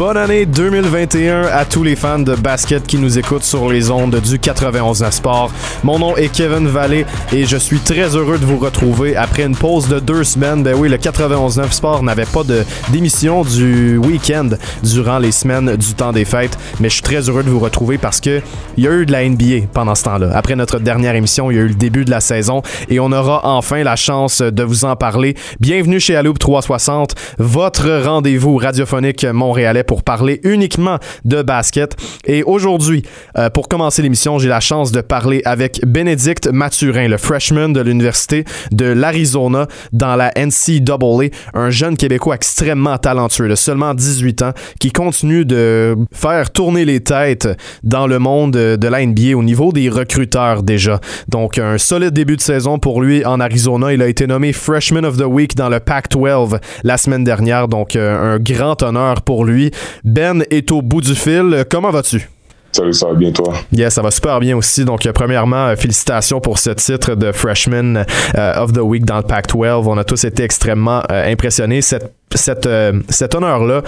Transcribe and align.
Bonne 0.00 0.16
année 0.16 0.46
2021 0.46 1.42
à 1.42 1.66
tous 1.66 1.82
les 1.82 1.94
fans 1.94 2.20
de 2.20 2.34
basket 2.34 2.86
qui 2.86 2.96
nous 2.96 3.18
écoutent 3.18 3.44
sur 3.44 3.68
les 3.68 3.90
ondes 3.90 4.18
du 4.18 4.38
91 4.38 5.04
Sport. 5.10 5.52
Mon 5.84 5.98
nom 5.98 6.16
est 6.16 6.34
Kevin 6.34 6.68
Vallée 6.68 7.04
et 7.34 7.44
je 7.44 7.58
suis 7.58 7.80
très 7.80 8.16
heureux 8.16 8.38
de 8.38 8.46
vous 8.46 8.56
retrouver 8.56 9.14
après 9.14 9.42
une 9.42 9.54
pause 9.54 9.88
de 9.88 10.00
deux 10.00 10.24
semaines. 10.24 10.62
Ben 10.62 10.74
oui, 10.74 10.88
le 10.88 10.96
91 10.96 11.60
Sport 11.70 12.02
n'avait 12.02 12.24
pas 12.24 12.40
d'émission 12.88 13.42
du 13.42 13.98
week-end 13.98 14.48
durant 14.82 15.18
les 15.18 15.32
semaines 15.32 15.76
du 15.76 15.92
temps 15.92 16.12
des 16.12 16.24
fêtes, 16.24 16.56
mais 16.80 16.88
je 16.88 16.94
suis 16.94 17.02
très 17.02 17.28
heureux 17.28 17.42
de 17.42 17.50
vous 17.50 17.60
retrouver 17.60 17.98
parce 17.98 18.22
que 18.22 18.40
il 18.78 18.84
y 18.84 18.88
a 18.88 18.92
eu 18.92 19.04
de 19.04 19.12
la 19.12 19.28
NBA 19.28 19.66
pendant 19.74 19.94
ce 19.94 20.04
temps-là. 20.04 20.30
Après 20.32 20.56
notre 20.56 20.78
dernière 20.78 21.14
émission, 21.14 21.50
il 21.50 21.58
y 21.58 21.60
a 21.60 21.62
eu 21.62 21.68
le 21.68 21.74
début 21.74 22.06
de 22.06 22.10
la 22.10 22.20
saison 22.20 22.62
et 22.88 23.00
on 23.00 23.12
aura 23.12 23.42
enfin 23.44 23.82
la 23.82 23.96
chance 23.96 24.40
de 24.40 24.62
vous 24.62 24.86
en 24.86 24.96
parler. 24.96 25.34
Bienvenue 25.60 26.00
chez 26.00 26.16
Aloup 26.16 26.38
360, 26.38 27.14
votre 27.36 28.02
rendez-vous 28.06 28.56
radiophonique 28.56 29.26
montréalais 29.26 29.84
pour 29.90 30.04
parler 30.04 30.38
uniquement 30.44 30.98
de 31.24 31.42
basket. 31.42 31.96
Et 32.24 32.44
aujourd'hui, 32.44 33.02
euh, 33.36 33.50
pour 33.50 33.66
commencer 33.66 34.02
l'émission, 34.02 34.38
j'ai 34.38 34.48
la 34.48 34.60
chance 34.60 34.92
de 34.92 35.00
parler 35.00 35.42
avec 35.44 35.80
Bénédicte 35.84 36.46
Mathurin, 36.46 37.08
le 37.08 37.16
freshman 37.16 37.72
de 37.72 37.80
l'Université 37.80 38.44
de 38.70 38.84
l'Arizona 38.84 39.66
dans 39.92 40.14
la 40.14 40.30
NCAA, 40.36 41.30
un 41.54 41.70
jeune 41.70 41.96
Québécois 41.96 42.36
extrêmement 42.36 42.98
talentueux 42.98 43.48
de 43.48 43.56
seulement 43.56 43.92
18 43.92 44.42
ans 44.42 44.52
qui 44.78 44.92
continue 44.92 45.44
de 45.44 45.96
faire 46.12 46.52
tourner 46.52 46.84
les 46.84 47.00
têtes 47.00 47.48
dans 47.82 48.06
le 48.06 48.20
monde 48.20 48.52
de 48.52 48.88
la 48.88 49.04
NBA 49.04 49.36
au 49.36 49.42
niveau 49.42 49.72
des 49.72 49.88
recruteurs 49.88 50.62
déjà. 50.62 51.00
Donc 51.26 51.58
un 51.58 51.78
solide 51.78 52.12
début 52.12 52.36
de 52.36 52.42
saison 52.42 52.78
pour 52.78 53.02
lui 53.02 53.24
en 53.24 53.40
Arizona. 53.40 53.92
Il 53.92 54.02
a 54.02 54.06
été 54.06 54.28
nommé 54.28 54.52
Freshman 54.52 55.02
of 55.02 55.16
the 55.16 55.26
Week 55.26 55.56
dans 55.56 55.68
le 55.68 55.80
Pac-12 55.80 56.60
la 56.84 56.96
semaine 56.96 57.24
dernière, 57.24 57.66
donc 57.66 57.96
euh, 57.96 58.36
un 58.36 58.38
grand 58.38 58.80
honneur 58.84 59.22
pour 59.22 59.44
lui. 59.44 59.72
Ben 60.04 60.44
est 60.50 60.70
au 60.72 60.82
bout 60.82 61.00
du 61.00 61.14
fil. 61.14 61.64
Comment 61.70 61.90
vas-tu? 61.90 62.28
Salut, 62.72 62.92
ça 62.92 63.08
va 63.08 63.14
bien 63.14 63.32
toi? 63.32 63.52
Yes, 63.72 63.94
ça 63.94 64.02
va 64.02 64.12
super 64.12 64.38
bien 64.38 64.56
aussi. 64.56 64.84
Donc, 64.84 65.04
euh, 65.04 65.12
premièrement, 65.12 65.66
euh, 65.66 65.76
félicitations 65.76 66.40
pour 66.40 66.58
ce 66.58 66.70
titre 66.70 67.16
de 67.16 67.32
Freshman 67.32 68.04
euh, 68.38 68.62
of 68.62 68.72
the 68.72 68.78
Week 68.78 69.04
dans 69.04 69.16
le 69.16 69.24
Pac-12. 69.24 69.88
On 69.88 69.98
a 69.98 70.04
tous 70.04 70.22
été 70.24 70.44
extrêmement 70.44 71.02
impressionnés. 71.08 71.82
Cette 71.82 72.14
cette, 72.36 72.68
cet 73.08 73.34
honneur-là 73.34 73.82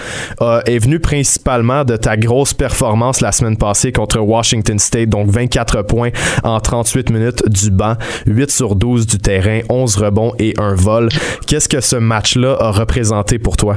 est 0.66 0.78
venu 0.80 0.98
principalement 0.98 1.84
de 1.84 1.96
ta 1.96 2.16
grosse 2.16 2.52
performance 2.52 3.20
la 3.20 3.30
semaine 3.30 3.56
passée 3.56 3.92
contre 3.92 4.18
Washington 4.18 4.80
State, 4.80 5.10
donc 5.10 5.30
24 5.30 5.82
points 5.82 6.10
en 6.42 6.58
38 6.58 7.10
minutes 7.10 7.48
du 7.48 7.70
banc, 7.70 7.94
8 8.26 8.50
sur 8.50 8.74
12 8.74 9.06
du 9.06 9.18
terrain, 9.18 9.60
11 9.68 9.94
rebonds 9.94 10.32
et 10.40 10.54
un 10.58 10.74
vol. 10.74 11.08
Qu'est-ce 11.46 11.68
que 11.68 11.80
ce 11.80 11.94
match-là 11.94 12.56
a 12.58 12.72
représenté 12.72 13.38
pour 13.38 13.56
toi? 13.56 13.76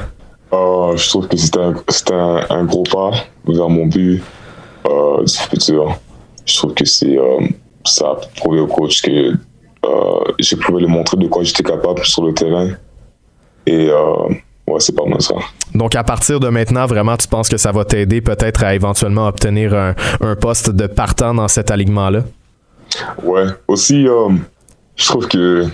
Euh, 0.55 0.95
je 0.95 1.09
trouve 1.09 1.27
que 1.27 1.37
c'était 1.37 1.59
un, 1.59 1.75
un, 2.13 2.45
un, 2.49 2.63
gros 2.63 2.83
pas 2.83 3.11
vers 3.47 3.69
mon 3.69 3.87
but 3.87 4.23
euh, 4.85 5.23
du 5.23 5.33
futur. 5.33 5.97
Je 6.45 6.57
trouve 6.57 6.73
que 6.73 6.85
c'est 6.85 7.17
euh, 7.17 7.47
ça 7.83 8.11
a 8.11 8.15
prouvé 8.37 8.59
au 8.59 8.67
coach 8.67 9.01
que 9.01 9.33
j'ai 10.39 10.55
pu 10.55 10.71
lui 10.71 10.87
montrer 10.87 11.17
de 11.17 11.27
quoi 11.27 11.43
j'étais 11.43 11.63
capable 11.63 12.03
sur 12.05 12.25
le 12.25 12.33
terrain. 12.33 12.69
Et 13.67 13.89
ouais, 13.89 14.79
c'est 14.79 14.95
pas 14.95 15.05
mal 15.05 15.21
ça. 15.21 15.35
Donc, 15.75 15.95
à 15.95 16.03
partir 16.03 16.39
de 16.39 16.49
maintenant, 16.49 16.87
vraiment, 16.87 17.15
tu 17.17 17.27
penses 17.27 17.49
que 17.49 17.57
ça 17.57 17.71
va 17.71 17.85
t'aider 17.85 18.21
peut-être 18.21 18.63
à 18.63 18.73
éventuellement 18.73 19.27
obtenir 19.27 19.75
un, 19.75 19.93
un, 20.21 20.35
poste 20.35 20.71
de 20.71 20.87
partant 20.87 21.35
dans 21.35 21.47
cet 21.47 21.69
alignement-là? 21.69 22.23
Ouais. 23.23 23.45
Aussi, 23.67 24.07
je 24.95 25.05
trouve 25.05 25.27
que 25.27 25.67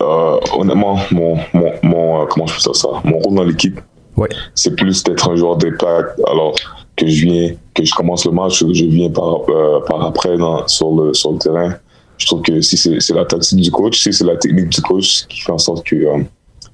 euh, 0.00 0.38
honnêtement, 0.56 0.98
mon, 1.10 1.36
mon, 1.52 1.72
mon 1.82 2.22
euh, 2.22 2.26
comment 2.28 2.46
je 2.46 2.54
peux 2.54 2.60
dire 2.62 2.76
ça, 2.76 2.88
mon 3.04 3.18
rôle 3.18 3.34
dans 3.34 3.44
l'équipe, 3.44 3.80
ouais. 4.16 4.28
c'est 4.54 4.74
plus 4.76 5.02
d'être 5.02 5.28
un 5.28 5.36
joueur 5.36 5.56
d'impact. 5.56 6.20
Alors 6.28 6.54
que 6.96 7.06
je 7.06 7.24
viens, 7.24 7.54
que 7.74 7.84
je 7.84 7.92
commence 7.94 8.24
le 8.24 8.30
match, 8.30 8.60
je 8.60 8.84
viens 8.84 9.10
par, 9.10 9.48
euh, 9.48 9.80
par 9.88 10.04
après 10.06 10.36
dans, 10.36 10.66
sur, 10.68 10.92
le, 10.94 11.12
sur 11.12 11.32
le 11.32 11.38
terrain. 11.38 11.74
Je 12.18 12.26
trouve 12.26 12.42
que 12.42 12.60
si 12.60 12.76
c'est 12.76 13.14
la 13.14 13.24
tactique 13.24 13.60
du 13.60 13.70
coach, 13.72 14.00
si 14.00 14.12
c'est 14.12 14.24
la 14.24 14.36
technique 14.36 14.68
du 14.68 14.80
coach 14.80 15.26
qui 15.26 15.40
fait 15.40 15.50
en 15.50 15.58
sorte 15.58 15.84
que 15.84 15.96
euh, 15.96 16.22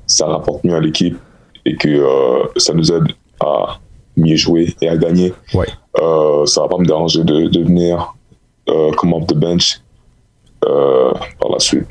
ça 0.06 0.26
rapporte 0.26 0.62
mieux 0.64 0.74
à 0.74 0.80
l'équipe 0.80 1.16
et 1.64 1.76
que 1.76 2.04
ça 2.56 2.74
nous 2.74 2.92
aide 2.92 3.04
à 3.40 3.78
mieux 4.16 4.36
jouer 4.36 4.74
et 4.82 4.88
à 4.88 4.96
gagner, 4.96 5.32
ouais. 5.54 5.66
ça 6.46 6.60
va 6.62 6.68
pas 6.68 6.78
me 6.78 6.84
déranger 6.84 7.24
de, 7.24 7.46
de 7.48 7.64
venir 7.64 8.14
comme 8.96 9.14
off 9.14 9.26
the 9.26 9.34
bench 9.34 9.80
par 10.60 11.50
la 11.50 11.58
suite. 11.58 11.86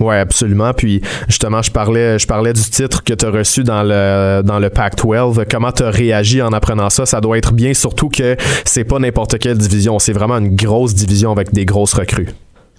Oui, 0.00 0.14
absolument. 0.16 0.72
Puis 0.72 1.00
justement, 1.28 1.62
je 1.62 1.70
parlais, 1.70 2.18
je 2.18 2.26
parlais 2.26 2.52
du 2.52 2.62
titre 2.62 3.04
que 3.04 3.14
tu 3.14 3.24
as 3.24 3.30
reçu 3.30 3.62
dans 3.62 3.82
le, 3.82 4.42
dans 4.42 4.58
le 4.58 4.70
Pac-12. 4.70 5.44
Comment 5.50 5.72
tu 5.72 5.84
as 5.84 5.90
réagi 5.90 6.42
en 6.42 6.52
apprenant 6.52 6.90
ça? 6.90 7.06
Ça 7.06 7.20
doit 7.20 7.38
être 7.38 7.52
bien, 7.52 7.74
surtout 7.74 8.08
que 8.08 8.36
c'est 8.64 8.84
pas 8.84 8.98
n'importe 8.98 9.38
quelle 9.38 9.58
division. 9.58 9.98
C'est 9.98 10.12
vraiment 10.12 10.38
une 10.38 10.56
grosse 10.56 10.94
division 10.94 11.30
avec 11.30 11.52
des 11.52 11.64
grosses 11.64 11.94
recrues. 11.94 12.28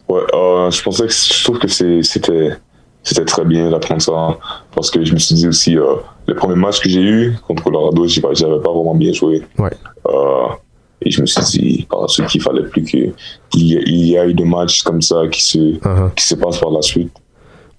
Ouais, 0.09 0.21
euh, 0.33 0.69
je 0.69 0.83
pensais 0.83 1.07
que 1.07 1.13
je 1.13 1.43
trouve 1.43 1.59
que 1.59 1.67
c'était 1.67 2.01
c'était 3.05 3.25
très 3.25 3.45
bien 3.45 3.69
d'apprendre 3.69 4.01
ça 4.01 4.37
parce 4.73 4.89
que 4.89 5.05
je 5.05 5.13
me 5.13 5.19
suis 5.19 5.35
dit 5.35 5.47
aussi 5.47 5.77
euh, 5.77 5.95
le 6.27 6.35
premier 6.35 6.55
match 6.55 6.79
que 6.79 6.89
j'ai 6.89 7.01
eu 7.01 7.37
contre 7.47 7.63
Colorado, 7.63 8.07
j'avais 8.07 8.59
pas 8.59 8.71
vraiment 8.71 8.95
bien 8.95 9.13
joué. 9.13 9.43
Ouais. 9.59 9.71
Euh, 10.07 10.47
et 11.05 11.11
je 11.11 11.21
me 11.21 11.25
suis 11.27 11.41
dit 11.53 11.85
par 11.89 12.01
la 12.01 12.07
suite 12.07 12.27
qu'il 12.27 12.41
fallait 12.41 12.63
plus 12.63 12.83
qu'il 12.83 13.13
y, 13.53 13.73
il 13.85 14.05
y 14.07 14.17
a 14.17 14.25
eu 14.27 14.33
des 14.33 14.43
matchs 14.43 14.81
comme 14.81 15.01
ça 15.01 15.27
qui 15.31 15.41
se, 15.43 15.59
uh 15.59 15.79
-huh. 15.79 16.13
qui 16.15 16.23
se 16.25 16.35
passent 16.35 16.59
par 16.59 16.71
la 16.71 16.81
suite. 16.81 17.13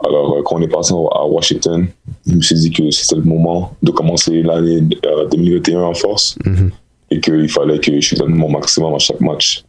Alors, 0.06 0.42
quand 0.44 0.56
on 0.58 0.62
est 0.62 0.68
passé 0.68 0.92
à 1.20 1.24
Washington, 1.26 1.86
je 2.26 2.34
me 2.34 2.42
suis 2.42 2.54
dit 2.56 2.70
que 2.70 2.90
c'était 2.90 3.16
le 3.16 3.22
moment 3.34 3.72
de 3.82 3.90
commencer 3.90 4.42
l'année 4.42 4.80
2021 4.80 5.80
en 5.92 5.94
force 5.94 6.36
mm 6.44 6.54
-hmm. 6.54 6.70
et 7.10 7.20
qu'il 7.20 7.48
fallait 7.48 7.80
que 7.84 8.00
je 8.00 8.14
donne 8.20 8.34
mon 8.42 8.50
maximum 8.58 8.94
à 8.94 8.98
chaque 8.98 9.20
match. 9.30 9.64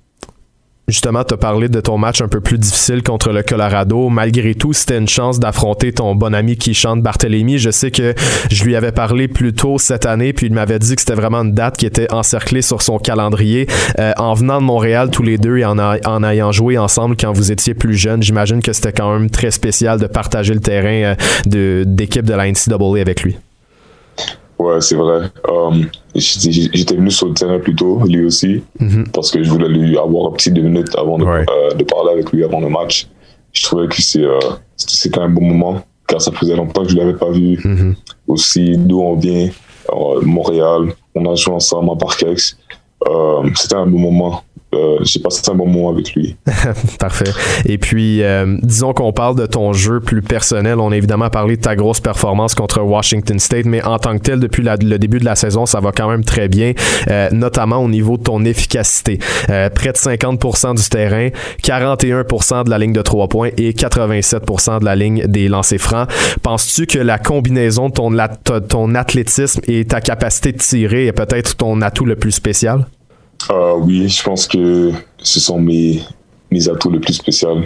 Justement, 0.89 1.25
tu 1.25 1.33
as 1.33 1.37
parlé 1.37 1.67
de 1.67 1.81
ton 1.81 1.97
match 1.97 2.21
un 2.21 2.29
peu 2.29 2.39
plus 2.39 2.57
difficile 2.57 3.03
contre 3.03 3.33
le 3.33 3.43
Colorado. 3.43 4.07
Malgré 4.07 4.55
tout, 4.55 4.71
c'était 4.71 4.97
une 4.97 5.09
chance 5.09 5.37
d'affronter 5.37 5.91
ton 5.91 6.15
bon 6.15 6.33
ami 6.33 6.55
qui 6.55 6.73
chante 6.73 7.01
Barthélemy. 7.01 7.57
Je 7.57 7.71
sais 7.71 7.91
que 7.91 8.15
je 8.49 8.63
lui 8.63 8.73
avais 8.73 8.93
parlé 8.93 9.27
plus 9.27 9.51
tôt 9.51 9.79
cette 9.79 10.05
année, 10.05 10.31
puis 10.31 10.45
il 10.45 10.53
m'avait 10.53 10.79
dit 10.79 10.95
que 10.95 11.01
c'était 11.01 11.15
vraiment 11.15 11.39
une 11.39 11.51
date 11.51 11.75
qui 11.75 11.85
était 11.85 12.09
encerclée 12.13 12.61
sur 12.61 12.81
son 12.81 12.99
calendrier. 12.99 13.67
Euh, 13.99 14.13
en 14.15 14.33
venant 14.33 14.61
de 14.61 14.63
Montréal 14.63 15.09
tous 15.11 15.23
les 15.23 15.37
deux 15.37 15.57
et 15.57 15.65
en, 15.65 16.23
ayant 16.23 16.53
joué 16.53 16.77
ensemble 16.77 17.17
quand 17.19 17.33
vous 17.33 17.51
étiez 17.51 17.73
plus 17.73 17.95
jeunes, 17.95 18.23
j'imagine 18.23 18.61
que 18.61 18.71
c'était 18.71 18.93
quand 18.93 19.11
même 19.11 19.29
très 19.29 19.51
spécial 19.51 19.99
de 19.99 20.07
partager 20.07 20.53
le 20.53 20.61
terrain 20.61 21.15
euh, 21.53 21.83
d'équipe 21.83 22.23
de, 22.23 22.31
de 22.31 22.37
la 22.37 22.49
NCAA 22.49 23.01
avec 23.01 23.23
lui. 23.23 23.35
Ouais, 24.57 24.81
c'est 24.81 24.95
vrai. 24.95 25.29
Um, 25.49 25.87
J'étais 26.17 26.95
venu 26.95 27.11
sur 27.11 27.27
le 27.27 27.33
terrain 27.33 27.59
plus 27.59 27.75
tôt, 27.75 27.99
lui 28.05 28.23
aussi, 28.25 28.63
mm 28.79 28.87
-hmm. 28.87 29.03
parce 29.15 29.29
que 29.31 29.43
je 29.43 29.49
voulais 29.53 29.69
lui 29.77 29.97
avoir 30.05 30.21
un 30.29 30.33
petit 30.37 30.51
deux 30.57 30.63
minutes 30.69 30.93
avant 31.03 31.17
de, 31.19 31.25
Ouais. 31.25 31.45
euh, 31.53 31.71
de 31.79 31.83
parler 31.93 32.11
avec 32.15 32.27
lui 32.33 32.41
avant 32.43 32.59
le 32.65 32.69
match. 32.77 32.95
Je 33.57 33.61
trouvais 33.65 33.87
que 33.93 33.99
c'était 34.01 35.19
un 35.27 35.29
bon 35.37 35.45
moment, 35.53 35.75
car 36.07 36.19
ça 36.25 36.31
faisait 36.39 36.55
longtemps 36.61 36.83
que 36.85 36.89
je 36.93 36.95
ne 36.95 37.01
l'avais 37.01 37.17
pas 37.25 37.31
vu. 37.39 37.49
Mhm. 37.63 37.95
Aussi, 38.33 38.65
d'où 38.87 38.99
on 39.11 39.15
vient, 39.25 39.47
euh, 39.93 40.21
Montréal, 40.35 40.81
on 41.17 41.23
a 41.31 41.35
joué 41.41 41.53
ensemble 41.61 41.89
à 41.93 41.95
Parkex. 42.03 42.37
Euh, 43.09 43.49
c'était 43.61 43.75
un 43.83 43.87
bon 43.93 43.99
moment. 44.09 44.33
Euh, 44.73 44.97
j'ai 45.01 45.19
passé 45.19 45.41
un 45.49 45.55
bon 45.55 45.65
moment 45.65 45.89
avec 45.89 46.13
lui. 46.13 46.35
Parfait. 46.99 47.31
Et 47.65 47.77
puis, 47.77 48.21
euh, 48.21 48.57
disons 48.63 48.93
qu'on 48.93 49.13
parle 49.13 49.35
de 49.35 49.45
ton 49.45 49.71
jeu 49.71 50.01
plus 50.01 50.21
personnel. 50.21 50.79
On 50.79 50.91
a 50.91 50.97
évidemment 50.97 51.29
parlé 51.29 51.55
de 51.55 51.61
ta 51.61 51.75
grosse 51.75 52.01
performance 52.01 52.53
contre 52.53 52.81
Washington 52.81 53.39
State, 53.39 53.65
mais 53.65 53.81
en 53.83 53.97
tant 53.97 54.17
que 54.17 54.23
tel, 54.23 54.39
depuis 54.39 54.63
le 54.63 54.99
début 54.99 55.19
de 55.19 55.25
la 55.25 55.35
saison, 55.35 55.65
ça 55.65 55.79
va 55.79 55.91
quand 55.91 56.09
même 56.09 56.25
très 56.25 56.49
bien, 56.49 56.73
euh, 57.09 57.29
notamment 57.31 57.77
au 57.77 57.87
niveau 57.87 58.17
de 58.17 58.23
ton 58.23 58.43
efficacité. 58.43 59.19
Euh, 59.49 59.69
près 59.69 59.93
de 59.93 59.97
50% 59.97 60.75
du 60.75 60.89
terrain, 60.89 61.29
41% 61.63 62.65
de 62.65 62.69
la 62.69 62.77
ligne 62.77 62.93
de 62.93 63.01
trois 63.01 63.29
points 63.29 63.49
et 63.57 63.71
87% 63.71 64.79
de 64.79 64.85
la 64.85 64.95
ligne 64.95 65.25
des 65.27 65.47
lancers 65.47 65.79
francs. 65.79 66.09
Penses-tu 66.43 66.87
que 66.87 66.99
la 66.99 67.19
combinaison 67.19 67.87
de 67.87 67.93
ton, 67.93 68.11
ton 68.67 68.95
athlétisme 68.95 69.61
et 69.67 69.85
ta 69.85 70.01
capacité 70.01 70.51
de 70.51 70.57
tirer 70.57 71.07
est 71.07 71.13
peut-être 71.13 71.55
ton 71.55 71.81
atout 71.81 72.05
le 72.05 72.17
plus 72.17 72.31
spécial? 72.31 72.85
Euh, 73.49 73.75
oui, 73.77 74.07
je 74.09 74.23
pense 74.23 74.47
que 74.47 74.91
ce 75.19 75.39
sont 75.39 75.59
mes, 75.59 76.01
mes 76.51 76.69
atouts 76.69 76.91
les 76.91 76.99
plus 76.99 77.13
spéciaux. 77.13 77.61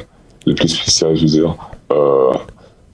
Le 0.45 0.55
plus 0.55 0.69
spécial, 0.69 1.15
je 1.15 1.21
veux 1.21 1.27
dire. 1.27 1.55
Euh, 1.91 2.33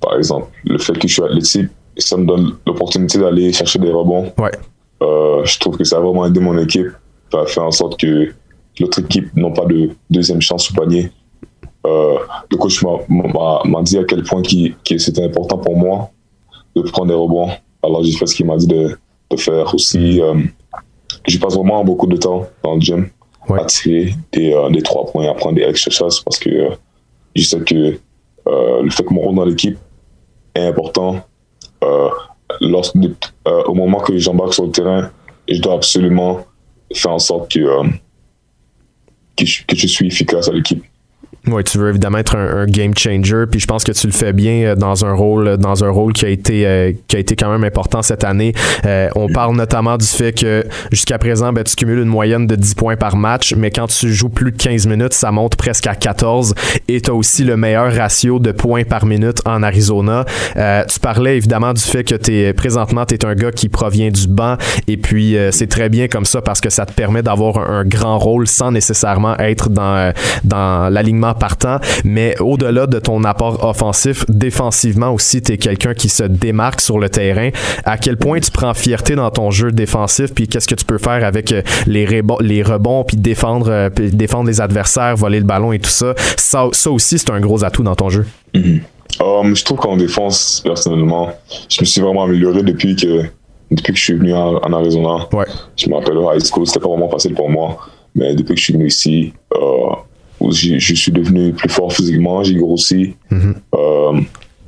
par 0.01 0.17
exemple, 0.17 0.47
le 0.65 0.77
fait 0.77 0.93
que 0.93 1.07
je 1.07 1.13
suis 1.13 1.23
athlétique, 1.23 1.69
ça 1.97 2.17
me 2.17 2.25
donne 2.25 2.57
l'opportunité 2.65 3.17
d'aller 3.17 3.51
chercher 3.53 3.79
des 3.79 3.91
rebonds. 3.91 4.31
Ouais. 4.37 4.51
Euh, 5.01 5.43
je 5.45 5.59
trouve 5.59 5.77
que 5.77 5.83
ça 5.83 5.97
a 5.97 5.99
vraiment 5.99 6.25
aidé 6.25 6.39
mon 6.39 6.57
équipe. 6.57 6.87
Ça 7.31 7.41
a 7.41 7.45
fait 7.45 7.59
en 7.59 7.71
sorte 7.71 7.99
que 7.99 8.33
l'autre 8.79 8.99
équipe 8.99 9.35
n'ont 9.35 9.51
pas 9.51 9.65
de 9.65 9.89
deuxième 10.09 10.41
chance 10.41 10.71
au 10.71 10.73
panier. 10.73 11.11
Euh, 11.85 12.17
le 12.51 12.57
coach 12.57 12.83
m'a 12.83 13.81
dit 13.83 13.97
à 13.97 14.03
quel 14.03 14.23
point 14.23 14.41
c'était 14.43 15.23
important 15.23 15.57
pour 15.57 15.77
moi 15.77 16.09
de 16.75 16.81
prendre 16.81 17.07
des 17.07 17.13
rebonds. 17.13 17.49
Alors, 17.83 18.03
j'ai 18.03 18.11
fait 18.11 18.25
ce 18.25 18.35
qu'il 18.35 18.45
m'a 18.45 18.57
dit 18.57 18.67
de, 18.67 18.97
de 19.31 19.37
faire 19.37 19.73
aussi. 19.73 20.21
Euh, 20.21 20.35
je 21.27 21.37
passe 21.37 21.55
vraiment 21.55 21.83
beaucoup 21.83 22.07
de 22.07 22.17
temps 22.17 22.47
dans 22.63 22.75
le 22.75 22.81
gym 22.81 23.09
à 23.49 23.65
tirer 23.65 24.13
des, 24.31 24.53
euh, 24.53 24.69
des, 24.69 24.81
trois 24.81 25.05
points, 25.05 25.29
à 25.29 25.33
prendre 25.33 25.55
des 25.55 25.63
extra 25.63 25.91
shots 25.91 26.23
parce 26.23 26.39
que 26.39 26.49
euh, 26.49 26.69
je 27.35 27.43
sais 27.43 27.59
que 27.59 27.97
le 28.45 28.89
fait 28.89 29.03
que 29.03 29.13
mon 29.13 29.21
rôle 29.21 29.35
dans 29.35 29.45
l'équipe 29.45 29.77
est 30.55 30.67
important. 30.67 31.21
lorsque, 32.61 32.95
au 33.45 33.73
moment 33.73 33.99
que 33.99 34.17
j'embarque 34.17 34.53
sur 34.53 34.65
le 34.65 34.71
terrain, 34.71 35.11
je 35.49 35.59
dois 35.59 35.73
absolument 35.73 36.45
faire 36.93 37.11
en 37.11 37.19
sorte 37.19 37.51
que, 37.51 37.59
que, 39.35 39.43
que 39.43 39.75
je 39.75 39.87
suis 39.87 40.07
efficace 40.07 40.47
à 40.47 40.53
l'équipe. 40.53 40.83
Oui, 41.49 41.63
tu 41.63 41.77
veux 41.77 41.89
évidemment 41.89 42.17
être 42.17 42.35
un, 42.35 42.65
game 42.65 42.93
changer, 42.97 43.45
puis 43.49 43.59
je 43.59 43.67
pense 43.67 43.85
que 43.85 43.93
tu 43.93 44.07
le 44.07 44.13
fais 44.13 44.33
bien 44.33 44.63
euh, 44.63 44.75
dans 44.75 45.05
un 45.05 45.13
rôle, 45.13 45.57
dans 45.57 45.83
un 45.85 45.89
rôle 45.89 46.11
qui 46.11 46.25
a 46.25 46.29
été, 46.29 46.67
euh, 46.67 46.91
qui 47.07 47.15
a 47.15 47.19
été 47.19 47.37
quand 47.37 47.49
même 47.49 47.63
important 47.63 48.01
cette 48.01 48.25
année. 48.25 48.53
Euh, 48.85 49.07
on 49.15 49.29
parle 49.29 49.55
notamment 49.55 49.97
du 49.97 50.05
fait 50.05 50.33
que 50.33 50.65
jusqu'à 50.91 51.17
présent, 51.17 51.53
ben, 51.53 51.63
tu 51.63 51.75
cumules 51.75 51.99
une 51.99 52.09
moyenne 52.09 52.47
de 52.47 52.55
10 52.55 52.75
points 52.75 52.97
par 52.97 53.15
match, 53.15 53.53
mais 53.55 53.71
quand 53.71 53.87
tu 53.87 54.11
joues 54.11 54.29
plus 54.29 54.51
de 54.51 54.57
15 54.57 54.87
minutes, 54.87 55.13
ça 55.13 55.31
monte 55.31 55.55
presque 55.55 55.87
à 55.87 55.95
14 55.95 56.53
et 56.89 56.99
tu 56.99 57.09
as 57.09 57.13
aussi 57.13 57.45
le 57.45 57.55
meilleur 57.55 57.93
ratio 57.93 58.39
de 58.39 58.51
points 58.51 58.83
par 58.83 59.05
minute 59.05 59.39
en 59.45 59.63
Arizona. 59.63 60.25
tu 60.55 60.99
parlais 60.99 61.37
évidemment 61.37 61.73
du 61.73 61.81
fait 61.81 62.03
que 62.03 62.15
es, 62.29 62.53
présentement, 62.53 63.05
tu 63.05 63.15
es 63.15 63.25
un 63.25 63.35
gars 63.35 63.51
qui 63.51 63.69
provient 63.69 64.09
du 64.09 64.27
banc 64.27 64.57
et 64.87 64.97
puis 64.97 65.37
c'est 65.51 65.67
très 65.67 65.87
bien 65.87 66.07
comme 66.07 66.25
ça 66.25 66.41
parce 66.41 66.59
que 66.59 66.69
ça 66.69 66.85
te 66.85 66.91
permet 66.91 67.21
d'avoir 67.23 67.57
un, 67.57 67.79
un, 67.79 67.85
grand 67.85 68.17
rôle 68.17 68.47
sans 68.47 68.71
nécessairement 68.71 69.37
être 69.37 69.69
dans, 69.69 70.11
dans 70.43 70.91
l'alignement 70.91 71.33
partant, 71.37 71.79
mais 72.03 72.35
au-delà 72.39 72.87
de 72.87 72.99
ton 72.99 73.23
apport 73.23 73.63
offensif, 73.63 74.25
défensivement 74.27 75.11
aussi, 75.11 75.41
tu 75.41 75.53
es 75.53 75.57
quelqu'un 75.57 75.93
qui 75.93 76.09
se 76.09 76.23
démarque 76.23 76.81
sur 76.81 76.99
le 76.99 77.09
terrain. 77.09 77.49
À 77.85 77.97
quel 77.97 78.17
point 78.17 78.39
tu 78.39 78.51
prends 78.51 78.73
fierté 78.73 79.15
dans 79.15 79.29
ton 79.31 79.51
jeu 79.51 79.71
défensif, 79.71 80.33
puis 80.33 80.47
qu'est-ce 80.47 80.67
que 80.67 80.75
tu 80.75 80.85
peux 80.85 80.97
faire 80.97 81.23
avec 81.25 81.51
euh, 81.51 81.61
les, 81.85 82.21
les 82.41 82.63
rebonds, 82.63 83.03
puis 83.03 83.17
défendre, 83.17 83.69
euh, 83.69 83.89
défendre 83.89 84.47
les 84.47 84.61
adversaires, 84.61 85.15
voler 85.15 85.39
le 85.39 85.45
ballon 85.45 85.71
et 85.71 85.79
tout 85.79 85.89
ça? 85.89 86.13
Ça, 86.37 86.67
ça 86.71 86.91
aussi, 86.91 87.19
c'est 87.19 87.29
un 87.29 87.39
gros 87.39 87.63
atout 87.63 87.83
dans 87.83 87.95
ton 87.95 88.09
jeu. 88.09 88.25
Mm-hmm. 88.53 88.81
Um, 89.19 89.55
je 89.55 89.63
trouve 89.63 89.77
qu'en 89.77 89.97
défense, 89.97 90.61
personnellement, 90.63 91.29
je 91.69 91.81
me 91.81 91.85
suis 91.85 92.01
vraiment 92.01 92.23
amélioré 92.23 92.61
depuis 92.63 92.95
que, 92.95 93.23
depuis 93.71 93.93
que 93.93 93.97
je 93.97 94.03
suis 94.03 94.13
venu 94.13 94.33
en, 94.33 94.73
Arizona. 94.73 95.27
Ouais. 95.33 95.45
Je 95.75 95.89
me 95.89 95.95
rappelle 95.95 96.17
au 96.17 96.31
high 96.31 96.43
school, 96.43 96.67
c'était 96.67 96.79
pas 96.79 96.89
vraiment 96.89 97.09
facile 97.09 97.33
pour 97.33 97.49
moi. 97.49 97.77
Mais 98.15 98.35
depuis 98.35 98.53
que 98.53 98.59
je 98.59 98.63
suis 98.65 98.73
venu 98.73 98.87
ici, 98.87 99.33
euh, 99.55 99.89
je 100.41 100.93
suis 100.93 101.11
devenu 101.11 101.53
plus 101.53 101.69
fort 101.69 101.91
physiquement, 101.91 102.43
j'ai 102.43 102.55
grossi 102.55 103.15
mhm. 103.29 103.55
euh, 103.75 104.21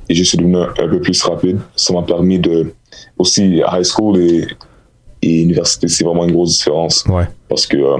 et 0.08 0.14
je 0.14 0.22
suis 0.22 0.38
devenu 0.38 0.58
un 0.58 0.88
peu 0.88 1.00
plus 1.00 1.22
rapide. 1.22 1.58
Ça 1.76 1.92
m'a 1.92 2.02
permis 2.02 2.38
de 2.38 2.72
aussi 3.18 3.62
high 3.72 3.84
school 3.84 4.18
et, 4.18 4.46
université, 5.22 5.86
c'est 5.86 6.04
vraiment 6.04 6.24
une 6.24 6.32
grosse 6.32 6.56
différence 6.56 7.04
parce 7.48 7.66
que 7.66 7.76
euh, 7.76 7.98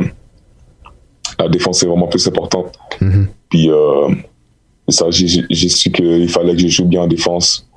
la 1.38 1.48
défense 1.48 1.82
est 1.82 1.86
vraiment 1.86 2.08
plus 2.08 2.26
importante. 2.26 2.78
Mhm. 3.00 3.28
Puis 3.50 3.70
euh, 3.70 4.08
ça, 4.88 5.06
j'ai 5.10 5.68
su 5.68 5.90
qu'il 5.90 6.28
fallait 6.28 6.54
que 6.54 6.62
je 6.62 6.68
joue 6.68 6.86
bien 6.86 7.02
en 7.02 7.06
défense. 7.06 7.68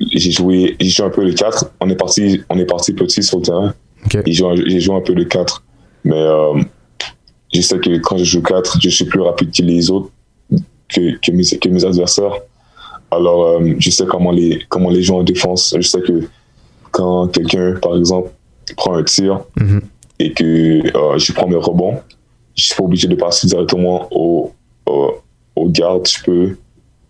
j'ai 0.00 0.30
joué, 0.30 0.76
j'ai 0.78 0.90
joué 0.90 1.06
un 1.06 1.10
peu 1.10 1.24
les 1.24 1.34
4. 1.34 1.72
On 1.80 1.88
est 1.88 1.96
parti, 1.96 2.42
on 2.50 2.58
est 2.58 2.66
parti 2.66 2.92
petit 2.92 3.22
sur 3.22 3.38
le 3.38 3.44
terrain. 3.44 3.74
J'ai 4.26 4.80
joué, 4.80 4.94
un 4.94 5.00
peu 5.00 5.14
les 5.14 5.26
4. 5.26 5.64
Mais 6.04 6.22
je 7.56 7.62
sais 7.62 7.78
que 7.78 7.98
quand 7.98 8.18
je 8.18 8.24
joue 8.24 8.42
4, 8.42 8.78
je 8.82 8.88
suis 8.90 9.06
plus 9.06 9.20
rapide 9.20 9.50
que 9.50 9.62
les 9.62 9.90
autres, 9.90 10.10
que, 10.88 11.16
que, 11.18 11.32
mes, 11.32 11.44
que 11.44 11.68
mes 11.68 11.84
adversaires. 11.84 12.34
Alors, 13.10 13.44
euh, 13.44 13.74
je 13.78 13.90
sais 13.90 14.04
comment 14.06 14.30
les, 14.30 14.62
comment 14.68 14.90
les 14.90 15.02
gens 15.02 15.18
en 15.18 15.22
défense. 15.22 15.74
Je 15.76 15.86
sais 15.86 16.00
que 16.02 16.28
quand 16.90 17.28
quelqu'un, 17.28 17.74
par 17.80 17.96
exemple, 17.96 18.30
prend 18.76 18.94
un 18.94 19.04
tir 19.04 19.40
mhm. 19.58 19.80
et 20.18 20.32
que 20.32 20.44
euh, 20.44 21.18
je 21.18 21.32
prends 21.32 21.48
mes 21.48 21.56
rebonds, 21.56 22.00
je 22.54 22.64
suis 22.64 22.74
pas 22.74 22.84
obligé 22.84 23.08
de 23.08 23.14
passer 23.14 23.46
directement 23.46 24.08
au, 24.10 24.52
au, 24.86 25.68
garde. 25.68 26.06
Je 26.06 26.22
peux, 26.22 26.56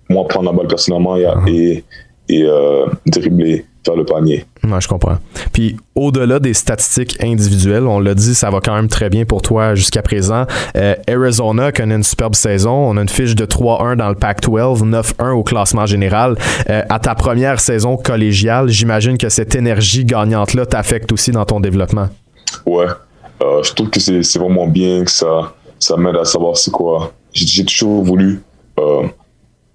moi, 0.09 0.29
prendre 0.29 0.51
la 0.51 0.57
balle 0.57 0.69
personnellement 0.69 1.17
et, 1.17 1.27
et, 1.49 1.85
et 2.29 2.45
euh, 2.45 2.87
dribbler 3.07 3.65
le 3.95 4.05
panier. 4.05 4.45
Ouais, 4.65 4.81
je 4.81 4.89
comprends. 4.89 5.19
Puis 5.53 5.77
au-delà 5.95 6.39
des 6.39 6.55
statistiques 6.55 7.17
individuelles, 7.23 7.85
on 7.85 8.01
l'a 8.01 8.15
dit, 8.15 8.35
ça 8.35 8.51
va 8.51 8.61
quand 8.61 8.75
même 8.75 8.89
très 8.89 9.11
bien 9.11 9.25
pour 9.25 9.43
toi 9.43 9.75
jusqu'à 9.75 10.03
présent. 10.03 10.45
Euh, 10.77 10.95
Arizona 11.09 11.73
connaît 11.73 11.95
une 11.95 12.03
superbe 12.03 12.35
saison. 12.35 12.73
On 12.73 12.97
a 12.97 13.03
une 13.03 13.09
fiche 13.09 13.35
de 13.35 13.47
3-1 13.47 13.97
dans 13.97 14.09
le 14.09 14.15
Pac-12, 14.15 14.83
9-1 14.83 15.31
au 15.33 15.43
classement 15.43 15.87
général. 15.87 16.37
Euh, 16.69 16.83
à 16.89 16.99
ta 16.99 17.15
première 17.15 17.61
saison 17.61 17.97
collégiale, 17.97 18.69
j'imagine 18.69 19.19
que 19.19 19.29
cette 19.29 19.55
énergie 19.55 20.05
gagnante-là 20.05 20.67
t'affecte 20.67 21.13
aussi 21.13 21.31
dans 21.31 21.45
ton 21.45 21.61
développement. 21.61 22.09
Ouais. 22.65 22.87
Euh, 23.43 23.63
je 23.63 23.73
trouve 23.75 23.91
que 23.91 24.01
c'est 24.01 24.39
vraiment 24.39 24.67
bien, 24.67 25.05
que 25.05 25.11
ça, 25.11 25.53
ça 25.79 25.97
m'aide 25.97 26.17
à 26.17 26.25
savoir 26.25 26.57
c'est 26.57 26.71
quoi. 26.71 27.13
J'ai 27.33 27.65
toujours 27.65 28.03
voulu 28.03 28.43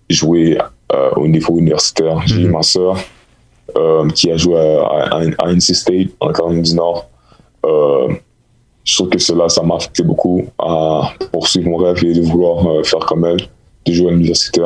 jouer 0.09 0.57
au 1.15 1.27
niveau 1.27 1.57
universitaire. 1.57 2.21
J'ai 2.25 2.41
eu 2.41 2.47
mm-hmm. 2.47 2.51
ma 2.51 2.63
soeur 2.63 2.97
qui 4.15 4.31
a 4.31 4.37
joué 4.37 4.59
à, 4.59 5.51
NC 5.51 5.61
State 5.61 6.07
en 6.19 6.31
Caroline 6.31 6.61
du 6.61 6.75
Nord. 6.75 7.09
Euh, 7.65 8.13
je 8.83 8.95
trouve 8.95 9.09
que 9.09 9.19
cela, 9.19 9.47
ça 9.49 9.61
m'a 9.61 9.75
affecté 9.75 10.03
beaucoup 10.03 10.43
à 10.57 11.13
poursuivre 11.31 11.69
mon 11.69 11.77
rêve 11.77 12.03
et 12.03 12.13
de 12.13 12.21
vouloir 12.21 12.65
euh, 12.67 12.83
faire 12.83 12.99
comme 13.01 13.25
elle, 13.25 13.47
de 13.85 13.91
jouer 13.91 14.07
à 14.07 14.11
l'université, 14.11 14.61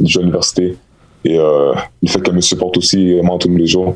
de 0.00 0.06
jouer 0.06 0.22
à 0.22 0.24
l'université. 0.24 0.76
Et 1.24 1.36
le 1.36 2.08
fait 2.08 2.20
qu'elle 2.20 2.34
me 2.34 2.40
supporte 2.40 2.76
aussi 2.78 3.20
moi 3.22 3.38
tous 3.38 3.48
les 3.48 3.66
jours, 3.68 3.94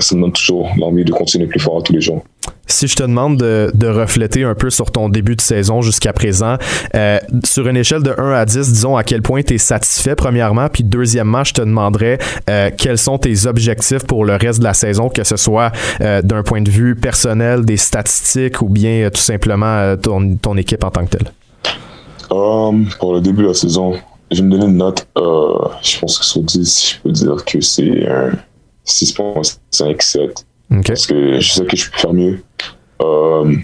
ça 0.00 0.16
me 0.16 0.22
donne 0.22 0.32
toujours 0.32 0.68
l'envie 0.76 1.04
de 1.04 1.12
continuer 1.12 1.46
plus 1.46 1.60
fort 1.60 1.82
tous 1.82 1.92
les 1.92 2.00
jours. 2.00 2.24
Si 2.70 2.86
je 2.86 2.94
te 2.94 3.02
demande 3.02 3.36
de, 3.36 3.86
refléter 3.86 4.44
un 4.44 4.54
peu 4.54 4.70
sur 4.70 4.92
ton 4.92 5.08
début 5.08 5.34
de 5.34 5.40
saison 5.40 5.82
jusqu'à 5.82 6.12
présent, 6.12 6.54
euh, 6.94 7.18
sur 7.44 7.66
une 7.66 7.76
échelle 7.76 8.02
de 8.02 8.14
1 8.16 8.32
à 8.32 8.44
10, 8.44 8.72
disons 8.72 8.96
à 8.96 9.02
quel 9.02 9.22
point 9.22 9.42
tu 9.42 9.54
es 9.54 9.58
satisfait, 9.58 10.14
premièrement, 10.14 10.68
puis 10.68 10.84
deuxièmement, 10.84 11.42
je 11.42 11.52
te 11.52 11.60
demanderais 11.60 12.18
euh, 12.48 12.70
quels 12.76 12.98
sont 12.98 13.18
tes 13.18 13.46
objectifs 13.46 14.04
pour 14.06 14.24
le 14.24 14.36
reste 14.36 14.60
de 14.60 14.64
la 14.64 14.74
saison, 14.74 15.08
que 15.08 15.24
ce 15.24 15.36
soit 15.36 15.72
euh, 16.00 16.22
d'un 16.22 16.44
point 16.44 16.62
de 16.62 16.70
vue 16.70 16.94
personnel, 16.94 17.64
des 17.64 17.76
statistiques 17.76 18.62
ou 18.62 18.68
bien 18.68 19.10
tout 19.12 19.20
simplement 19.20 19.96
ton, 19.96 20.36
ton, 20.36 20.56
équipe 20.56 20.84
en 20.84 20.90
tant 20.90 21.04
que 21.04 21.16
telle? 21.16 21.32
pour 22.28 23.14
le 23.14 23.20
début 23.20 23.42
de 23.42 23.48
la 23.48 23.54
saison, 23.54 23.94
je 24.30 24.36
vais 24.36 24.42
me 24.44 24.50
donner 24.52 24.66
une 24.66 24.76
note. 24.76 25.08
je 25.16 25.98
pense 25.98 26.18
que 26.18 26.24
sur 26.24 26.42
10, 26.42 26.90
je 26.92 27.02
peux 27.02 27.10
dire 27.10 27.44
que 27.44 27.60
c'est 27.60 28.06
un 28.08 28.30
6.5, 28.90 30.02
7. 30.02 30.46
Parce 30.86 31.06
que 31.06 31.40
je 31.40 31.52
sais 31.52 31.64
que 31.64 31.76
je 31.76 31.90
peux 31.90 31.98
faire 31.98 32.12
mieux. 32.12 32.42
Euh, 33.02 33.56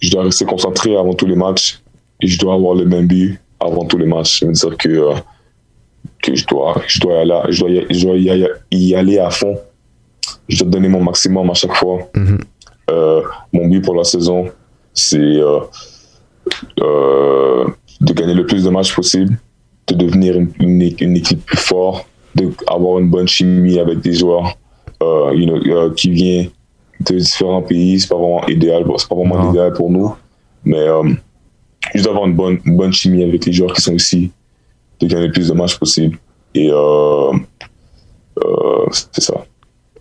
je 0.00 0.10
dois 0.10 0.24
rester 0.24 0.44
concentré 0.44 0.96
avant 0.96 1.14
tous 1.14 1.26
les 1.26 1.36
matchs 1.36 1.80
et 2.20 2.26
je 2.26 2.38
dois 2.38 2.54
avoir 2.54 2.74
le 2.74 2.84
même 2.84 3.06
but 3.06 3.40
avant 3.60 3.84
tous 3.84 3.98
les 3.98 4.06
matchs. 4.06 4.40
Je 4.40 4.46
veux 4.46 4.52
dire 4.52 4.76
que, 4.76 4.88
euh, 4.88 5.14
que 6.22 6.34
je, 6.34 6.46
dois, 6.46 6.82
je, 6.86 7.00
dois 7.00 7.20
aller, 7.20 7.40
je, 7.48 7.60
dois 7.60 7.70
y, 7.70 7.86
je 7.90 8.06
dois 8.06 8.16
y, 8.70 8.94
aller 8.94 9.18
à 9.18 9.30
fond. 9.30 9.58
Je 10.48 10.58
dois 10.58 10.68
donner 10.68 10.88
mon 10.88 11.02
maximum 11.02 11.48
à 11.50 11.54
chaque 11.54 11.74
fois. 11.74 12.00
Mm-hmm. 12.14 12.40
Euh, 12.90 13.22
mon 13.52 13.68
but 13.68 13.82
pour 13.82 13.94
la 13.94 14.04
saison, 14.04 14.50
c'est 14.92 15.16
de 16.78 18.12
gagner 18.12 18.34
le 18.34 18.44
plus 18.44 18.64
de 18.64 18.70
matchs 18.70 18.94
possible, 18.94 19.38
de 19.86 19.94
devenir 19.94 20.36
une, 20.36 20.52
une 20.58 21.16
équipe 21.16 21.46
plus 21.46 21.56
forte, 21.56 22.06
d'avoir 22.34 22.98
une 22.98 23.08
bonne 23.08 23.28
chimie 23.28 23.78
avec 23.78 24.00
des 24.00 24.12
joueurs 24.12 24.56
euh, 25.02 25.34
you 25.34 25.46
know, 25.46 25.56
euh, 25.56 25.92
qui 25.94 26.10
vient 26.10 26.46
de 27.00 27.18
différents 27.18 27.62
pays. 27.62 28.00
C'est 28.00 28.08
pas 28.08 28.16
vraiment 28.16 28.46
idéal, 28.46 28.84
c'est 28.96 29.08
pas 29.08 29.14
vraiment 29.14 29.50
idéal 29.50 29.72
pour 29.72 29.90
nous, 29.90 30.14
mais 30.64 30.78
euh, 30.78 31.02
juste 31.94 32.06
avoir 32.06 32.26
une 32.26 32.34
bonne, 32.34 32.58
bonne 32.64 32.92
chimie 32.92 33.24
avec 33.24 33.44
les 33.44 33.52
joueurs 33.52 33.72
qui 33.72 33.82
sont 33.82 33.94
ici, 33.94 34.30
de 35.00 35.06
gagner 35.06 35.26
le 35.26 35.32
plus 35.32 35.48
de 35.48 35.54
matchs 35.54 35.78
possible. 35.78 36.18
Et 36.54 36.70
c'est 38.92 39.22
ça. 39.22 39.34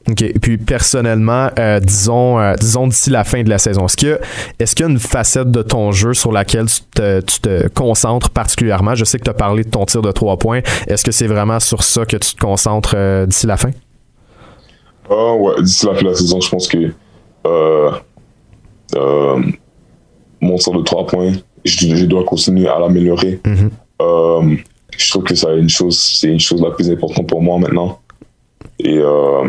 OK. 0.09 0.21
Et 0.21 0.39
puis 0.39 0.57
personnellement, 0.57 1.49
disons, 1.81 2.53
disons 2.59 2.87
d'ici 2.87 3.09
la 3.09 3.23
fin 3.23 3.43
de 3.43 3.49
la 3.49 3.57
saison, 3.57 3.85
est-ce 3.85 3.95
qu'il 3.95 4.85
y 4.85 4.89
a 4.89 4.91
une 4.91 4.99
facette 4.99 5.49
de 5.49 5.61
ton 5.61 5.91
jeu 5.91 6.13
sur 6.13 6.31
laquelle 6.31 6.65
tu 6.65 6.81
te, 6.93 7.21
tu 7.21 7.39
te 7.39 7.67
concentres 7.69 8.29
particulièrement? 8.29 8.95
Je 8.95 9.05
sais 9.05 9.17
que 9.17 9.23
tu 9.23 9.29
as 9.29 9.35
parlé 9.35 9.63
de 9.63 9.69
ton 9.69 9.85
tir 9.85 10.01
de 10.01 10.11
trois 10.11 10.37
points. 10.37 10.61
Est-ce 10.87 11.03
que 11.03 11.11
c'est 11.11 11.27
vraiment 11.27 11.59
sur 11.59 11.83
ça 11.83 12.05
que 12.05 12.17
tu 12.17 12.35
te 12.35 12.39
concentres 12.39 12.95
d'ici 13.25 13.47
la 13.47 13.57
fin? 13.57 13.71
Ah 15.09 15.33
ouais, 15.35 15.61
d'ici 15.61 15.85
la 15.85 15.93
fin 15.93 16.01
de 16.01 16.07
la 16.07 16.15
saison, 16.15 16.39
je 16.39 16.49
pense 16.49 16.67
que 16.67 16.93
euh, 17.45 17.91
euh, 18.95 19.41
mon 20.39 20.57
sort 20.57 20.77
de 20.77 20.83
3 20.83 21.07
points, 21.07 21.33
je, 21.65 22.05
dois 22.05 22.23
continuer 22.23 22.67
à 22.67 22.79
l'améliorer. 22.79 23.39
Mm-hmm. 23.43 23.69
Euh, 24.01 24.55
je 24.97 25.09
trouve 25.11 25.23
que 25.23 25.35
c'est 25.35 25.57
une 25.57 25.69
chose, 25.69 25.99
c'est 25.99 26.29
une 26.29 26.39
chose 26.39 26.61
la 26.61 26.71
plus 26.71 26.89
importante 26.89 27.27
pour 27.27 27.41
moi 27.41 27.57
maintenant. 27.57 27.99
Et 28.79 28.99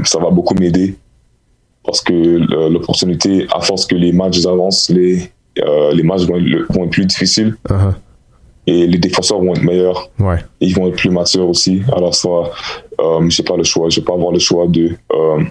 ça 0.05 0.19
va 0.19 0.31
beaucoup 0.31 0.55
m'aider 0.55 0.95
parce 1.85 2.03
que 2.03 2.13
l'opportunité, 2.69 3.47
à 3.55 3.61
force 3.61 3.87
que 3.87 3.95
les 3.95 4.13
matchs 4.13 4.45
avancent, 4.45 4.91
les, 4.91 5.23
les 5.57 6.03
matchs 6.03 6.23
vont 6.23 6.37
être, 6.37 6.91
plus 6.91 7.07
difficiles. 7.07 7.57
Uh-huh. 7.69 7.95
Et 8.67 8.87
les 8.87 8.99
défenseurs 8.99 9.39
vont 9.41 9.53
être 9.55 9.63
meilleurs. 9.65 10.09
Ouais. 10.19 10.39
Et 10.61 10.67
ils 10.67 10.75
vont 10.75 10.87
être 10.89 10.97
plus 10.97 11.11
matures 11.11 11.49
aussi. 11.49 11.83
Alors, 11.93 12.15
ça, 12.15 12.29
euh, 13.01 13.29
j'ai 13.29 13.43
pas 13.43 13.57
le 13.57 13.65
choix. 13.65 13.89
Je 13.89 14.01
vais 14.01 14.05
pas 14.05 14.15
avoir 14.15 14.31
le 14.33 14.39
choix 14.39 14.67
de, 14.69 14.91
euh, 15.13 15.43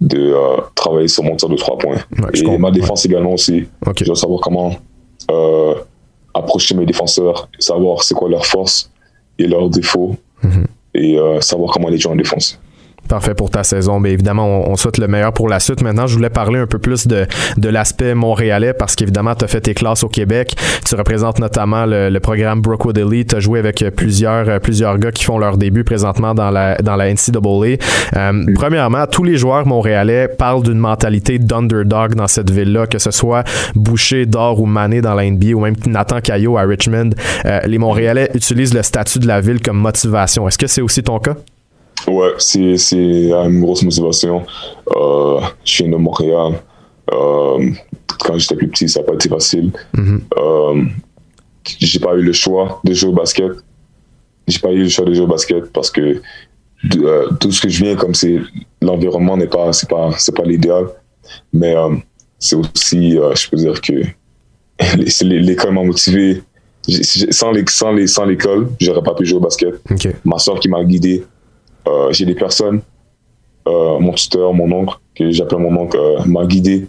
de 0.00 0.18
euh, 0.34 0.56
travailler 0.74 1.08
sur 1.08 1.22
mon 1.22 1.36
tir 1.36 1.48
de 1.48 1.56
trois 1.56 1.76
points. 1.78 1.96
Ouais, 2.18 2.28
et 2.34 2.42
comprends. 2.42 2.58
ma 2.58 2.70
défense 2.70 3.04
également 3.04 3.34
aussi. 3.34 3.64
Ok. 3.86 3.98
Je 4.00 4.04
dois 4.06 4.16
savoir 4.16 4.40
comment 4.40 4.74
euh, 5.30 5.74
approcher 6.34 6.74
mes 6.74 6.86
défenseurs, 6.86 7.48
savoir 7.58 8.02
c'est 8.02 8.14
quoi 8.14 8.28
leurs 8.28 8.46
forces 8.46 8.90
et 9.38 9.46
leurs 9.46 9.68
défauts, 9.68 10.16
Mhm. 10.42 10.66
et 10.94 11.16
savoir 11.40 11.72
comment 11.72 11.88
les 11.88 11.98
jouer 11.98 12.12
en 12.12 12.16
défense. 12.16 12.58
Parfait 13.08 13.34
pour 13.34 13.50
ta 13.50 13.62
saison. 13.62 14.00
Mais 14.00 14.12
évidemment, 14.12 14.46
on, 14.46 14.70
on 14.72 14.76
souhaite 14.76 14.98
le 14.98 15.06
meilleur 15.08 15.32
pour 15.32 15.48
la 15.48 15.60
suite. 15.60 15.82
Maintenant, 15.82 16.06
je 16.06 16.14
voulais 16.14 16.30
parler 16.30 16.58
un 16.60 16.66
peu 16.66 16.78
plus 16.78 17.06
de, 17.06 17.26
de 17.58 17.68
l'aspect 17.68 18.14
montréalais 18.14 18.72
parce 18.72 18.96
qu'évidemment, 18.96 19.34
tu 19.34 19.44
as 19.44 19.48
fait 19.48 19.60
tes 19.60 19.74
classes 19.74 20.02
au 20.04 20.08
Québec. 20.08 20.54
Tu 20.86 20.94
représentes 20.94 21.38
notamment 21.38 21.84
le, 21.84 22.08
le 22.08 22.20
programme 22.20 22.60
Brookwood 22.62 22.96
Elite. 22.96 23.30
Tu 23.30 23.36
as 23.36 23.40
joué 23.40 23.58
avec 23.58 23.84
plusieurs, 23.96 24.48
euh, 24.48 24.58
plusieurs 24.58 24.98
gars 24.98 25.12
qui 25.12 25.24
font 25.24 25.38
leur 25.38 25.56
début 25.58 25.84
présentement 25.84 26.34
dans 26.34 26.50
la, 26.50 26.76
dans 26.76 26.96
la 26.96 27.12
NCAA. 27.12 27.76
Euh, 28.16 28.44
Premièrement, 28.54 29.06
tous 29.06 29.24
les 29.24 29.36
joueurs 29.36 29.66
montréalais 29.66 30.28
parlent 30.28 30.62
d'une 30.62 30.78
mentalité 30.78 31.38
d'underdog 31.38 32.14
dans 32.14 32.28
cette 32.28 32.50
ville-là, 32.50 32.86
que 32.86 32.98
ce 32.98 33.10
soit 33.10 33.44
Boucher, 33.74 34.26
Dor 34.26 34.60
ou 34.60 34.66
Mané 34.66 35.00
dans 35.00 35.14
la 35.14 35.28
NBA 35.30 35.54
ou 35.54 35.60
même 35.60 35.74
Nathan 35.86 36.20
Caillot 36.20 36.56
à 36.56 36.62
Richmond. 36.62 37.10
Euh, 37.44 37.60
les 37.66 37.78
Montréalais 37.78 38.30
utilisent 38.34 38.74
le 38.74 38.82
statut 38.82 39.18
de 39.18 39.26
la 39.26 39.40
ville 39.40 39.60
comme 39.60 39.78
motivation. 39.78 40.46
Est-ce 40.48 40.58
que 40.58 40.66
c'est 40.66 40.80
aussi 40.82 41.02
ton 41.02 41.18
cas? 41.18 41.34
Ouais, 42.08 42.32
c'est, 42.38 42.76
c'est 42.76 42.96
une 43.30 43.60
grosse 43.60 43.82
motivation. 43.82 44.42
Euh, 44.96 45.40
je 45.64 45.82
viens 45.82 45.92
de 45.92 45.96
Montréal. 45.96 46.60
Euh, 47.12 47.70
quand 48.20 48.38
j'étais 48.38 48.56
plus 48.56 48.68
petit, 48.68 48.88
ça 48.88 49.00
n'a 49.00 49.06
pas 49.06 49.14
été 49.14 49.28
facile. 49.28 49.72
Mhm. 49.96 50.22
Euh, 50.38 50.82
j'ai 51.78 52.00
pas 52.00 52.14
eu 52.14 52.22
le 52.22 52.32
choix 52.32 52.80
de 52.84 52.92
jouer 52.94 53.10
au 53.10 53.14
basket. 53.14 53.52
J'ai 54.48 54.58
pas 54.58 54.72
eu 54.72 54.82
le 54.84 54.88
choix 54.88 55.04
de 55.04 55.12
jouer 55.14 55.24
au 55.24 55.28
basket 55.28 55.72
parce 55.72 55.90
que 55.90 56.20
euh, 56.96 57.28
tout 57.40 57.52
ce 57.52 57.60
que 57.60 57.68
je 57.68 57.84
viens, 57.84 57.94
comme 57.96 58.14
c'est 58.14 58.38
l'environnement 58.80 59.36
n'est 59.36 59.46
pas, 59.46 59.72
c'est 59.72 59.88
pas, 59.88 60.10
c'est 60.18 60.34
pas 60.34 60.42
l'idéal. 60.42 60.86
Mais 61.52 61.74
c'est 62.38 62.56
aussi, 62.56 63.12
je 63.12 63.50
peux 63.50 63.56
dire 63.56 63.80
que 63.80 64.02
l'école 65.24 65.72
m'a 65.74 65.82
motivé. 65.84 66.42
J'ai- 66.88 67.30
Sans 67.32 67.52
les- 67.52 67.64
sans 67.68 67.92
les- 67.92 68.08
sans 68.08 68.24
l'école, 68.24 68.68
j'aurais 68.80 69.02
pas 69.04 69.14
pu 69.14 69.24
jouer 69.24 69.38
au 69.38 69.40
basket 69.42 69.74
ma 70.24 70.38
soeur 70.38 70.58
qui 70.58 70.68
m'a 70.68 70.82
guidé. 70.84 71.24
Euh, 71.88 72.12
j'ai 72.12 72.24
des 72.24 72.34
personnes, 72.34 72.80
euh, 73.66 73.98
mon 73.98 74.12
tuteur, 74.12 74.52
mon 74.54 74.70
oncle, 74.72 74.96
que 75.14 75.30
j'appelle 75.30 75.58
mon 75.58 75.76
oncle, 75.76 75.96
euh, 75.96 76.24
m'a 76.24 76.46
guidé 76.46 76.86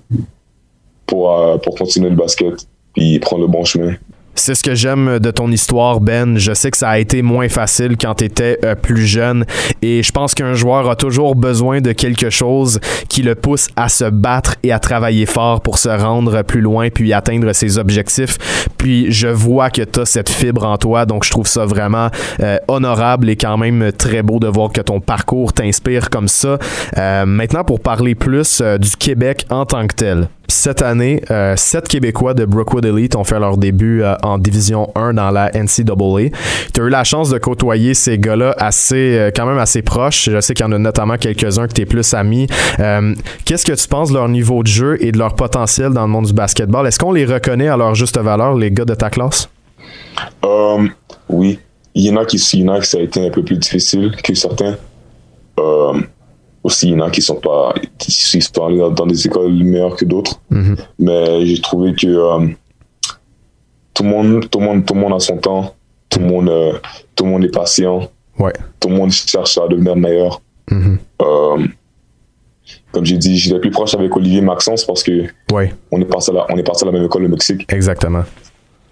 pour, 1.06 1.60
pour 1.62 1.76
continuer 1.76 2.10
le 2.10 2.16
basket 2.16 2.68
puis 2.94 3.20
prendre 3.20 3.42
le 3.42 3.48
bon 3.48 3.64
chemin. 3.64 3.96
C'est 4.36 4.56
ce 4.56 4.64
que 4.64 4.76
j'aime 4.76 5.20
de 5.20 5.32
ton 5.32 5.52
histoire, 5.52 6.00
Ben. 6.00 6.38
Je 6.38 6.54
sais 6.54 6.72
que 6.72 6.78
ça 6.78 6.90
a 6.90 6.98
été 6.98 7.22
moins 7.22 7.50
facile 7.50 7.98
quand 8.00 8.16
tu 8.16 8.26
étais 8.26 8.60
plus 8.82 9.06
jeune 9.06 9.46
et 9.82 10.02
je 10.04 10.12
pense 10.12 10.34
qu'un 10.34 10.54
joueur 10.54 10.90
a 10.90 10.96
toujours 10.96 11.36
besoin 11.36 11.82
de 11.82 11.92
quelque 11.92 12.30
chose 12.30 12.80
qui 13.10 13.22
le 13.22 13.36
pousse 13.36 13.68
à 13.76 13.90
se 13.90 14.06
battre 14.06 14.56
et 14.64 14.72
à 14.72 14.80
travailler 14.80 15.26
fort 15.26 15.62
pour 15.62 15.78
se 15.78 15.90
rendre 15.90 16.42
plus 16.44 16.62
loin 16.62 16.90
puis 16.90 17.14
atteindre 17.14 17.54
ses 17.54 17.78
objectifs. 17.78 18.38
Puis 18.78 19.12
je 19.12 19.28
vois 19.28 19.70
que 19.70 19.82
tu 19.82 20.00
as 20.00 20.06
cette 20.06 20.30
fibre 20.30 20.66
en 20.66 20.78
toi, 20.78 21.06
donc 21.06 21.24
je 21.24 21.32
trouve 21.32 21.48
ça 21.48 21.66
vraiment 21.66 22.10
euh, 22.42 22.58
honorable 22.68 23.30
et 23.30 23.36
quand 23.36 23.58
même 23.58 23.92
très 23.92 24.24
beau 24.24 24.40
de 24.40 24.48
voir 24.48 24.72
que 24.72 24.82
ton 24.82 25.00
parcours 25.00 25.54
t'inspire 25.54 26.10
comme 26.10 26.28
ça. 26.28 26.58
Euh, 26.98 27.26
maintenant, 27.26 27.64
pour 27.64 27.80
parler 27.80 28.16
plus 28.16 28.62
euh, 28.62 28.78
du 28.78 28.92
Québec 28.92 29.46
en 29.50 29.66
tant 29.66 29.88
que 29.88 29.96
tel. 29.96 30.28
Cette 30.50 30.82
année, 30.82 31.22
euh, 31.32 31.56
sept 31.56 31.88
Québécois 31.88 32.34
de 32.34 32.44
Brookwood 32.46 32.86
Elite 32.86 33.16
ont 33.16 33.24
fait 33.24 33.40
leur 33.40 33.58
début 33.58 34.04
euh, 34.04 34.16
en 34.24 34.38
Division 34.38 34.92
1 34.96 35.14
dans 35.14 35.32
la 35.32 35.50
NCAA. 35.52 36.30
Tu 36.74 36.82
as 36.82 36.84
eu 36.84 36.90
la 36.90 37.04
chance 37.04 37.30
de 37.30 37.38
côtoyer 37.38 37.94
ces 37.94 38.18
gars-là 38.18 38.54
assez, 38.58 39.18
euh, 39.18 39.32
quand 39.34 39.46
même 39.46 39.58
assez 39.58 39.82
proches. 39.82 40.30
Je 40.30 40.42
sais 40.42 40.54
qu'il 40.54 40.66
y 40.66 40.70
en 40.70 40.74
a 40.74 40.78
notamment 40.78 41.18
quelques-uns 41.18 41.68
que 41.68 41.74
tu 41.74 41.82
es 41.82 41.86
plus. 41.86 42.14
Euh, 42.80 43.16
Qu'est-ce 43.46 43.66
que 43.66 43.72
tu 43.74 43.88
penses 43.88 44.10
de 44.10 44.16
leur 44.16 44.28
niveau 44.28 44.64
de 44.64 44.68
jeu 44.68 44.98
et 45.00 45.12
de 45.12 45.18
leur 45.18 45.36
potentiel 45.36 45.92
dans 45.92 46.04
le 46.04 46.10
monde 46.10 46.26
du 46.26 46.34
basketball? 46.34 46.86
Est-ce 46.88 47.00
qu'on 47.00 47.14
les 47.14 47.26
reconnaît 47.26 47.70
à 47.70 47.78
leur 47.78 47.96
juste 47.96 48.18
valeur, 48.18 48.56
les 48.56 48.72
gars 48.72 48.86
de 48.86 48.96
ta 48.96 49.10
classe? 49.10 49.50
Oui, 51.30 51.60
il 51.96 52.06
y 52.06 52.12
en 52.12 52.18
a 52.18 52.26
qui, 52.26 52.38
il 52.54 52.60
y 52.62 52.70
en 52.70 52.74
a 52.74 52.80
qui 52.82 52.88
ça 52.88 52.98
a 52.98 53.02
été 53.02 53.26
un 53.26 53.30
peu 53.30 53.44
plus 53.44 53.58
difficile 53.58 54.12
que 54.22 54.34
certains. 54.34 54.76
Aussi, 56.64 56.88
il 56.88 56.94
y 56.94 56.96
en 56.96 57.02
a 57.06 57.10
qui 57.10 57.22
sont 57.22 57.36
pas, 57.36 57.74
qui 57.98 58.12
sont 58.12 58.66
allés 58.66 58.78
dans- 58.78 59.06
des 59.06 59.28
écoles 59.28 59.52
meilleures 59.54 59.96
que 59.98 60.06
d'autres. 60.06 60.40
Mhm. 60.50 60.78
Mais 61.00 61.46
j'ai 61.46 61.60
trouvé 61.62 61.94
que 61.94 62.08
euh, 62.08 62.48
tout 63.94 64.04
le 64.04 64.10
monde, 64.10 64.50
tout 64.50 64.60
le 64.60 64.66
monde, 64.66 64.86
tout 64.86 64.94
le 64.94 65.00
monde 65.02 65.14
a 65.14 65.20
son 65.20 65.38
temps. 65.38 65.76
Tout 66.10 66.20
le 66.20 66.26
monde, 66.26 66.50
euh, 66.50 66.74
tout 67.16 67.26
le 67.26 67.32
monde 67.32 67.44
est 67.44 67.50
patient. 67.54 68.10
Ouais. 68.40 68.54
Tout 68.80 68.88
le 68.90 68.96
monde 68.96 69.12
cherche 69.12 69.58
à 69.58 69.68
devenir 69.68 69.96
meilleur. 69.96 70.42
Mhm. 70.72 70.98
Euh, 71.22 71.68
comme 72.94 73.06
j'ai 73.06 73.18
dit, 73.18 73.38
j'étais 73.38 73.60
plus 73.60 73.72
proche 73.72 73.94
avec 73.96 74.16
Olivier 74.16 74.42
Maxence 74.42 74.86
parce 74.86 75.04
que 75.04 75.26
Ouais, 75.52 75.74
on 75.92 76.00
est 76.00 76.06
passé 76.06 76.32
à 76.32 76.36
la, 76.36 76.46
on 76.50 76.58
est 76.58 76.64
passé 76.64 76.84
à 76.84 76.86
la 76.86 76.92
même 76.94 77.04
école 77.06 77.26
au 77.26 77.28
Mexique. 77.30 77.66
exactement. 77.70 78.24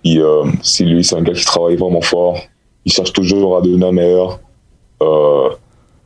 Et, 0.03 0.19
c'est 0.63 0.83
lui, 0.83 1.03
c'est 1.03 1.15
un 1.15 1.21
gars 1.21 1.31
qui 1.33 1.45
travaille 1.45 1.75
vraiment 1.77 2.01
fort. 2.01 2.37
Il 2.85 2.91
cherche 2.91 3.13
toujours 3.13 3.57
à 3.57 3.61
devenir 3.61 3.93
meilleur. 3.93 4.39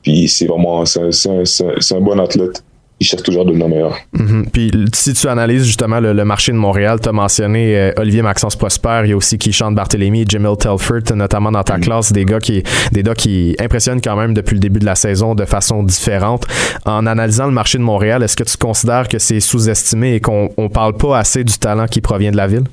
Puis 0.06 0.28
c'est 0.30 0.46
vraiment, 0.46 0.86
c'est 0.86 1.02
un, 1.02 1.44
c'est 1.44 1.96
un- 1.96 2.00
bon 2.02 2.20
athlète. 2.20 2.64
Il 3.02 3.06
cherche 3.06 3.24
toujours 3.24 3.42
à 3.42 3.46
devenir 3.46 3.68
meilleur. 3.68 3.98
Mhm. 4.14 4.46
Puis 4.54 4.72
si 4.94 5.14
tu 5.14 5.28
analyses 5.28 5.66
justement 5.66 6.00
le, 6.00 6.14
le 6.14 6.24
marché 6.24 6.54
de 6.54 6.58
Montréal, 6.58 6.98
tu 7.02 7.10
as 7.10 7.12
mentionné 7.12 7.76
euh, 7.78 7.92
Olivier 7.98 8.22
Maxence 8.22 8.56
Prosper, 8.56 9.02
il 9.04 9.10
y 9.10 9.14
a 9.14 9.18
aussi 9.18 9.38
Keyshawn 9.38 9.76
Barthélemy, 9.76 10.24
Jamil 10.26 10.56
Telford, 10.58 11.14
notamment 11.14 11.52
dans 11.52 11.64
ta 11.64 11.78
classe, 11.78 12.14
des 12.14 12.24
gars 12.24 12.40
qui 12.40 12.64
des 12.94 13.04
gars 13.04 13.14
qui 13.16 13.54
impressionnent 13.60 14.00
quand 14.00 14.16
même 14.16 14.34
depuis 14.34 14.54
le 14.54 14.62
début 14.62 14.80
de 14.80 14.86
la 14.86 14.96
saison 14.96 15.36
de 15.36 15.44
façon 15.44 15.84
différente. 15.84 16.46
En 16.86 17.06
analysant 17.06 17.48
le 17.48 17.52
marché 17.52 17.78
de 17.80 17.84
Montréal, 17.84 18.24
est-ce 18.24 18.38
que 18.38 18.46
tu 18.46 18.56
considères 18.56 19.10
que 19.10 19.20
c'est 19.20 19.42
sous-estimé 19.42 20.14
et 20.16 20.20
qu'on 20.22 20.52
on 20.56 20.70
parle 20.70 20.94
pas 20.96 21.18
assez 21.18 21.44
du 21.44 21.58
talent 21.58 21.88
qui 21.88 22.00
provient 22.00 22.32
de 22.32 22.38
la 22.38 22.48
ville? 22.48 22.64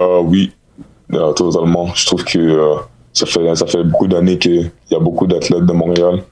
Euh, 0.00 0.20
oui, 0.24 0.50
euh, 1.12 1.32
totalement. 1.34 1.94
Je 1.94 2.06
trouve 2.06 2.24
que 2.24 2.38
euh, 2.38 2.74
ça, 3.14 3.24
fait, 3.24 3.54
ça 3.54 3.66
fait 3.66 3.84
beaucoup 3.84 4.06
d'années 4.06 4.38
qu'il 4.38 4.70
y 4.90 4.94
a 4.94 4.98
beaucoup 4.98 5.26
d'athlètes 5.26 5.64
de 5.64 5.72
Montréal 5.72 6.22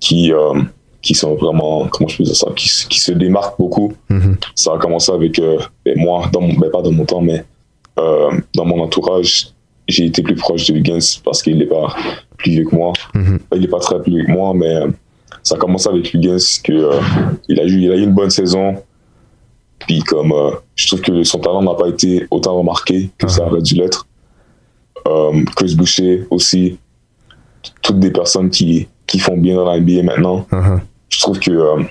qui, 0.00 0.32
euh, 0.32 0.62
qui 1.02 1.14
sont 1.14 1.34
vraiment, 1.34 1.86
comment 1.88 2.08
je 2.08 2.16
peux 2.16 2.24
dire 2.24 2.36
ça, 2.36 2.48
qui, 2.56 2.70
qui 2.88 2.98
se 2.98 3.12
démarquent 3.12 3.58
beaucoup. 3.58 3.92
Mhm. 4.08 4.36
Ça 4.54 4.72
a 4.74 4.78
commencé 4.78 5.12
avec 5.12 5.38
euh, 5.38 5.58
ben, 5.84 5.98
moi, 5.98 6.30
dans 6.32 6.40
mon, 6.40 6.54
ben, 6.54 6.70
pas 6.70 6.80
dans 6.80 6.92
mon 6.92 7.04
temps, 7.04 7.20
mais 7.20 7.44
euh, 7.98 8.30
dans 8.54 8.64
mon 8.64 8.80
entourage, 8.80 9.48
j'ai 9.88 10.06
été 10.06 10.22
plus 10.22 10.36
proche 10.36 10.66
de 10.66 10.76
Higgins 10.76 11.20
parce 11.24 11.42
qu'il 11.42 11.58
n'est 11.58 11.66
pas 11.66 11.94
plus 12.38 12.52
vieux 12.52 12.64
que 12.64 12.74
moi. 12.74 12.92
Mhm. 13.14 13.40
Il 13.54 13.60
n'est 13.60 13.68
pas 13.68 13.80
très 13.80 14.00
plus 14.00 14.12
vieux 14.12 14.24
que 14.24 14.30
moi, 14.30 14.54
mais 14.54 14.74
ça 15.42 15.56
a 15.56 15.58
commencé 15.58 15.88
avec 15.88 16.14
Higgins 16.14 16.36
que 16.62 16.72
euh, 16.72 17.00
il 17.48 17.60
a 17.60 17.64
eu, 17.64 17.80
il 17.80 17.92
a 17.92 17.96
eu 17.96 18.02
une 18.02 18.14
bonne 18.14 18.30
saison. 18.30 18.76
Puis 19.80 20.00
comme 20.00 20.32
euh, 20.32 20.52
je 20.76 20.86
trouve 20.86 21.00
que 21.00 21.24
son 21.24 21.40
talent 21.40 21.62
n'a 21.62 21.74
pas 21.74 21.88
été 21.88 22.26
autant 22.30 22.56
remarqué 22.56 23.10
que 23.18 23.28
ça 23.28 23.46
aurait 23.46 23.62
dû 23.62 23.74
l'être. 23.74 24.06
Euh, 25.06 25.44
Chris 25.56 25.74
Boucher 25.76 26.26
aussi, 26.30 26.78
toutes 27.82 27.98
des 27.98 28.10
personnes 28.10 28.50
qui, 28.50 28.88
qui 29.06 29.18
font 29.18 29.36
bien 29.36 29.56
dans 29.56 29.70
la 29.70 29.80
NBA 29.80 30.02
maintenant. 30.02 30.46
Mhm. 30.50 30.80
Je 31.08 31.20
trouve 31.20 31.38
que 31.38 31.50
euh, 31.50 31.82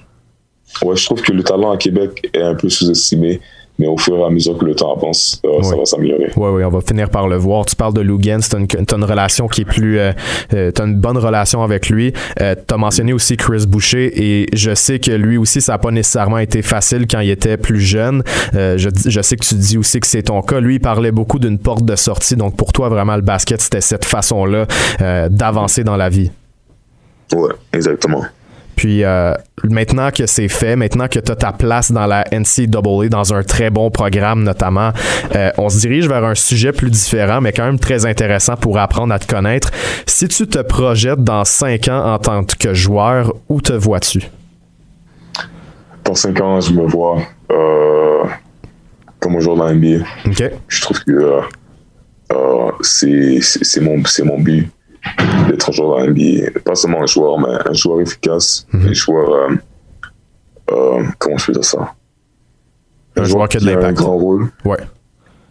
ouais, 0.84 0.96
je 0.96 1.06
trouve 1.06 1.22
que 1.22 1.32
le 1.32 1.44
talent 1.44 1.72
à 1.72 1.78
Québec 1.78 2.30
est 2.34 2.42
un 2.42 2.56
peu 2.56 2.70
sous-estimé, 2.70 3.42
mais 3.82 3.88
au 3.88 3.98
fur 3.98 4.16
et 4.16 4.24
à 4.24 4.30
mesure 4.30 4.56
que 4.60 4.66
le 4.66 4.76
temps 4.76 4.96
avance, 4.96 5.42
euh, 5.44 5.64
ça 5.64 5.76
va 5.76 5.86
s'améliorer. 5.86 6.32
Oui, 6.36 6.50
oui, 6.54 6.64
on 6.64 6.70
va 6.70 6.82
finir 6.82 7.10
par 7.10 7.28
le 7.28 7.36
voir. 7.36 7.66
Tu 7.66 7.76
parles 7.76 7.96
de 7.96 8.02
Lugens, 8.02 8.48
tu 8.48 8.56
as 8.56 8.96
une, 8.96 9.04
relation 9.04 9.48
qui 9.48 9.62
est 9.62 9.66
plus. 9.66 9.98
Euh, 9.98 10.12
euh, 10.54 10.70
t'as 10.70 10.86
une 10.86 10.98
bonne 10.98 11.18
relation 11.18 11.64
avec 11.64 11.90
lui. 11.90 12.14
Euh, 12.40 12.54
tu 12.56 12.74
as 12.74 12.78
mentionné 12.78 13.12
aussi 13.12 13.38
Chris 13.38 13.66
Boucher 13.68 14.12
et 14.16 14.46
je 14.54 14.76
sais 14.76 15.00
que 15.00 15.12
lui 15.12 15.38
aussi, 15.38 15.62
ça 15.62 15.74
n'a 15.74 15.78
pas 15.80 15.90
nécessairement 15.90 16.38
été 16.38 16.62
facile 16.62 17.08
quand 17.10 17.22
il 17.22 17.32
était 17.32 17.58
plus 17.58 17.80
jeune. 17.80 18.22
Euh, 18.54 18.78
je, 18.78 18.90
je 19.04 19.22
sais 19.22 19.36
que 19.36 19.44
tu 19.44 19.56
dis 19.56 19.80
aussi 19.80 20.00
que 20.00 20.06
c'est 20.08 20.24
ton 20.24 20.44
cas. 20.44 20.60
Lui, 20.60 20.76
il 20.76 20.80
parlait 20.80 21.12
beaucoup 21.12 21.40
d'une 21.40 21.58
porte 21.58 21.84
de 21.84 21.96
sortie. 21.96 22.36
Donc 22.36 22.56
pour 22.56 22.74
toi, 22.74 22.88
vraiment, 22.88 23.16
le 23.16 23.24
basket, 23.24 23.62
c'était 23.62 23.82
cette 23.82 24.06
façon-là 24.06 24.68
d'avancer 25.30 25.84
dans 25.84 25.98
la 25.98 26.10
vie. 26.10 26.30
Ouais, 27.34 27.52
exactement. 27.74 28.22
Puis 28.82 29.04
euh, 29.04 29.36
maintenant 29.64 30.10
que 30.10 30.26
c'est 30.26 30.48
fait, 30.48 30.76
maintenant 30.76 31.08
que 31.08 31.20
tu 31.20 31.32
as 31.32 31.36
ta 31.36 31.52
place 31.52 31.92
dans 31.92 32.08
la 32.08 32.26
NCAA, 32.32 33.10
dans 33.10 33.32
un 33.32 33.44
très 33.44 33.70
bon 33.70 33.92
programme 33.92 34.42
notamment, 34.42 34.90
euh, 35.36 35.52
on 35.60 35.70
se 35.70 35.82
dirige 35.82 36.08
vers 36.08 36.24
un 36.24 36.34
sujet 36.34 36.72
plus 36.72 36.90
différent, 36.90 37.42
mais 37.42 37.54
quand 37.54 37.66
même 37.66 37.78
très 37.78 38.08
intéressant 38.08 38.56
pour 38.56 38.80
apprendre 38.80 39.14
à 39.14 39.20
te 39.20 39.28
connaître. 39.28 39.70
Si 40.08 40.28
tu 40.28 40.48
te 40.48 40.58
projettes 40.58 41.24
dans 41.24 41.46
cinq 41.46 41.90
ans 41.90 42.12
en 42.12 42.18
tant 42.18 42.44
que 42.44 42.74
joueur, 42.74 43.36
où 43.50 43.62
te 43.62 43.74
vois-tu? 43.74 44.24
Dans 46.04 46.16
cinq 46.16 46.42
ans, 46.42 46.60
je 46.60 46.74
me 46.74 46.88
vois 46.88 47.22
euh, 47.52 48.24
comme 49.20 49.36
un 49.36 49.42
joueur 49.42 49.58
la 49.58 49.76
NBA. 49.76 50.04
Je 50.68 50.82
trouve 50.82 51.04
que 51.04 51.42
c'est 52.82 53.82
mon, 53.82 54.04
c'est 54.06 54.24
mon 54.24 54.40
but 54.40 54.72
d'être 55.50 55.70
un 55.70 55.72
joueur 55.74 56.00
de 56.02 56.06
la 56.06 56.12
NBA. 56.12 56.60
Pas 56.64 56.76
seulement 56.76 57.02
un 57.04 57.08
joueur, 57.08 57.40
mais 57.40 57.50
un 57.70 57.74
joueur 57.74 58.02
efficace, 58.02 58.68
un 58.74 58.94
joueur. 58.94 59.30
euh, 59.32 59.56
euh, 60.72 61.04
comment 61.20 61.38
je 61.38 61.48
peux 61.48 61.54
dire 61.54 61.66
ça? 61.66 61.94
Un 63.18 63.24
joueur 63.26 63.50
qui 63.50 63.58
a 63.58 63.60
de 63.60 63.68
a 63.68 63.72
un 63.72 63.76
l'impact. 63.76 63.98
grand 63.98 64.18
rôle. 64.18 64.50
Ouais. 64.64 64.78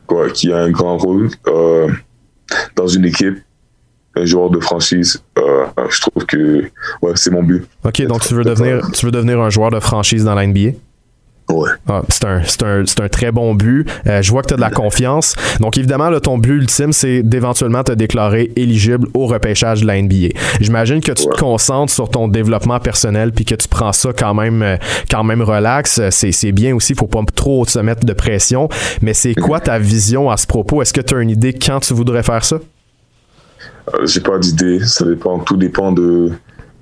quoi, 0.07 0.31
qui 0.31 0.53
a 0.53 0.59
un 0.59 0.71
grand 0.71 0.97
rôle 0.97 1.29
dans 2.75 2.87
une 2.87 3.05
équipe, 3.05 3.37
un 4.17 4.25
joueur 4.25 4.51
de 4.51 4.59
franchise, 4.61 5.23
je 5.37 6.01
trouve 6.01 6.25
que 6.27 6.65
ouais, 7.03 7.13
c'est 7.15 7.31
mon 7.31 7.43
but. 7.43 7.65
Ok, 7.85 8.03
donc 8.07 8.23
tu 8.23 8.35
veux 8.35 8.45
devenir, 8.45 8.81
tu 8.93 9.07
veux 9.07 9.13
devenir 9.13 9.41
un 9.41 9.51
joueur 9.51 9.71
de 9.71 9.79
franchise 9.81 10.25
dans 10.25 10.35
la 10.35 10.47
NBA? 10.47 10.71
Ah, 11.89 12.03
c'est 12.09 12.25
un, 12.25 12.83
un, 12.83 13.09
très 13.09 13.33
bon 13.33 13.55
but. 13.55 13.89
Euh, 14.07 14.23
je 14.23 14.31
vois 14.31 14.43
que 14.43 14.49
tu 14.49 14.55
as 14.55 14.57
de 14.57 14.63
la 14.63 14.71
confiance. 14.71 15.35
Donc, 15.61 15.79
évidemment, 15.79 16.11
ton 16.21 16.39
but 16.39 16.55
ultime, 16.55 16.93
c'est 16.93 17.23
d'éventuellement 17.23 17.83
te 17.83 17.93
déclarer 17.93 18.53
éligible 18.57 19.09
au 19.15 19.27
repêchage 19.27 19.83
de 19.83 19.87
la 19.87 20.01
NBA. 20.01 20.29
J'imagine 20.61 21.01
que 21.01 21.13
tu 21.13 21.25
te 21.25 21.39
concentres 21.39 21.93
sur 21.93 22.09
ton 22.09 22.29
développement 22.29 22.79
personnel 22.81 23.33
puis 23.33 23.45
que 23.45 23.55
tu 23.55 23.69
prends 23.69 23.93
ça 23.93 24.11
quand 24.17 24.35
même, 24.35 24.63
euh, 24.63 24.77
quand 25.11 25.25
même 25.25 25.43
relax. 25.43 26.01
C'est 26.11 26.53
bien 26.53 26.75
aussi. 26.75 26.95
faut 26.95 27.07
pas 27.07 27.21
trop 27.35 27.65
se 27.65 27.79
mettre 27.79 28.05
de 28.05 28.13
pression. 28.13 28.69
Mais 29.03 29.15
c'est 29.15 29.35
quoi 29.35 29.61
ta 29.61 29.79
vision 29.79 30.31
à 30.31 30.37
ce 30.37 30.47
propos? 30.47 30.83
Est-ce 30.83 30.93
que 30.93 31.01
tu 31.01 31.15
as 31.15 31.21
une 31.21 31.31
idée 31.31 31.53
quand 31.53 31.81
tu 31.81 31.95
voudrais 31.95 32.23
faire 32.23 32.45
ça? 32.45 32.57
Euh, 33.95 34.07
j'ai 34.07 34.21
pas 34.21 34.39
d'idée. 34.39 34.81
Ça 34.85 35.05
dépend. 35.05 35.39
Tout 35.41 35.57
dépend 35.57 35.93
de, 35.93 36.31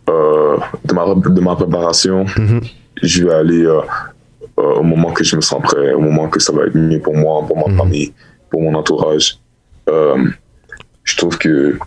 de, 0.06 0.94
ma, 0.94 1.14
de 1.14 1.40
ma 1.40 1.56
préparation. 1.56 2.24
Mm-hmm. 2.24 2.60
Je 3.02 3.24
vais 3.24 3.34
aller 3.34 3.64
euh, 3.64 3.80
au 4.58 4.82
moment 4.82 5.12
que 5.12 5.24
je 5.24 5.36
me 5.36 5.40
sens 5.40 5.62
prêt, 5.62 5.92
au 5.92 6.00
moment 6.00 6.28
que 6.28 6.40
ça 6.40 6.52
va 6.52 6.64
être 6.66 6.74
mieux 6.74 7.00
pour 7.00 7.16
moi, 7.16 7.44
pour 7.46 7.56
ma 7.56 7.72
mhm. 7.72 7.78
famille, 7.78 8.12
pour 8.50 8.62
mon 8.62 8.74
entourage. 8.74 9.38
Euh, 9.88 10.28
je 11.04 11.16
trouve 11.16 11.38
que 11.38 11.78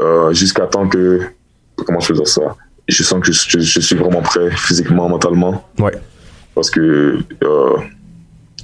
euh, 0.00 0.32
jusqu'à 0.32 0.66
temps 0.66 0.88
que, 0.88 1.20
comment 1.76 2.00
je 2.00 2.12
dire 2.12 2.28
ça, 2.28 2.56
je 2.88 3.02
sens 3.02 3.20
que 3.20 3.32
je, 3.32 3.80
suis 3.80 3.96
vraiment 3.96 4.22
prêt 4.22 4.50
physiquement, 4.50 5.08
mentalement. 5.08 5.64
Ouais. 5.78 5.92
Parce 6.54 6.70
que 6.70 7.18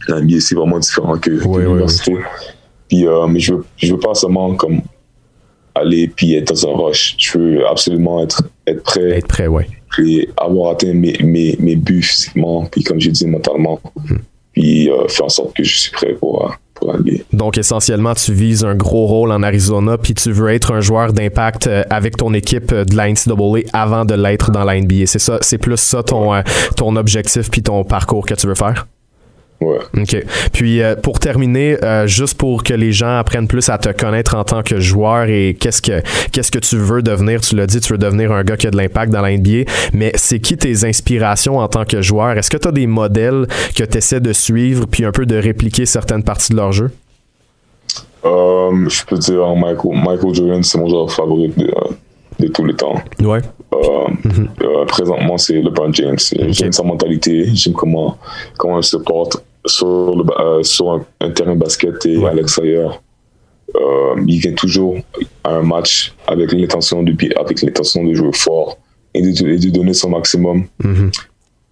la 0.09 0.21
NBA, 0.21 0.41
c'est 0.41 0.55
vraiment 0.55 0.79
différent 0.79 1.19
que, 1.19 1.31
l'université. 1.31 2.17
Puis, 2.89 3.07
mais 3.29 3.41
je 3.41 3.55
veux, 3.55 3.65
je 3.77 3.93
veux 3.93 4.01
pas 4.01 4.15
seulement 4.15 4.55
comme 4.55 4.81
aller 5.75 6.09
puis 6.09 6.35
être 6.35 6.49
dans 6.53 6.69
un 6.69 6.77
rush. 6.77 7.17
Je 7.19 7.39
veux 7.39 7.67
absolument 7.67 8.23
être, 8.23 8.43
être 8.67 8.83
prêt. 8.83 9.19
Être 9.19 9.29
prêt, 9.29 9.47
ouais 9.47 9.69
puis 9.97 10.29
avoir 10.37 10.73
atteint 10.73 10.93
mes, 10.93 11.17
mes, 11.23 11.57
mes 11.59 11.75
buts 11.75 12.03
physiquement, 12.03 12.67
puis 12.67 12.83
comme 12.83 13.01
j'ai 13.01 13.11
dit, 13.11 13.27
mentalement, 13.27 13.81
puis 14.53 14.91
euh, 14.91 15.09
faire 15.09 15.25
en 15.25 15.31
sorte 15.31 15.57
que 15.57 15.65
je 15.65 15.75
suis 15.75 15.91
prêt 15.91 16.13
pour, 16.13 16.45
euh, 16.45 16.53
pour 16.75 16.95
NBA. 16.95 17.23
Donc 17.33 17.57
essentiellement, 17.57 18.13
tu 18.13 18.35
vises 18.35 18.63
un 18.63 18.75
gros 18.75 19.07
rôle 19.07 19.33
en 19.33 19.43
Arizona, 19.43 19.97
puis 19.97 20.13
tu 20.13 20.33
veux 20.33 20.51
être 20.51 20.75
un 20.75 20.83
joueur 20.83 21.15
d'impact 21.15 21.67
euh, 21.67 21.83
avec 21.89 22.19
ton 22.19 22.35
équipe 22.35 22.75
de 22.75 22.95
la 22.95 23.11
NCAA 23.11 23.71
avant 23.73 24.05
de 24.05 24.15
l'être 24.15 24.51
dans 24.51 24.65
la 24.65 24.79
NBA. 24.79 25.07
C'est 25.07 25.19
ça, 25.19 25.39
c'est 25.41 25.57
plus 25.57 25.79
ça 25.79 26.03
ton, 26.03 26.43
ton 26.77 26.95
objectif 26.97 27.51
puis 27.51 27.63
ton 27.63 27.83
parcours 27.83 28.27
que 28.27 28.35
tu 28.35 28.47
veux 28.47 28.55
faire? 28.55 28.87
Ouais. 29.61 29.79
OK. 29.97 30.25
Puis 30.53 30.83
euh, 30.83 30.97
pour 30.97 31.19
terminer, 31.19 31.83
euh, 31.83 32.07
juste 32.07 32.37
pour 32.37 32.63
que 32.63 32.75
les 32.75 32.93
gens 32.93 33.19
apprennent 33.19 33.49
plus 33.49 33.69
à 33.71 33.79
te 33.79 33.89
connaître 33.91 34.35
en 34.35 34.45
tant 34.45 34.63
que 34.63 34.81
joueur 34.81 35.29
et 35.29 35.57
qu'est-ce 35.59 35.81
que 35.81 36.03
qu'est-ce 36.31 36.51
que 36.51 36.59
tu 36.59 36.77
veux 36.77 37.03
devenir, 37.03 37.41
tu 37.41 37.57
l'as 37.57 37.67
dit, 37.67 37.81
tu 37.81 37.93
veux 37.93 37.99
devenir 37.99 38.33
un 38.33 38.45
gars 38.45 38.57
qui 38.57 38.67
a 38.67 38.71
de 38.71 38.77
l'impact 38.77 39.13
dans 39.13 39.23
la 39.23 39.37
NBA, 39.37 39.71
mais 39.95 40.13
c'est 40.17 40.41
qui 40.41 40.57
tes 40.57 40.85
inspirations 40.85 41.59
en 41.59 41.69
tant 41.69 41.85
que 41.85 42.03
joueur? 42.03 42.37
Est-ce 42.37 42.51
que 42.51 42.59
tu 42.59 42.69
as 42.69 42.73
des 42.73 42.87
modèles 42.87 43.47
que 43.75 43.85
tu 43.85 43.97
essaies 43.97 44.21
de 44.21 44.33
suivre 44.33 44.87
puis 44.87 45.05
un 45.05 45.13
peu 45.13 45.25
de 45.25 45.37
répliquer 45.37 45.87
certaines 45.87 46.23
parties 46.23 46.53
de 46.53 46.57
leur 46.57 46.73
jeu? 46.73 46.91
Euh, 48.27 48.89
je 48.89 49.05
peux 49.05 49.17
dire 49.17 49.55
Michael, 49.55 50.03
Michael 50.05 50.35
Jordan, 50.35 50.63
c'est 50.63 50.79
mon 50.79 50.89
joueur 50.89 51.11
favori 51.11 51.49
de, 51.57 51.73
de 52.41 52.49
tous 52.49 52.65
les 52.65 52.75
temps. 52.75 52.97
Ouais. 53.21 53.41
Mhm. 53.73 54.49
présentement, 54.87 55.37
c'est 55.39 55.61
LeBron 55.61 55.93
James. 55.93 56.19
J'aime 56.49 56.73
sa 56.73 56.83
mentalité, 56.83 57.47
j'aime 57.55 57.75
comment, 57.75 58.17
comment 58.57 58.79
il 58.79 58.85
se 58.85 58.97
porte 58.97 59.43
sur, 59.67 60.17
le, 60.17 60.25
euh, 60.41 60.63
sur 60.63 61.05
un, 61.21 61.31
terrain 61.31 61.55
de 61.55 61.61
basket 61.61 62.07
et 62.07 62.25
à 62.25 62.33
l'extérieur. 62.33 63.03
Euh, 63.75 64.15
il 64.27 64.39
vient 64.39 64.55
toujours 64.55 64.97
à 65.45 65.57
un 65.57 65.63
match 65.63 66.15
avec 66.27 66.53
l'intention 66.53 67.03
de, 67.03 67.13
avec 67.39 67.63
l'intention 67.63 68.05
de 68.05 68.15
jouer 68.15 68.31
fort 68.33 68.79
et 69.13 69.21
de, 69.21 69.33
de 69.33 69.71
donner 69.71 69.93
son 69.93 70.11
maximum. 70.11 70.67
Mhm. 70.83 71.11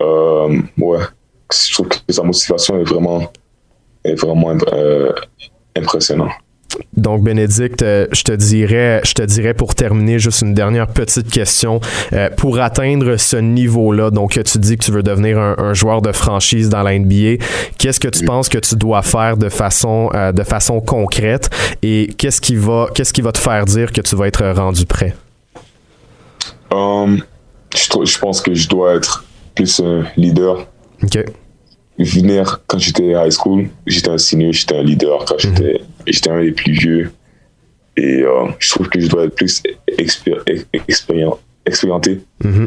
Euh, 0.02 0.60
ouais, 0.78 0.98
je 1.52 1.72
trouve 1.72 1.88
que 1.88 1.96
sa 2.08 2.22
motivation 2.22 2.78
est 2.78 2.84
vraiment, 2.84 3.32
est 4.04 4.20
vraiment 4.20 4.52
impressionnante. 5.76 6.32
Donc, 6.96 7.22
Bénédicte, 7.22 7.82
euh, 7.82 8.06
je 8.12 8.22
te 8.22 8.32
dirais, 8.32 9.00
je 9.04 9.14
te 9.14 9.22
dirais 9.22 9.54
pour 9.54 9.74
terminer 9.74 10.18
juste 10.18 10.42
une 10.42 10.54
dernière 10.54 10.86
petite 10.86 11.30
question. 11.30 11.80
Euh, 12.12 12.30
pour 12.36 12.58
atteindre 12.60 13.16
ce 13.16 13.36
niveau-là, 13.36 14.10
donc 14.10 14.38
tu 14.44 14.58
dis 14.58 14.76
que 14.76 14.84
tu 14.84 14.92
veux 14.92 15.02
devenir 15.02 15.38
un, 15.38 15.74
joueur 15.74 16.02
de 16.02 16.12
franchise 16.12 16.68
dans 16.68 16.82
la 16.82 16.98
NBA, 16.98 17.44
qu'est-ce 17.78 18.00
que 18.00 18.08
tu 18.08 18.24
penses 18.24 18.48
que 18.48 18.58
tu 18.58 18.76
dois 18.76 19.02
faire 19.02 19.36
de 19.36 19.48
façon, 19.48 20.10
euh, 20.14 20.32
de 20.32 20.42
façon 20.42 20.80
concrète? 20.80 21.50
Et 21.82 22.10
qu'est-ce 22.16 22.40
qui 22.40 22.56
va, 22.56 22.88
qu'est-ce 22.94 23.12
qui 23.12 23.22
va 23.22 23.32
te 23.32 23.38
faire 23.38 23.64
dire 23.64 23.92
que 23.92 24.00
tu 24.00 24.16
vas 24.16 24.28
être 24.28 24.44
rendu 24.52 24.86
prêt? 24.86 25.14
Um, 26.70 27.22
je, 27.74 28.04
je, 28.04 28.18
pense 28.18 28.40
que 28.40 28.54
je 28.54 28.68
dois 28.68 28.94
être 28.94 29.24
plus 29.54 29.80
un 29.80 30.04
leader. 30.16 30.66
OK 31.02 31.18
venir 31.98 32.60
quand 32.66 32.78
j'étais 32.78 33.12
high 33.12 33.30
school, 33.30 33.68
j'étais 33.86 34.10
un 34.10 34.18
senior, 34.18 34.52
j'étais 34.52 34.76
un 34.76 34.82
leader 34.82 35.24
quand 35.24 35.34
mhm. 35.34 35.56
j'étais 35.56 35.80
j'étais 36.06 36.30
un 36.30 36.42
des 36.42 36.52
plus 36.52 36.72
vieux. 36.72 37.12
Et 37.96 38.22
euh, 38.22 38.46
je 38.58 38.70
trouve 38.70 38.88
que 38.88 39.00
je 39.00 39.08
dois 39.08 39.24
être 39.24 39.36
plus 39.36 39.62
expérimenté. 40.86 42.20
Mhm. 42.42 42.66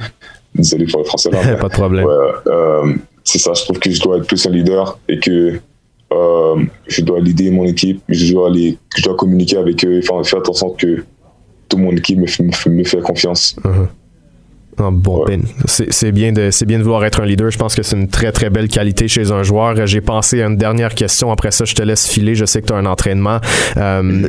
Désolé 0.55 0.85
pour 0.85 0.99
le 1.01 1.05
français 1.05 1.29
là. 1.29 1.55
Pas 1.59 1.67
de 1.67 1.73
problème. 1.73 2.07
Euh, 2.47 2.93
c'est 3.23 3.39
ça, 3.39 3.53
je 3.53 3.63
trouve 3.63 3.79
que 3.79 3.91
je 3.91 4.01
dois 4.01 4.17
être 4.17 4.27
plus 4.27 4.45
un 4.47 4.51
leader 4.51 4.97
et 5.09 5.19
que 5.19 5.59
euh, 6.13 6.65
je 6.87 7.01
dois 7.01 7.19
leader 7.19 7.51
mon 7.51 7.65
équipe, 7.65 8.01
je 8.07 8.31
dois, 8.31 8.49
je 8.53 9.03
dois 9.03 9.15
communiquer 9.15 9.57
avec 9.57 9.83
eux 9.85 9.97
et 9.97 10.01
faire, 10.01 10.25
faire 10.25 10.41
en 10.47 10.53
sorte 10.53 10.79
que 10.79 11.03
toute 11.67 11.79
mon 11.79 11.91
équipe 11.91 12.17
me, 12.17 12.69
me, 12.69 12.83
fait 12.85 13.01
confiance. 13.01 13.57
Mhm. 13.63 13.87
Bon, 14.77 15.25
ben, 15.25 15.41
c'est 15.65 16.11
bien, 16.11 16.31
de, 16.31 16.49
bien 16.65 16.77
de 16.77 16.83
vouloir 16.83 17.03
être 17.03 17.19
un 17.21 17.25
leader. 17.25 17.49
Je 17.49 17.57
pense 17.57 17.73
que 17.73 17.81
c'est 17.81 17.95
une 17.95 18.09
très, 18.09 18.31
très 18.31 18.51
belle 18.51 18.67
qualité 18.67 19.07
chez 19.07 19.31
un 19.31 19.41
joueur. 19.41 19.87
J'ai 19.87 20.01
pensé 20.01 20.41
à 20.43 20.45
une 20.45 20.57
dernière 20.57 20.93
question. 20.93 21.31
Après 21.31 21.49
ça, 21.49 21.65
je 21.65 21.73
te 21.73 21.81
laisse 21.81 22.07
filer. 22.07 22.35
Je 22.35 22.45
sais 22.45 22.61
que 22.61 22.67
tu 22.67 22.73
as 22.73 22.75
un 22.75 22.85
entraînement. 22.85 23.39
Euh, 23.77 24.27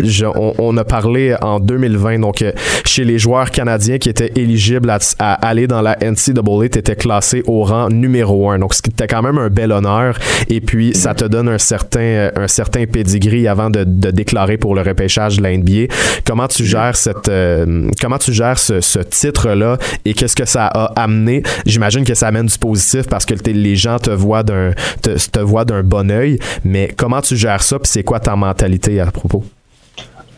on, 0.59 0.77
a 0.79 0.85
parlé 0.85 1.37
en 1.43 1.61
2020, 1.61 2.21
donc 2.21 2.41
euh, 2.41 2.53
chez 2.87 3.05
les 3.05 3.19
joueurs 3.19 3.51
canadiens 3.51 3.99
qui 3.99 4.09
étaient 4.09 4.33
éligibles 4.37 4.91
à, 4.91 4.99
aller 5.47 5.67
dans 5.67 5.83
la 5.83 5.99
NCAA, 6.01 6.69
tu 6.71 6.79
étais 6.79 6.97
classé 6.97 7.43
au 7.47 7.65
rang 7.65 7.91
numéro 7.91 8.51
un. 8.51 8.59
Donc, 8.59 8.73
c'était 8.73 9.07
quand 9.07 9.23
même 9.23 9.37
un 9.37 9.51
bel 9.51 9.71
honneur. 9.71 10.19
Et 10.49 10.63
puis, 10.63 10.95
ça 10.95 11.15
te 11.15 11.27
donne 11.27 11.49
un 11.51 11.59
certain, 11.59 12.31
un 12.35 12.49
certain 12.49 12.87
pedigree 12.87 13.47
avant 13.49 13.69
de, 13.69 13.85
de 13.85 14.11
déclarer 14.11 14.57
pour 14.57 14.75
le 14.75 14.81
repêchage 14.81 15.37
de 15.37 15.43
la 15.43 15.57
NBA. 15.57 15.93
Comment 16.25 16.49
tu 16.49 16.65
gères, 16.65 16.97
cette, 16.97 17.29
euh, 17.29 17.91
comment 18.01 18.19
tu 18.19 18.33
gères 18.33 18.59
ce, 18.59 18.81
ce 18.81 19.01
titre-là 19.01 19.77
et 20.07 20.15
qu'est-ce 20.15 20.38
que 20.39 20.45
ça 20.45 20.67
a 20.67 20.85
amené? 21.03 21.43
J'imagine 21.67 22.05
que 22.05 22.15
ça 22.15 22.29
amène 22.29 22.47
du 22.47 22.59
positif 22.59 23.09
parce 23.09 23.27
que 23.27 23.35
les 23.51 23.77
gens 23.77 23.99
te 23.99 24.11
voient 24.11 24.45
d'un 24.45 24.73
te, 25.03 25.41
voient 25.41 25.65
d'un 25.65 25.83
bon 25.83 26.11
oeil, 26.11 26.39
mais 26.65 26.93
comment 26.97 27.21
tu 27.21 27.37
gères 27.37 27.63
ça 27.63 27.79
puis 27.79 27.91
c'est 27.91 28.05
quoi 28.05 28.21
ta 28.21 28.37
mentalité 28.37 29.01
à 29.01 29.07
propos? 29.11 29.45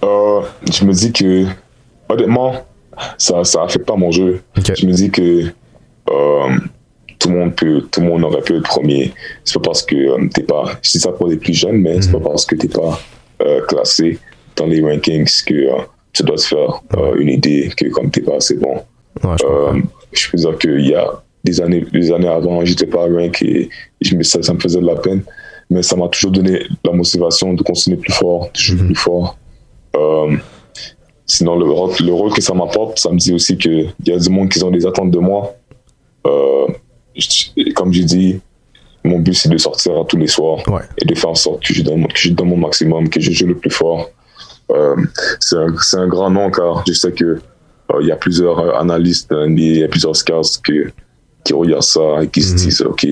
Euh, 0.03 0.41
je 0.73 0.85
me 0.85 0.93
dis 0.93 1.13
que 1.13 1.45
honnêtement, 2.09 2.65
ça 3.19 3.45
ça 3.45 3.65
affecte 3.65 3.87
pas 3.87 3.97
mon 3.97 4.11
jeu. 4.11 4.41
Je 4.57 4.87
me 4.87 4.93
dis 4.93 5.11
que 5.11 5.47
euh, 6.09 6.59
tout 7.19 7.29
le 7.29 7.35
monde 7.35 7.55
peut 7.55 7.83
tout 7.93 8.01
le 8.01 8.07
monde 8.07 8.25
aurait 8.25 8.41
pu 8.41 8.57
être 8.57 8.65
premier. 8.65 9.13
C'est 9.45 9.55
pas 9.55 9.61
parce 9.61 9.83
que 9.83 9.97
euh, 9.97 10.29
t'es 10.35 10.45
pas 10.45 10.65
je 10.83 10.93
dis 10.93 11.01
ça 11.01 11.13
pour 11.13 11.29
les 11.29 11.37
plus 11.37 11.55
jeunes, 11.55 11.77
mais 11.77 12.01
c'est 12.01 12.11
pas 12.11 12.19
mhm. 12.19 12.25
parce 12.25 12.47
que 12.47 12.55
t'es 12.55 12.69
pas 12.69 12.99
classé 13.69 14.19
dans 14.57 14.67
les 14.67 14.83
rankings 14.83 15.29
que 15.47 15.55
tu 16.13 16.23
dois 16.23 16.37
te 16.37 16.43
faire 16.43 16.83
une 17.17 17.29
idée 17.29 17.71
que 17.75 17.87
comme 17.89 18.11
t'es 18.11 18.21
pas 18.21 18.37
assez 18.37 18.57
bon 18.57 18.83
je, 19.23 19.29
euh, 19.45 19.81
je, 20.13 20.31
peux 20.31 20.37
dire 20.37 20.59
qu'il 20.59 20.87
y 20.87 20.95
a 20.95 21.23
des 21.45 21.61
années, 21.61 21.85
des 21.93 22.13
années 22.13 22.29
avant, 22.29 22.65
j'étais 22.65 22.87
pas 22.87 23.01
rank 23.01 23.43
et 23.43 23.69
je 24.01 24.15
me, 24.17 24.23
ça, 24.23 24.43
ça, 24.43 24.55
me 24.55 24.61
faisait 24.61 24.81
de 24.81 24.87
la 24.87 24.97
peine. 24.97 25.23
Mais 25.71 25.83
ça 25.83 25.97
m'a 25.97 26.09
toujours 26.09 26.33
donné 26.33 26.63
la 26.85 26.93
motivation 26.93 27.55
de 27.55 27.63
continuer 27.63 27.97
plus 27.97 28.13
fort, 28.13 28.51
de 28.53 28.59
jouer 28.59 28.81
mhm. 28.81 28.87
plus 28.87 28.97
fort. 28.97 29.37
Euh, 29.97 30.37
sinon, 31.27 31.57
le, 31.57 31.67
le, 32.05 32.13
rôle 32.13 32.33
que 32.33 32.41
ça 32.41 32.55
m'apporte, 32.55 32.99
ça 32.99 33.11
me 33.11 33.19
dit 33.19 33.33
aussi 33.33 33.57
qu'il 33.57 33.93
y 34.05 34.13
a 34.13 34.19
du 34.19 34.31
monde 34.31 34.49
qui 34.49 34.63
ont 34.65 34.71
des 34.71 34.85
attentes 34.87 35.11
de 35.11 35.19
moi. 35.19 35.55
Euh, 36.27 36.67
comme 37.75 37.93
j'ai 37.93 38.05
dit, 38.05 38.41
mon 39.05 39.19
but 39.19 39.35
c'est 39.35 39.49
de 39.49 39.59
sortir 39.59 39.99
à 39.99 40.05
tous 40.05 40.17
les 40.17 40.27
soirs 40.27 40.59
et 40.99 41.05
de 41.05 41.15
faire 41.15 41.31
en 41.31 41.35
sorte 41.35 41.65
que 41.65 41.73
je 41.73 41.83
donne, 41.83 42.07
que 42.07 42.19
je 42.19 42.31
donne 42.31 42.49
mon 42.49 42.57
maximum, 42.57 43.09
que 43.09 43.21
je 43.21 43.31
joue 43.31 43.47
le 43.47 43.57
plus 43.57 43.71
fort. 43.71 44.11
Euh, 44.71 44.97
c'est 45.41 45.57
un, 45.57 45.75
un, 45.95 46.07
grand 46.07 46.31
nom 46.31 46.51
car 46.51 46.85
je 46.87 46.93
sais 46.93 47.11
que 47.11 47.41
il 48.01 48.07
y 48.07 48.13
a 48.13 48.17
plusieurs 48.17 48.59
euh, 48.59 48.79
analystes 48.79 49.33
il 49.49 49.79
y 49.79 49.85
a 49.85 49.89
plusieurs 49.89 50.15
scouts 50.15 50.61
qui, 50.65 50.81
qui 51.45 51.53
regardent 51.53 51.83
ça 51.83 52.23
et 52.23 52.29
qui 52.29 52.43
se 52.43 52.53
mhm. 52.53 52.59
disent, 52.59 52.83
OK, 52.83 53.07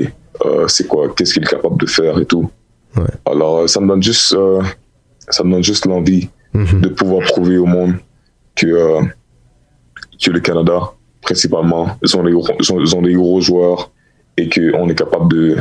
euh, 0.45 0.69
c'est 0.69 0.87
quoi, 0.87 1.09
qu'est-ce 1.15 1.35
qu'il 1.35 1.43
est 1.43 1.51
capable 1.51 1.79
de 1.79 1.87
faire 1.87 2.19
et 2.19 2.27
tout. 2.27 2.51
Alors, 3.27 3.69
ça 3.69 3.81
me 3.81 3.89
donne 3.89 4.03
juste, 4.03 4.37
ça 5.29 5.45
me 5.45 5.53
donne 5.53 5.63
juste 5.63 5.87
l'envie 5.87 6.29
mhm. 6.53 6.81
de 6.81 6.89
pouvoir 6.89 7.23
prouver 7.29 7.59
au 7.59 7.67
monde 7.67 7.95
que, 8.57 9.01
que 10.21 10.31
le 10.31 10.41
Canada, 10.41 10.93
principalement, 11.23 11.97
sont 12.03 12.25
des, 12.25 12.35
sont, 12.61 13.03
des 13.03 13.15
gros 13.15 13.41
joueurs 13.41 13.93
et 14.37 14.49
qu'on 14.49 14.89
est 14.89 14.95
capable 14.95 15.29
de, 15.33 15.57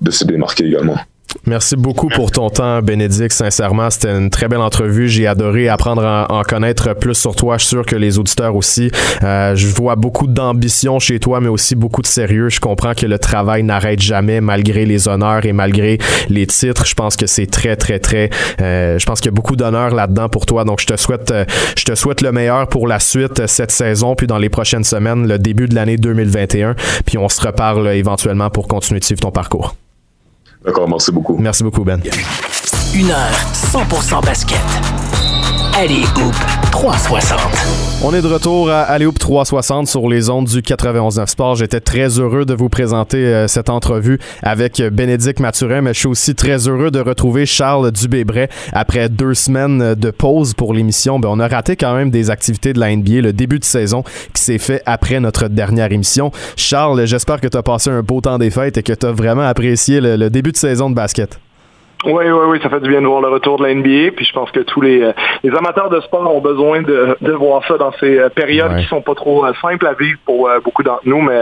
de 0.00 0.10
se 0.10 0.24
démarquer 0.24 0.66
également. 0.66 0.98
Merci 1.46 1.76
beaucoup 1.76 2.08
pour 2.08 2.30
ton 2.30 2.50
temps, 2.50 2.80
Bénédicte. 2.80 3.32
Sincèrement, 3.32 3.90
c'était 3.90 4.10
une 4.16 4.30
très 4.30 4.48
belle 4.48 4.60
entrevue. 4.60 5.08
J'ai 5.08 5.26
adoré 5.26 5.68
apprendre 5.68 6.04
à 6.04 6.32
en 6.32 6.42
connaître 6.42 6.94
plus 6.94 7.14
sur 7.14 7.34
toi. 7.34 7.58
Je 7.58 7.64
suis 7.64 7.70
sûr 7.70 7.86
que 7.86 7.96
les 7.96 8.18
auditeurs 8.18 8.56
aussi. 8.56 8.90
Euh, 9.22 9.54
je 9.54 9.66
vois 9.68 9.96
beaucoup 9.96 10.26
d'ambition 10.26 10.98
chez 10.98 11.18
toi, 11.20 11.40
mais 11.40 11.48
aussi 11.48 11.74
beaucoup 11.74 12.02
de 12.02 12.06
sérieux. 12.06 12.48
Je 12.48 12.60
comprends 12.60 12.94
que 12.94 13.06
le 13.06 13.18
travail 13.18 13.62
n'arrête 13.62 14.00
jamais 14.00 14.40
malgré 14.40 14.86
les 14.86 15.08
honneurs 15.08 15.44
et 15.44 15.52
malgré 15.52 15.98
les 16.28 16.46
titres. 16.46 16.86
Je 16.86 16.94
pense 16.94 17.16
que 17.16 17.26
c'est 17.26 17.46
très, 17.46 17.76
très, 17.76 17.98
très. 17.98 18.30
Euh, 18.60 18.98
je 18.98 19.06
pense 19.06 19.20
qu'il 19.20 19.30
y 19.30 19.34
a 19.34 19.36
beaucoup 19.36 19.56
d'honneur 19.56 19.94
là-dedans 19.94 20.28
pour 20.28 20.46
toi. 20.46 20.64
Donc, 20.64 20.80
je 20.80 20.86
te 20.86 20.96
souhaite, 20.96 21.30
euh, 21.30 21.44
je 21.76 21.84
te 21.84 21.94
souhaite 21.94 22.22
le 22.22 22.32
meilleur 22.32 22.68
pour 22.68 22.88
la 22.88 23.00
suite 23.00 23.46
cette 23.46 23.70
saison, 23.70 24.14
puis 24.14 24.26
dans 24.26 24.38
les 24.38 24.48
prochaines 24.48 24.84
semaines, 24.84 25.28
le 25.28 25.38
début 25.38 25.68
de 25.68 25.74
l'année 25.74 25.96
2021. 25.96 26.74
Puis 27.04 27.18
on 27.18 27.28
se 27.28 27.40
reparle 27.40 27.88
éventuellement 27.88 28.50
pour 28.50 28.68
continuer 28.68 29.00
de 29.00 29.04
suivre 29.04 29.20
ton 29.20 29.30
parcours. 29.30 29.74
D'accord, 30.64 30.88
merci 30.88 31.12
beaucoup. 31.12 31.36
Merci 31.38 31.62
beaucoup, 31.62 31.84
Ben. 31.84 32.00
Une 32.94 33.10
heure 33.10 33.30
100% 33.52 34.24
basket. 34.24 34.60
Allez, 35.76 36.04
Hoop 36.16 36.34
360. 36.70 37.40
On 38.04 38.14
est 38.14 38.22
de 38.22 38.28
retour 38.28 38.70
à 38.70 38.82
Aléoupe 38.82 39.18
360 39.18 39.88
sur 39.88 40.08
les 40.08 40.30
ondes 40.30 40.46
du 40.46 40.60
91.9 40.60 41.26
Sport. 41.26 41.56
J'étais 41.56 41.80
très 41.80 42.20
heureux 42.20 42.44
de 42.44 42.54
vous 42.54 42.68
présenter 42.68 43.16
euh, 43.16 43.48
cette 43.48 43.68
entrevue 43.68 44.20
avec 44.44 44.80
Bénédicte 44.80 45.40
Mathurin, 45.40 45.80
mais 45.80 45.92
je 45.92 45.98
suis 45.98 46.06
aussi 46.06 46.36
très 46.36 46.68
heureux 46.68 46.92
de 46.92 47.00
retrouver 47.00 47.44
Charles 47.44 47.90
Dubébret 47.90 48.50
après 48.72 49.08
deux 49.08 49.34
semaines 49.34 49.96
de 49.96 50.10
pause 50.12 50.54
pour 50.54 50.74
l'émission. 50.74 51.18
Ben, 51.18 51.28
on 51.32 51.40
a 51.40 51.48
raté 51.48 51.74
quand 51.74 51.96
même 51.96 52.10
des 52.10 52.30
activités 52.30 52.72
de 52.72 52.78
la 52.78 52.94
NBA, 52.94 53.20
le 53.22 53.32
début 53.32 53.58
de 53.58 53.64
saison 53.64 54.04
qui 54.32 54.42
s'est 54.42 54.58
fait 54.58 54.80
après 54.86 55.18
notre 55.18 55.48
dernière 55.48 55.90
émission. 55.90 56.30
Charles, 56.54 57.04
j'espère 57.04 57.40
que 57.40 57.48
tu 57.48 57.56
as 57.56 57.64
passé 57.64 57.90
un 57.90 58.02
beau 58.02 58.20
temps 58.20 58.38
des 58.38 58.50
fêtes 58.50 58.78
et 58.78 58.84
que 58.84 58.92
tu 58.92 59.06
as 59.06 59.12
vraiment 59.12 59.42
apprécié 59.42 60.00
le 60.00 60.30
début 60.30 60.52
de 60.52 60.56
saison 60.56 60.88
de 60.88 60.94
basket. 60.94 61.40
Oui, 62.06 62.24
oui, 62.24 62.44
oui, 62.48 62.60
ça 62.62 62.68
fait 62.70 62.80
du 62.80 62.88
bien 62.90 63.00
de 63.02 63.06
voir 63.06 63.20
le 63.22 63.28
retour 63.28 63.58
de 63.58 63.64
la 63.66 63.74
NBA. 63.74 64.12
Puis 64.16 64.24
je 64.24 64.32
pense 64.32 64.50
que 64.50 64.60
tous 64.60 64.80
les, 64.80 65.10
les 65.42 65.54
amateurs 65.54 65.90
de 65.90 66.00
sport 66.00 66.34
ont 66.34 66.40
besoin 66.40 66.82
de, 66.82 67.16
de 67.20 67.32
voir 67.32 67.62
ça 67.66 67.76
dans 67.78 67.92
ces 68.00 68.18
euh, 68.18 68.28
périodes 68.28 68.72
Ouais. 68.72 68.82
qui 68.82 68.88
sont 68.88 69.02
pas 69.02 69.14
trop 69.14 69.44
euh, 69.44 69.52
simples 69.60 69.86
à 69.86 69.92
vivre 69.94 70.18
pour 70.24 70.48
euh, 70.48 70.58
beaucoup 70.64 70.82
d'entre 70.82 71.02
nous, 71.04 71.20
mais 71.20 71.40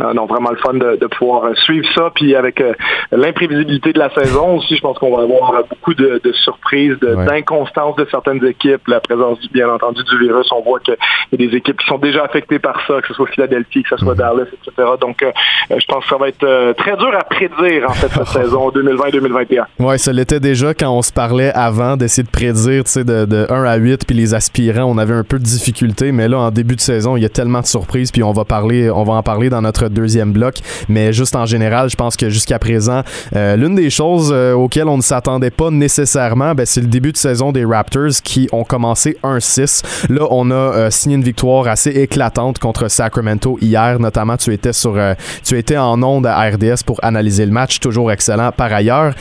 euh, 0.00 0.12
non, 0.14 0.26
vraiment 0.26 0.50
le 0.50 0.56
fun 0.56 0.74
de, 0.74 0.96
de 0.96 1.06
pouvoir 1.06 1.56
suivre 1.56 1.86
ça. 1.94 2.10
Puis 2.14 2.34
avec 2.34 2.60
euh, 2.60 2.72
l'imprévisibilité 3.12 3.92
de 3.92 3.98
la 3.98 4.10
saison 4.10 4.56
aussi, 4.58 4.76
je 4.76 4.80
pense 4.80 4.98
qu'on 4.98 5.16
va 5.16 5.22
avoir 5.22 5.52
beaucoup 5.68 5.94
de, 5.94 6.20
de 6.22 6.32
surprises, 6.32 6.98
de- 7.00 7.14
Ouais. 7.14 7.26
d'inconstance 7.26 7.94
de 7.96 8.06
certaines 8.10 8.44
équipes. 8.44 8.86
La 8.88 8.98
présence, 9.00 9.38
du- 9.40 9.48
bien 9.48 9.68
entendu, 9.68 10.02
du 10.02 10.18
virus, 10.18 10.50
on 10.52 10.62
voit 10.62 10.80
qu'il 10.80 10.96
y 11.32 11.34
a 11.44 11.46
des 11.48 11.56
équipes 11.56 11.78
qui 11.78 11.86
sont 11.86 11.98
déjà 11.98 12.24
affectées 12.24 12.58
par 12.58 12.84
ça, 12.86 13.00
que 13.00 13.06
ce 13.08 13.14
soit 13.14 13.26
Philadelphie, 13.28 13.82
que 13.84 13.90
ce 13.90 13.96
soit 13.98 14.14
Dallas, 14.14 14.46
etc. 14.52 14.88
Donc, 15.00 15.22
euh, 15.22 15.30
je 15.70 15.84
pense 15.86 16.02
que 16.04 16.10
ça 16.10 16.16
va 16.16 16.28
être 16.28 16.42
euh, 16.44 16.72
très 16.72 16.96
dur 16.96 17.12
à 17.16 17.22
prédire, 17.24 17.88
en 17.88 17.92
fait, 17.92 18.08
cette 18.08 18.26
saison 18.42 18.70
2020-2021. 18.70 19.64
Ouais, 19.78 19.98
ça 20.04 20.12
l'était 20.12 20.38
déjà 20.38 20.74
quand 20.74 20.90
on 20.90 21.00
se 21.00 21.10
parlait 21.10 21.50
avant 21.54 21.96
d'essayer 21.96 22.24
de 22.24 22.28
prédire, 22.28 22.84
tu 22.84 22.90
sais, 22.90 23.04
de, 23.04 23.24
de 23.24 23.46
1 23.48 23.64
à 23.64 23.76
8, 23.76 24.04
puis 24.06 24.14
les 24.14 24.34
aspirants, 24.34 24.84
on 24.84 24.98
avait 24.98 25.14
un 25.14 25.24
peu 25.24 25.38
de 25.38 25.44
difficulté, 25.44 26.12
mais 26.12 26.28
là, 26.28 26.40
en 26.40 26.50
début 26.50 26.76
de 26.76 26.82
saison, 26.82 27.16
il 27.16 27.22
y 27.22 27.24
a 27.24 27.30
tellement 27.30 27.62
de 27.62 27.66
surprises, 27.66 28.10
puis 28.10 28.22
on 28.22 28.32
va 28.32 28.44
parler, 28.44 28.90
on 28.90 29.02
va 29.02 29.14
en 29.14 29.22
parler 29.22 29.48
dans 29.48 29.62
notre 29.62 29.88
deuxième 29.88 30.30
bloc, 30.30 30.56
mais 30.90 31.14
juste 31.14 31.34
en 31.36 31.46
général, 31.46 31.88
je 31.88 31.96
pense 31.96 32.18
que 32.18 32.28
jusqu'à 32.28 32.58
présent, 32.58 33.00
euh, 33.34 33.56
l'une 33.56 33.76
des 33.76 33.88
choses 33.88 34.30
euh, 34.30 34.52
auxquelles 34.52 34.88
on 34.88 34.98
ne 34.98 35.02
s'attendait 35.02 35.50
pas 35.50 35.70
nécessairement, 35.70 36.54
ben, 36.54 36.66
c'est 36.66 36.82
le 36.82 36.88
début 36.88 37.12
de 37.12 37.16
saison 37.16 37.50
des 37.50 37.64
Raptors 37.64 38.20
qui 38.22 38.46
ont 38.52 38.64
commencé 38.64 39.16
1-6. 39.22 39.84
Là, 40.10 40.26
on 40.30 40.50
a 40.50 40.54
euh, 40.54 40.90
signé 40.90 41.16
une 41.16 41.24
victoire 41.24 41.66
assez 41.66 41.88
éclatante 41.88 42.58
contre 42.58 42.90
Sacramento 42.90 43.56
hier, 43.62 43.98
notamment 43.98 44.36
tu 44.36 44.52
étais 44.52 44.74
sur, 44.74 45.00
tu 45.42 45.56
étais 45.56 45.78
en 45.78 46.02
onde 46.02 46.26
à 46.26 46.42
RDS 46.42 46.84
pour 46.84 47.02
analyser 47.02 47.46
le 47.46 47.52
match, 47.52 47.80
toujours 47.80 48.12
excellent 48.12 48.52
par 48.52 48.70
ailleurs. 48.70 49.14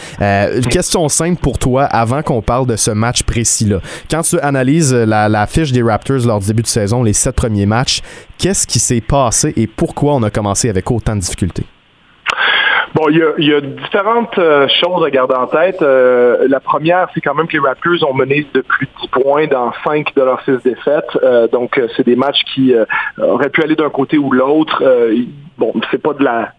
Question 0.73 1.07
simple 1.07 1.39
pour 1.39 1.59
toi 1.59 1.83
avant 1.83 2.23
qu'on 2.23 2.41
parle 2.41 2.65
de 2.65 2.75
ce 2.75 2.89
match 2.89 3.21
précis-là. 3.21 3.77
Quand 4.09 4.21
tu 4.21 4.39
analyses 4.39 4.91
la, 4.91 5.29
la 5.29 5.45
fiche 5.45 5.71
des 5.71 5.83
Raptors 5.83 6.25
lors 6.25 6.39
du 6.39 6.47
début 6.47 6.63
de 6.63 6.67
saison, 6.67 7.03
les 7.03 7.13
sept 7.13 7.35
premiers 7.35 7.67
matchs, 7.67 8.01
qu'est-ce 8.39 8.65
qui 8.65 8.79
s'est 8.79 9.01
passé 9.01 9.53
et 9.55 9.67
pourquoi 9.67 10.15
on 10.15 10.23
a 10.23 10.31
commencé 10.31 10.71
avec 10.71 10.89
autant 10.89 11.15
de 11.15 11.21
difficultés? 11.21 11.65
Bon, 12.95 13.07
il 13.09 13.17
y 13.17 13.53
a, 13.53 13.61
différentes 13.61 14.37
euh, 14.39 14.67
choses 14.67 15.05
à 15.05 15.11
garder 15.11 15.35
en 15.35 15.45
tête. 15.45 15.81
Euh, 15.83 16.47
la 16.47 16.59
première, 16.59 17.07
c'est 17.13 17.21
quand 17.21 17.35
même 17.35 17.47
que 17.47 17.53
les 17.53 17.59
Raptors 17.59 18.09
ont 18.09 18.13
mené 18.15 18.47
de 18.51 18.61
plus 18.61 18.87
de 18.87 18.91
10 19.01 19.07
points 19.09 19.47
dans 19.47 19.73
5 19.83 20.15
de 20.15 20.21
leurs 20.23 20.41
6 20.43 20.63
défaites. 20.63 21.05
Euh, 21.21 21.47
donc, 21.47 21.77
euh, 21.77 21.87
c'est 21.95 22.05
des 22.05 22.15
matchs 22.15 22.41
qui 22.53 22.73
euh, 22.73 22.85
auraient 23.19 23.49
pu 23.49 23.61
aller 23.61 23.75
d'un 23.75 23.89
côté 23.89 24.17
ou 24.17 24.31
l'autre. 24.31 24.81
Euh, 24.83 25.15
bon, 25.57 25.73
c'est 25.91 26.01
pas 26.01 26.13
de 26.13 26.23
la 26.23 26.51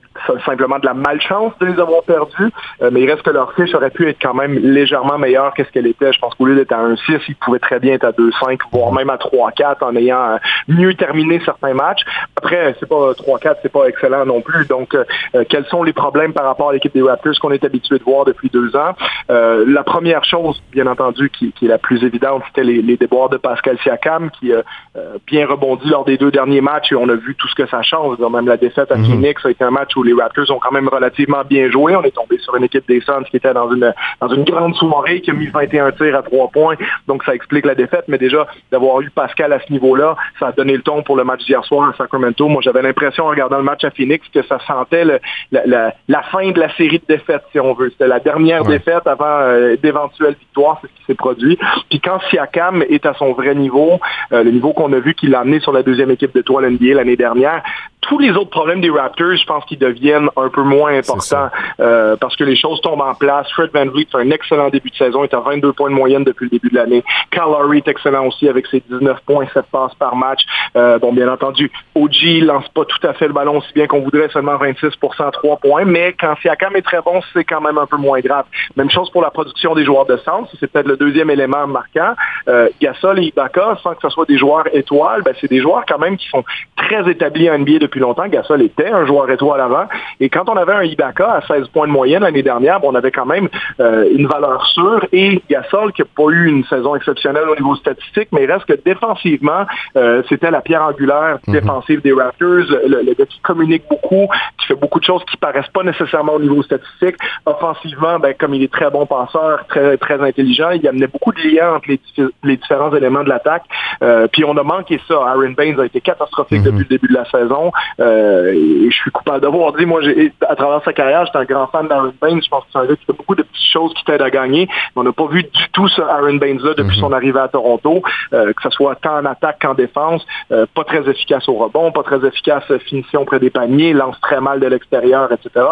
simplement 0.45 0.79
de 0.79 0.87
la 0.87 0.95
malchance 0.95 1.53
de 1.61 1.67
les 1.67 1.79
avoir 1.81 2.03
perdus, 2.05 2.51
euh, 2.83 2.91
mais 2.93 3.03
il 3.03 3.11
reste 3.11 3.23
que 3.23 3.31
leur 3.31 3.53
fiche 3.55 3.75
aurait 3.75 3.91
pu 3.91 4.09
être 4.09 4.19
quand 4.21 4.35
même 4.35 4.55
légèrement 4.59 5.19
meilleure 5.19 5.55
que 5.55 5.65
ce 5.65 5.71
qu'elle 5.71 5.87
était. 5.87 6.13
Je 6.13 6.19
pense 6.19 6.35
qu'au 6.35 6.47
lieu 6.47 6.55
d'être 6.55 6.73
à 6.73 6.83
1-6, 6.89 7.21
ils 7.29 7.37
pouvaient 7.37 7.59
très 7.59 7.79
bien 7.81 7.95
être 7.95 8.05
à 8.05 8.13
2-5, 8.13 8.59
voire 8.73 8.93
même 8.93 9.11
à 9.11 9.17
3-4 9.17 9.85
en 9.85 9.97
ayant 9.97 10.35
euh, 10.35 10.37
mieux 10.69 10.95
terminé 10.95 11.41
certains 11.45 11.75
matchs. 11.75 12.03
Après, 12.37 12.75
c'est 12.81 12.89
pas 12.89 13.13
3-4, 13.13 13.57
c'est 13.63 13.73
pas 13.73 13.87
excellent 13.87 14.25
non 14.27 14.41
plus. 14.41 14.67
Donc, 14.67 14.95
euh, 14.95 15.05
euh, 15.35 15.45
quels 15.49 15.67
sont 15.67 15.83
les 15.83 15.93
problèmes 15.93 16.33
par 16.33 16.45
rapport 16.45 16.71
à 16.71 16.73
l'équipe 16.73 16.93
des 16.95 17.03
Raptors 17.03 17.35
qu'on 17.41 17.51
est 17.51 17.65
habitué 17.65 17.99
de 17.99 18.05
voir 18.05 18.25
depuis 18.25 18.49
deux 18.51 18.75
ans? 18.77 18.95
Euh, 19.31 19.65
la 19.67 19.83
première 19.83 20.25
chose, 20.25 20.63
bien 20.73 20.87
entendu, 20.87 21.31
qui, 21.31 21.53
qui 21.53 21.67
est 21.67 21.69
la 21.69 21.79
plus 21.79 22.05
évidente, 22.05 22.43
c'était 22.49 22.65
les, 22.65 22.83
les 22.83 22.97
déboires 22.97 23.29
de 23.29 23.37
Pascal 23.37 23.79
Siakam, 23.83 24.31
qui 24.31 24.53
a 24.53 24.63
euh, 24.97 25.19
bien 25.27 25.47
rebondi 25.47 25.89
lors 25.89 26.05
des 26.05 26.17
deux 26.17 26.31
derniers 26.31 26.61
matchs 26.61 26.93
et 26.93 26.97
on 26.97 27.09
a 27.09 27.15
vu 27.15 27.35
tout 27.35 27.49
ce 27.49 27.55
que 27.55 27.67
ça 27.69 27.83
change. 27.83 28.19
Même 28.19 28.49
la 28.49 28.57
défaite 28.57 28.91
à 28.91 28.97
Mhm. 28.97 29.05
Phoenix 29.05 29.45
a 29.47 29.51
été 29.51 29.65
un 29.65 29.71
match 29.71 29.97
où 29.97 30.03
les 30.05 30.13
Raptors 30.15 30.51
ont 30.51 30.59
quand 30.61 30.73
même 30.73 30.89
relativement 30.89 31.43
bien 31.49 31.71
joué. 31.71 31.97
On 31.97 32.03
est 32.03 32.15
tombé 32.15 32.39
sur 32.39 32.55
une 32.57 32.65
équipe 32.65 32.87
des 32.89 33.01
Suns 33.01 33.25
qui 33.31 33.37
était 33.37 33.53
dans 33.55 33.71
une 33.73 33.93
dans 34.21 34.29
une 34.29 34.45
grande 34.45 34.75
soirée, 34.75 35.21
qui 35.21 35.31
a 35.31 35.35
mis 35.35 35.47
21 35.49 35.93
tirs 35.93 36.17
à 36.17 36.23
trois 36.23 36.49
points. 36.49 36.77
Donc 37.09 37.25
ça 37.25 37.35
explique 37.35 37.67
la 37.67 37.75
défaite. 37.75 38.05
Mais 38.09 38.19
déjà, 38.19 38.47
d'avoir 38.71 39.01
eu 39.01 39.11
Pascal 39.11 39.53
à 39.53 39.61
ce 39.61 39.73
niveau-là, 39.73 40.17
ça 40.39 40.49
a 40.49 40.53
donné 40.53 40.75
le 40.77 40.83
ton 40.83 41.03
pour 41.03 41.17
le 41.17 41.25
match 41.25 41.45
d'hier 41.45 41.65
soir 41.65 41.89
à 41.89 41.97
Sacramento. 41.97 42.49
Moi, 42.49 42.61
j'avais 42.63 42.83
l'impression 42.83 43.25
en 43.25 43.29
regardant 43.29 43.59
le 43.59 43.65
match 43.65 43.85
à 43.85 43.91
Phoenix 43.91 44.27
que 44.33 44.43
ça 44.45 44.59
sentait 44.67 45.05
le- 45.05 45.21
la, 45.53 45.67
la- 45.67 45.95
la 46.09 46.23
fin 46.25 46.51
de 46.51 46.61
la 46.61 46.69
série 46.77 46.99
de 46.99 47.05
défaites, 47.09 47.43
si 47.53 47.59
on 47.61 47.73
veut. 47.75 47.91
C'était 47.91 48.07
la 48.09 48.21
dernière 48.21 48.63
Ouais. 48.63 48.79
défaite 48.79 49.07
avant 49.07 49.25
euh, 49.41 49.77
d'éventuelles 49.83 50.37
victoires. 50.39 50.79
C'est 50.83 50.89
ce 50.89 50.95
qui 50.95 51.05
s'est 51.07 51.15
produit. 51.15 51.59
Puis 51.91 52.01
quand 52.01 52.19
Siakam 52.31 52.83
est 52.89 53.07
à 53.07 53.15
son 53.15 53.33
vrai 53.33 53.55
niveau, 53.55 53.99
euh, 54.33 54.43
le 54.45 54.51
niveau 54.51 54.73
qu'on 54.73 54.93
a 54.93 54.99
vu 54.99 55.15
qu'il 55.15 55.35
a 55.35 55.41
amené 55.41 55.61
sur 55.61 55.73
la 55.73 55.83
deuxième 55.83 56.11
équipe 56.11 56.35
de 56.35 56.43
toile 56.43 56.67
NBA 56.71 56.95
l'année 56.95 57.17
dernière, 57.17 57.63
tous 58.09 58.19
les 58.19 58.31
autres 58.31 58.51
problèmes 58.51 58.81
des 58.81 58.91
Raptors, 58.91 59.37
je 59.37 59.45
pense 59.47 59.65
qu'ils 59.65 59.79
deviennent 59.79 60.29
un 60.37 60.49
peu 60.49 60.63
moins 60.63 60.97
importants 60.97 61.49
euh, 61.81 62.17
parce 62.17 62.37
que 62.37 62.45
les 62.45 62.57
choses 62.57 62.81
tombent 62.81 63.01
en 63.01 63.15
place. 63.15 63.51
Fred 63.53 63.71
Van 63.73 63.87
Vliet 63.87 64.07
fait 64.11 64.19
un 64.19 64.31
excellent 64.31 64.69
début 64.69 64.91
de 64.91 64.97
saison, 64.97 65.25
il 65.25 65.27
est 65.27 65.35
à 65.35 65.41
22 65.41 65.73
points 65.73 65.91
de 65.91 65.95
moyenne 65.95 66.25
depuis 66.25 66.45
le 66.45 66.51
début 66.51 66.69
de 66.69 66.75
l'année. 66.75 67.03
Kyle 67.31 67.43
Lowry 67.43 67.79
est 67.79 67.89
excellent 67.89 68.27
aussi 68.27 68.49
avec 68.49 68.67
ses 68.67 68.83
19 68.89 69.19
points, 69.27 69.47
7 69.53 69.65
passes 69.73 69.95
par 69.95 70.17
match. 70.17 70.43
Euh, 70.77 70.99
bon, 70.99 71.13
bien 71.13 71.29
entendu, 71.29 71.71
OG 71.95 72.43
lance 72.43 72.69
pas 72.69 72.85
tout 72.85 73.07
à 73.07 73.15
fait 73.15 73.27
le 73.27 73.33
ballon 73.33 73.59
aussi 73.59 73.73
bien 73.75 73.87
qu'on 73.87 74.01
voudrait, 74.01 74.29
seulement 74.29 74.57
26 74.57 74.87
à 75.19 75.31
3 75.31 75.57
points, 75.59 75.85
mais 75.85 76.15
quand 76.19 76.35
Siakam 76.43 76.77
est 76.77 76.83
très 76.83 77.01
bon, 77.01 77.21
c'est 77.33 77.45
quand 77.45 77.61
même 77.61 77.79
un 77.79 77.87
peu 77.87 77.97
moins 77.97 78.21
grave. 78.21 78.45
Même 78.77 78.91
chose 78.91 79.11
pour 79.11 79.23
la 79.23 79.31
production 79.31 79.75
des 79.75 79.85
joueurs 79.85 80.07
de 80.07 80.17
centre, 80.19 80.51
c'est 80.61 80.71
peut-être 80.71 80.89
le 80.89 80.97
deuxième 80.97 81.31
élément 81.31 81.67
marquant. 81.67 82.15
Euh, 82.49 82.69
Gasol 82.81 83.21
et 83.21 83.27
Ibaka, 83.27 83.79
sans 83.83 83.95
que 83.95 84.03
ce 84.03 84.09
soit 84.11 84.27
des 84.27 84.39
joueurs 84.39 84.67
étoiles, 84.73 85.23
ben, 85.23 85.35
c'est 85.41 85.51
des 85.51 85.61
joueurs 85.61 85.85
quand 85.87 85.99
même 85.99 86.17
qui 86.17 86.29
sont 86.29 86.45
très 86.77 87.09
établis 87.11 87.49
en 87.51 87.59
NBA 87.59 87.79
depuis 87.79 87.94
longtemps. 88.01 88.27
Gasol 88.29 88.63
était 88.63 88.91
un 88.91 89.07
joueur 89.07 89.31
étoile 89.31 89.61
avant. 89.61 89.87
Et 90.21 90.29
quand 90.29 90.49
on 90.49 90.57
avait 90.57 90.73
un 90.73 90.83
Ibaka 90.83 91.33
à 91.33 91.41
16 91.47 91.69
points 91.69 91.87
de 91.87 91.93
moyenne 91.93 92.23
l'année 92.23 92.43
dernière, 92.43 92.81
on 92.83 92.95
avait 92.95 93.11
quand 93.11 93.27
même 93.27 93.49
euh, 93.81 94.09
une 94.13 94.27
valeur 94.27 94.67
sûre. 94.67 95.07
Et 95.13 95.43
Gasol, 95.51 95.93
qui 95.93 96.03
n'a 96.03 96.09
pas 96.17 96.31
eu 96.31 96.47
une 96.47 96.65
saison 96.65 96.95
exceptionnelle 96.97 97.49
au 97.49 97.57
niveau 97.57 97.75
statistique, 97.77 98.29
mais 98.33 98.45
il 98.45 98.53
reste 98.53 98.67
que 98.67 98.75
défensivement, 98.85 99.67
euh, 99.97 100.23
c'était 100.29 100.51
la 100.51 100.61
pierre 100.61 100.83
angulaire 100.83 101.39
défensive 101.47 102.01
des 102.03 102.13
Raptors. 102.13 102.65
Le, 102.87 103.15
gars 103.15 103.27
qui 103.27 103.41
communique 103.41 103.85
beaucoup, 103.89 104.29
qui 104.59 104.67
fait 104.67 104.75
beaucoup 104.75 105.01
de 105.01 105.05
choses 105.05 105.25
qui 105.25 105.37
paraissent 105.37 105.69
pas 105.69 105.83
nécessairement 105.83 106.35
au 106.35 106.41
niveau 106.41 106.63
statistique. 106.63 107.17
Offensivement, 107.47 108.19
ben, 108.19 108.35
comme 108.39 108.55
il 108.55 108.63
est 108.63 108.73
très 108.73 108.91
bon 108.91 109.07
penseur, 109.07 109.65
très, 109.69 109.97
très 109.99 110.21
intelligent, 110.21 110.71
il 110.71 110.87
amenait 110.89 111.07
beaucoup 111.07 111.33
de 111.33 111.41
liens 111.41 111.75
entre 111.75 111.89
les 111.89 112.57
différents 112.57 112.95
éléments 112.95 113.25
de 113.25 113.29
l'attaque. 113.29 113.65
Euh, 114.03 114.27
puis 114.33 114.45
on 114.45 114.57
a 114.57 114.63
manqué 114.63 115.01
ça. 115.09 115.15
Aaron 115.15 115.51
Baines 115.51 115.81
a 115.81 115.87
été 115.87 116.01
catastrophique 116.01 116.61
Mhm. 116.61 116.65
depuis 116.65 116.79
le 116.89 116.89
début 116.89 117.09
de 117.09 117.15
la 117.15 117.25
saison. 117.31 117.73
Euh, 118.01 118.53
et 118.53 118.91
je 118.91 118.95
suis 118.97 119.11
coupable 119.11 119.41
d'avoir 119.41 119.73
dit, 119.73 119.87
moi, 119.87 120.01
à 120.49 120.57
travers 120.57 120.83
sa 120.85 120.93
carrière, 120.93 121.25
j'étais 121.27 121.39
un 121.39 121.45
grand 121.45 121.67
fan 121.69 121.89
d'Aaron 121.89 122.13
Baines. 122.21 122.43
Je 122.43 122.49
pense 122.49 122.65
que 122.65 122.69
c'est 122.73 122.79
un 122.79 122.87
gars 122.87 122.97
qui 122.97 123.05
fait 123.05 123.13
beaucoup 123.13 123.35
de 123.35 123.43
petites 123.43 123.71
choses 123.73 123.93
qui 123.95 124.05
t'aident 124.05 124.23
à 124.23 124.31
gagner. 124.31 124.67
Mais 124.69 125.01
on 125.01 125.03
n'a 125.05 125.13
pas 125.13 125.27
vu 125.27 125.43
du 125.43 125.69
tout 125.73 125.89
ce 125.89 126.03
Aaron 126.03 126.35
Baines-là 126.35 126.75
depuis 126.75 126.99
son 126.99 127.13
arrivée 127.13 127.41
à 127.41 127.49
Toronto, 127.49 128.03
euh, 128.33 128.53
que 128.53 128.63
ce 128.63 128.71
soit 128.71 128.95
tant 128.97 129.19
en 129.19 129.25
attaque 129.25 129.59
qu'en 129.63 129.75
défense. 129.75 130.25
Euh, 130.53 130.67
pas 130.75 130.85
très 130.85 131.09
efficace 131.09 131.49
au 131.49 131.55
rebond, 131.55 131.93
pas 131.93 132.03
très 132.03 132.25
efficace 132.27 132.65
finition 132.87 133.25
près 133.25 133.39
des 133.39 133.51
paniers, 133.51 133.93
lance 133.93 134.21
très 134.21 134.41
mal 134.41 134.61
de 134.61 134.67
l'extérieur, 134.67 135.31
etc. 135.33 135.65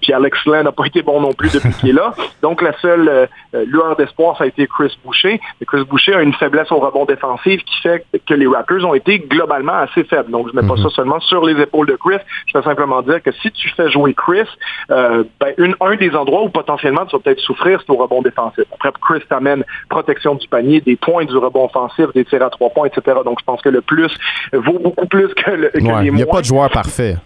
Puis 0.00 0.12
Alex 0.12 0.44
Len 0.46 0.64
n'a 0.64 0.72
pas 0.72 0.86
été 0.86 1.02
bon 1.02 1.20
non 1.20 1.32
plus 1.32 1.52
depuis 1.52 1.72
qu'il 1.74 1.90
est 1.90 1.92
là. 1.92 2.12
Donc 2.42 2.62
la 2.62 2.72
seule 2.80 3.28
lueur 3.52 3.96
d'espoir, 3.96 4.36
ça 4.36 4.44
a 4.44 4.46
été 4.46 4.66
Chris 4.66 4.96
Boucher. 5.04 5.40
Et 5.60 5.64
Chris 5.66 5.84
Boucher 5.84 6.14
a 6.14 6.22
une 6.22 6.32
faiblesse 6.34 6.70
au 6.72 6.76
rebond 6.78 7.04
défensif 7.04 7.62
qui 7.64 7.80
fait 7.80 8.04
que 8.26 8.34
les 8.34 8.46
Raptors 8.46 8.84
ont 8.84 8.94
été 8.94 9.18
globalement 9.18 9.74
assez 9.74 10.04
faibles. 10.04 10.30
Donc 10.30 10.48
je 10.50 10.56
ne 10.56 10.60
mets 10.62 10.68
pas 10.68 10.74
Mhm. 10.74 10.82
ça 10.82 10.88
seulement 10.90 11.20
sur 11.24 11.44
les 11.44 11.60
épaules 11.60 11.86
de 11.86 11.96
Chris. 11.96 12.18
Je 12.46 12.58
veux 12.58 12.64
simplement 12.64 13.02
dire 13.02 13.22
que 13.22 13.32
si 13.32 13.50
tu 13.50 13.68
fais 13.70 13.90
jouer 13.90 14.14
Chris, 14.14 14.48
euh, 14.90 15.24
ben, 15.40 15.54
une, 15.58 15.74
un 15.80 15.96
des 15.96 16.14
endroits 16.14 16.42
où 16.44 16.48
potentiellement 16.48 17.06
tu 17.06 17.16
vas 17.16 17.22
peut-être 17.22 17.40
souffrir, 17.40 17.80
c'est 17.80 17.92
au 17.92 17.96
rebond 17.96 18.22
défensif. 18.22 18.64
Après, 18.72 18.92
Chris 19.00 19.22
t'amène 19.28 19.64
protection 19.88 20.34
du 20.34 20.46
panier, 20.48 20.80
des 20.80 20.96
points 20.96 21.24
du 21.24 21.36
rebond 21.36 21.64
offensif, 21.66 22.06
des 22.14 22.24
tirs 22.24 22.42
à 22.42 22.50
trois 22.50 22.70
points, 22.70 22.86
etc. 22.86 23.18
Donc, 23.24 23.38
je 23.40 23.44
pense 23.44 23.60
que 23.62 23.68
le 23.68 23.80
plus 23.80 24.14
vaut 24.52 24.78
beaucoup 24.78 25.06
plus 25.06 25.32
que, 25.34 25.50
le, 25.50 25.68
que 25.68 26.04
Il 26.04 26.12
n'y 26.14 26.22
a 26.22 26.26
pas 26.26 26.40
de 26.40 26.46
joueur 26.46 26.70
parfait. 26.70 27.16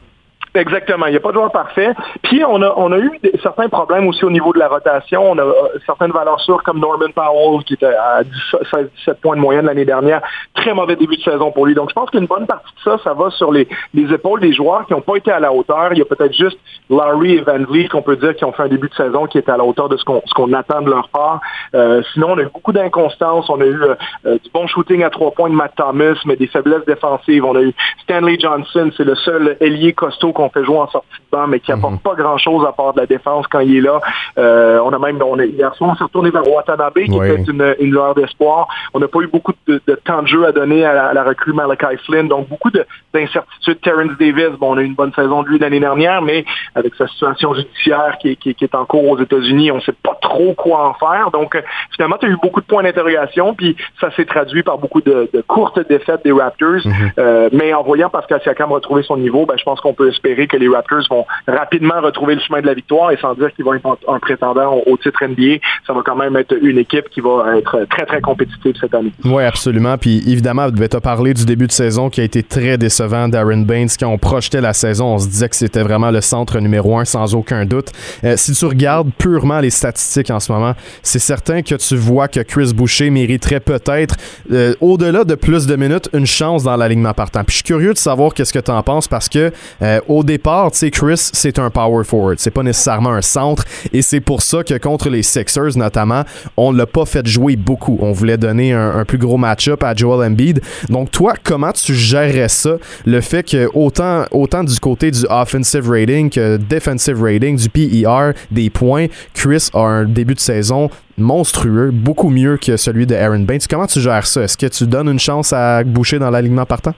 Exactement. 0.59 1.07
Il 1.07 1.12
n'y 1.12 1.16
a 1.16 1.21
pas 1.21 1.29
de 1.29 1.35
joueur 1.35 1.53
parfait. 1.53 1.92
Puis 2.23 2.44
on 2.44 2.61
a, 2.62 2.99
eu 2.99 3.12
certains 3.42 3.68
problèmes 3.68 4.09
aussi 4.09 4.25
au 4.25 4.31
niveau 4.31 4.53
de 4.53 4.59
la 4.59 4.68
rotation. 4.68 5.31
On 5.31 5.38
a 5.38 5.42
euh, 5.42 5.53
certaines 5.87 6.11
valeurs 6.11 6.40
sûres 6.40 6.62
comme 6.64 6.81
Norman 6.81 7.11
Powell 7.14 7.62
qui 7.64 7.75
était 7.75 7.87
à 7.87 8.23
16-17 8.23 9.14
points 9.23 9.37
de 9.37 9.40
moyenne 9.40 9.66
l'année 9.66 9.85
dernière. 9.85 10.21
Très 10.55 10.75
mauvais 10.75 10.97
début 10.97 11.16
de 11.16 11.23
saison 11.23 11.53
pour 11.53 11.66
lui. 11.66 11.75
Donc 11.75 11.90
je 11.90 11.94
pense 11.94 12.11
qu'une 12.11 12.27
bonne 12.27 12.47
partie 12.47 12.75
de 12.75 12.90
ça, 12.90 12.99
ça 13.05 13.14
va 13.14 13.31
sur 13.31 13.53
les, 13.53 13.68
les 13.94 14.12
épaules 14.12 14.40
des 14.40 14.53
joueurs 14.53 14.85
qui 14.87 14.94
n'ont 14.94 15.01
pas 15.01 15.16
été 15.16 15.31
à 15.31 15.38
la 15.38 15.53
hauteur. 15.53 15.90
Il 15.92 15.99
y 15.99 16.03
a 16.03 16.05
peut-être 16.05 16.35
juste 16.35 16.59
Larry 16.90 17.35
et 17.35 17.40
Van 17.40 17.59
Vliet 17.59 17.88
qu'on 17.88 18.03
peut 18.03 18.16
dire 18.16 18.35
qui 18.35 18.44
ont 18.44 18.53
fait 18.53 18.64
un 18.64 18.68
début 18.68 18.88
de 18.88 18.94
saison 18.94 19.27
qui 19.27 19.38
est 19.38 19.49
à 19.49 19.57
la 19.57 19.64
hauteur 19.64 19.88
de 19.88 19.97
ce 19.97 20.05
qu'on 20.05 20.23
ce 20.27 20.35
qu'on 20.35 20.53
attend 20.55 20.83
de 20.83 20.90
leur 20.90 21.09
part. 21.11 21.40
Euh, 21.75 22.03
sinon, 22.12 22.33
on 22.33 22.38
a 22.38 22.42
eu 22.42 22.49
beaucoup 22.53 22.73
d'inconstance. 22.73 23.49
On 23.49 23.61
a 23.61 23.64
eu 23.64 23.81
euh, 23.81 24.38
du 24.42 24.51
bon 24.53 24.66
shooting 24.66 25.05
à 25.05 25.11
trois 25.11 25.31
points 25.31 25.51
de 25.51 25.55
Matt 25.55 25.75
Thomas, 25.77 26.14
mais 26.25 26.35
des 26.35 26.49
faiblesses 26.49 26.85
défensives. 26.85 27.44
On 27.44 27.55
a 27.55 27.62
eu 27.62 27.73
Stanley 28.03 28.38
Johnson, 28.40 28.90
c'est 28.97 29.05
le 29.05 29.14
seul 29.14 29.57
ailier 29.61 29.92
costaud 29.92 30.33
qu'on 30.33 30.48
fait 30.49 30.65
jouer 30.65 30.79
en 30.79 30.89
sortie 30.89 31.09
de 31.11 31.37
banc, 31.37 31.47
mais 31.47 31.61
qui 31.61 31.73
apporte 31.73 31.95
mhm. 31.95 31.99
pas 32.01 32.15
grand-chose 32.15 32.65
à 32.67 32.73
part 32.73 32.95
de 32.95 33.01
la 33.01 33.07
défense 33.07 33.47
quand 33.49 33.61
il 33.61 33.77
est 33.77 33.81
là. 33.81 34.01
Euh, 34.39 34.81
on 34.85 34.93
a 34.93 34.99
même, 34.99 35.21
on 35.23 35.39
est, 35.39 35.49
hier 35.49 35.75
soir, 35.75 35.91
on 35.91 35.97
s'est 35.97 36.05
retourné 36.05 36.31
vers 36.31 36.47
Watanabe, 36.49 36.95
qui 36.95 37.17
était 37.17 37.43
une, 37.43 37.75
une 37.81 37.91
lueur 37.91 38.15
d'espoir. 38.15 38.69
On 38.95 38.99
n'a 38.99 39.09
pas 39.09 39.21
eu 39.21 39.27
beaucoup 39.27 39.53
de, 39.67 39.81
temps 40.05 40.23
de 40.23 40.29
jeu 40.29 40.47
à 40.47 40.53
donner 40.53 40.85
à 40.85 41.13
la, 41.13 41.25
recrue 41.25 41.53
Malachi 41.53 41.97
Flynn, 42.07 42.29
donc 42.29 42.49
beaucoup 42.49 42.71
d'incertitudes. 42.71 43.81
Terrence 43.81 44.13
Davis, 44.19 44.51
bon, 44.59 44.75
on 44.75 44.79
a 44.79 44.83
eu 44.83 44.87
une 44.87 44.95
bonne 44.95 45.13
saison 45.15 45.43
de 45.43 45.49
lui 45.49 45.59
l'année 45.59 45.81
dernière, 45.81 46.23
mais 46.23 46.45
avec 46.75 46.95
sa 46.95 47.07
situation 47.09 47.55
judiciaire 47.55 48.17
qui, 48.21 48.37
qui, 48.37 48.57
est 48.61 48.75
en 48.75 48.85
cours 48.85 49.07
aux 49.09 49.19
États-Unis, 49.19 49.71
on 49.73 49.77
ne 49.77 49.81
sait 49.81 49.93
pas 49.93 50.17
trop 50.21 50.55
quoi 50.55 50.89
en 50.89 50.95
faire. 50.95 51.31
Donc, 51.31 51.55
euh, 51.55 51.63
finalement, 51.95 52.17
tu 52.19 52.27
as 52.27 52.31
eu 52.31 52.37
beaucoup 52.43 52.61
de 52.61 52.67
points 52.67 52.83
d'interrogation, 52.83 53.55
puis 53.55 53.77
ça 54.01 54.11
s'est 54.13 54.25
traduit 54.25 54.63
par 54.63 54.79
beaucoup 54.79 55.01
de, 55.01 55.29
courtes 55.47 55.79
défaites 55.89 56.25
des 56.25 56.33
Raptors. 56.33 56.85
Mhm. 56.85 57.13
euh, 57.19 57.49
mais 57.53 57.73
en 57.75 57.83
voyant 57.83 58.11
Pascal 58.11 58.41
Siakam 58.43 58.73
retrouver 58.73 59.03
son 59.03 59.17
niveau, 59.17 59.47
ben, 59.47 59.57
je 59.57 59.65
pense 59.65 59.81
qu'on 59.81 59.95
peut 59.95 60.09
espérer 60.09 60.28
que 60.35 60.57
les 60.57 60.69
Raptors 60.69 61.07
vont 61.11 61.25
rapidement 61.47 62.01
retrouver 62.01 62.35
le 62.35 62.41
chemin 62.41 62.61
de 62.61 62.67
la 62.67 62.75
victoire 62.75 63.11
et 63.11 63.17
sans 63.17 63.35
dire 63.35 63.53
qu'ils 63.55 63.64
vont 63.64 63.75
être 63.75 63.99
un 64.09 64.19
prétendant 64.19 64.83
au, 64.87 64.97
titre 64.97 65.25
NBA, 65.25 65.59
ça 65.87 65.93
va 65.93 66.03
quand 66.05 66.17
même 66.17 66.37
être 66.37 66.55
une 66.61 66.79
équipe 66.79 67.09
qui 67.11 67.21
va 67.21 67.57
être 67.57 67.87
très, 67.91 68.07
très 68.07 68.21
compétitive 68.21 68.75
cette 68.81 68.95
année. 68.95 69.12
Oui, 69.25 69.45
absolument. 69.45 69.97
Puis 69.97 70.23
évidemment, 70.31 70.71
tu 70.71 70.97
as 70.97 71.01
parlé 71.01 71.35
du 71.35 71.45
début 71.45 71.67
de 71.67 71.73
saison 71.73 72.11
qui 72.11 72.21
a 72.21 72.25
été 72.25 72.43
très 72.43 72.79
décevant 72.79 73.29
d'Aaron 73.29 73.59
Baines. 73.59 73.88
Quand 73.99 74.09
on 74.09 74.19
projetait 74.19 74.61
la 74.61 74.73
saison, 74.73 75.14
on 75.14 75.19
se 75.19 75.29
disait 75.29 75.49
que 75.49 75.57
c'était 75.57 75.83
vraiment 75.83 76.11
le 76.11 76.21
centre 76.21 76.59
numéro 76.61 76.99
un 76.99 77.05
sans 77.05 77.35
aucun 77.35 77.64
doute. 77.64 77.91
Euh, 78.25 78.35
si 78.37 78.53
tu 78.53 78.64
regardes 78.64 79.11
purement 79.19 79.61
les 79.61 79.71
statistiques 79.71 80.31
en 80.31 80.41
ce 80.41 80.53
moment, 80.53 80.75
c'est 81.03 81.19
certain 81.19 81.62
que 81.62 81.75
tu 81.75 81.97
vois 81.97 82.29
que 82.29 82.41
Chris 82.41 82.73
Boucher 82.75 83.11
mériterait 83.11 83.61
peut-être, 83.61 84.17
euh, 84.53 84.75
au-delà 84.81 85.25
de 85.25 85.35
plus 85.35 85.67
de 85.67 85.77
minutes, 85.77 86.09
une 86.12 86.27
chance 86.27 86.64
dans 86.64 86.77
l'alignement 86.77 87.14
partant. 87.14 87.45
Puis 87.45 87.53
je 87.53 87.57
suis 87.57 87.64
curieux 87.64 87.93
de 87.93 87.99
savoir 87.99 88.35
qu'est-ce 88.35 88.53
que 88.53 88.59
tu 88.59 88.71
en 88.71 88.83
penses 88.83 89.09
parce 89.09 89.29
que 89.29 89.53
euh, 89.83 90.01
au 90.09 90.17
départ, 90.22 90.70
tu 90.72 90.78
sais, 90.78 90.90
Chris, 90.90 91.31
c'est 91.33 91.59
un 91.59 91.70
power 91.70 92.04
forward. 92.04 92.38
C'est 92.38 92.50
pas 92.50 92.62
nécessairement 92.62 93.11
un 93.11 93.22
centre. 93.22 93.64
Et 93.92 94.02
c'est 94.02 94.20
pour 94.20 94.42
ça 94.42 94.62
que 94.62 94.76
contre 94.78 95.09
les 95.09 95.22
Sixers, 95.22 95.76
notamment, 95.76 96.22
on 96.57 96.72
l'a 96.72 96.87
pas 96.87 97.04
fait 97.04 97.26
jouer 97.26 97.57
beaucoup. 97.57 97.98
On 98.00 98.12
voulait 98.12 98.37
donner 98.37 98.72
un, 98.72 99.04
plus 99.04 99.18
gros 99.18 99.37
match-up 99.37 99.83
à 99.83 99.94
Joel 99.94 100.31
Embiid. 100.31 100.61
Donc, 100.88 101.11
toi, 101.11 101.35
comment 101.42 101.72
tu 101.72 101.94
gérerais 101.94 102.48
ça? 102.48 102.76
Le 103.07 103.20
fait 103.20 103.42
que 103.42 103.68
autant, 103.74 104.24
autant 104.31 104.64
du 104.64 104.78
côté 104.78 105.11
du 105.11 105.24
offensive 105.28 105.88
rating 105.88 106.31
que 106.31 106.57
defensive 106.57 107.22
rating, 107.22 107.57
du 107.57 107.68
PER, 107.68 108.33
des 108.50 108.70
points, 108.70 109.07
Chris 109.35 109.68
a 109.72 109.81
un 109.81 110.04
début 110.04 110.35
de 110.35 110.40
saison 110.40 110.90
monstrueux, 111.16 111.90
beaucoup 111.90 112.31
mieux 112.31 112.57
que 112.57 112.76
celui 112.76 113.07
de 113.07 113.14
Aaron 113.14 113.40
Baines. 113.40 113.61
Comment 113.68 113.87
tu 113.87 114.00
gères 114.00 114.26
ça? 114.26 114.42
Est-ce 114.42 114.57
que 114.57 114.66
tu 114.66 114.87
donnes 114.87 115.09
une 115.09 115.18
chance 115.18 115.52
à 115.52 115.83
Boucher 115.85 116.18
dans 116.18 116.31
l'alignement 116.31 116.66
partant? 116.66 116.94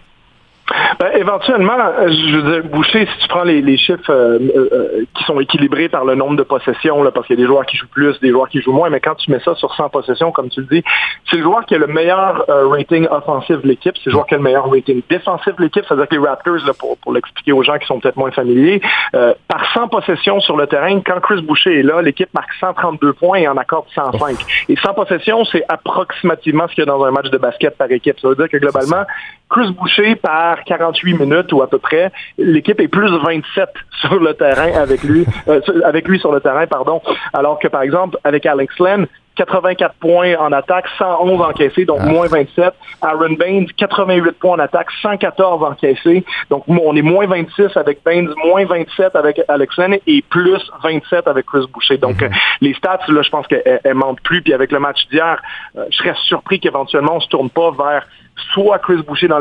Ben, 1.01 1.13
éventuellement, 1.15 1.79
euh, 1.79 2.11
je 2.11 2.37
veux 2.37 2.53
dire, 2.61 2.71
Boucher, 2.71 3.07
si 3.07 3.19
tu 3.23 3.29
prends 3.29 3.43
les, 3.43 3.79
chiffres 3.79 4.11
euh, 4.11 4.39
euh, 4.55 5.05
qui 5.17 5.25
sont 5.25 5.41
équilibrés 5.41 5.89
par 5.89 6.05
le 6.05 6.15
nombre 6.15 6.37
de 6.37 6.43
possessions, 6.43 7.03
parce 7.11 7.27
qu'il 7.27 7.39
y 7.39 7.41
a 7.41 7.43
des 7.43 7.49
joueurs 7.49 7.65
qui 7.65 7.79
jouent 7.79 7.89
plus, 7.89 8.21
des 8.21 8.29
joueurs 8.29 8.51
qui 8.51 8.61
jouent 8.61 8.75
moins, 8.75 8.91
mais 8.91 9.01
quand 9.01 9.15
tu 9.15 9.31
mets 9.31 9.41
ça 9.41 9.55
sur 9.55 9.75
100 9.75 9.89
possessions, 9.89 10.31
comme 10.31 10.51
tu 10.51 10.61
le 10.61 10.67
dis, 10.67 10.85
c'est 11.31 11.39
le 11.39 11.43
joueur 11.43 11.65
qui 11.65 11.75
a 11.75 11.79
le 11.79 11.87
meilleur 11.87 12.45
rating 12.49 13.07
offensif 13.11 13.63
de 13.63 13.69
l'équipe, 13.69 13.95
c'est 13.97 14.11
le 14.11 14.13
joueur 14.13 14.27
qui 14.27 14.35
a 14.35 14.37
le 14.37 14.43
meilleur 14.43 14.71
rating 14.71 15.01
défensif 15.09 15.57
de 15.57 15.63
l'équipe, 15.63 15.87
c'est-à-dire 15.89 16.07
que 16.07 16.17
les 16.17 16.21
Raptors, 16.21 16.77
pour, 16.79 16.99
pour 16.99 17.15
l'expliquer 17.15 17.53
aux 17.53 17.63
gens 17.63 17.79
qui 17.79 17.87
sont 17.87 17.99
peut-être 17.99 18.19
moins 18.19 18.31
familiers, 18.31 18.83
par 19.13 19.73
100 19.73 19.89
possessions 19.89 20.41
sur 20.41 20.59
le 20.59 20.67
terrain, 20.67 21.01
quand 21.01 21.19
Chris 21.21 21.41
Boucher 21.41 21.81
est 21.81 21.83
là, 21.83 22.03
l'équipe 22.03 22.29
marque 22.35 22.53
132 22.61 23.15
points 23.15 23.39
et 23.39 23.49
en 23.49 23.57
accorde 23.57 23.87
105. 23.95 24.37
Et 24.69 24.77
100 24.77 24.93
possessions, 24.93 25.47
c'est 25.47 25.65
approximativement 25.67 26.69
ce 26.69 26.75
qu'il 26.75 26.85
y 26.85 26.87
a 26.89 26.91
dans 26.93 27.03
un 27.05 27.11
match 27.11 27.31
de 27.31 27.39
basket 27.39 27.79
par 27.79 27.91
équipe. 27.91 28.21
Ça 28.21 28.29
veut 28.29 28.37
dire 28.37 28.51
que 28.51 28.59
globalement, 28.59 29.07
Chris 29.49 29.73
Boucher 29.73 30.15
par 30.15 30.63
48 30.91 31.15
minutes 31.15 31.53
ou 31.53 31.63
à 31.63 31.71
peu 31.71 31.79
près, 31.79 32.11
l'équipe 32.39 32.81
est 32.81 32.89
plus 32.89 33.11
27 33.11 33.69
sur 34.01 34.19
le 34.19 34.35
terrain 34.35 34.73
avec 34.75 35.03
lui, 35.03 35.25
euh, 35.49 35.61
avec 35.85 36.09
lui 36.09 36.19
sur 36.19 36.33
le 36.33 36.41
terrain, 36.41 36.67
pardon. 36.67 37.01
Alors 37.33 37.59
que 37.59 37.69
par 37.69 37.83
exemple 37.83 38.19
avec 38.25 38.47
Alex 38.47 38.79
Len, 38.79 39.07
84 39.41 39.95
points 39.95 40.37
en 40.39 40.53
attaque, 40.53 40.85
111 40.99 41.41
encaissés, 41.41 41.87
donc 41.87 42.01
ah. 42.03 42.07
moins 42.07 42.27
27. 42.27 42.75
Aaron 43.01 43.33
Baines, 43.33 43.67
88 43.75 44.33
points 44.33 44.57
en 44.57 44.59
attaque, 44.59 44.89
114 45.01 45.63
encaissés. 45.63 46.25
Donc, 46.51 46.65
on 46.69 46.95
est 46.95 47.03
moins 47.03 47.27
26 47.27 47.75
avec 47.77 48.05
Baines, 48.05 48.29
moins 48.45 48.67
27 48.67 49.17
avec 49.17 49.41
Alex 49.49 49.77
Len 49.79 49.97
et 50.07 50.23
plus 50.29 50.61
27 50.83 51.27
avec 51.27 51.47
Chris 51.47 51.67
Boucher. 51.73 51.97
Donc, 51.97 52.21
mhm. 52.21 52.29
euh, 52.29 52.37
les 52.61 52.75
stats, 52.75 53.01
là, 53.09 53.23
je 53.23 53.31
pense 53.31 53.47
qu'elles 53.47 53.81
mentent 53.95 54.21
plus. 54.21 54.43
Puis 54.43 54.53
avec 54.53 54.73
le 54.73 54.79
match 54.79 55.07
d'hier, 55.09 55.41
euh, 55.77 55.87
je 55.91 55.97
serais 55.97 56.15
surpris 56.25 56.61
qu'éventuellement, 56.61 57.17
on 57.17 57.21
se 57.21 57.29
tourne 57.29 57.49
pas 57.49 57.71
vers 57.71 58.07
soit 58.53 58.79
Chris 58.79 59.03
Boucher 59.07 59.29
dans 59.29 59.39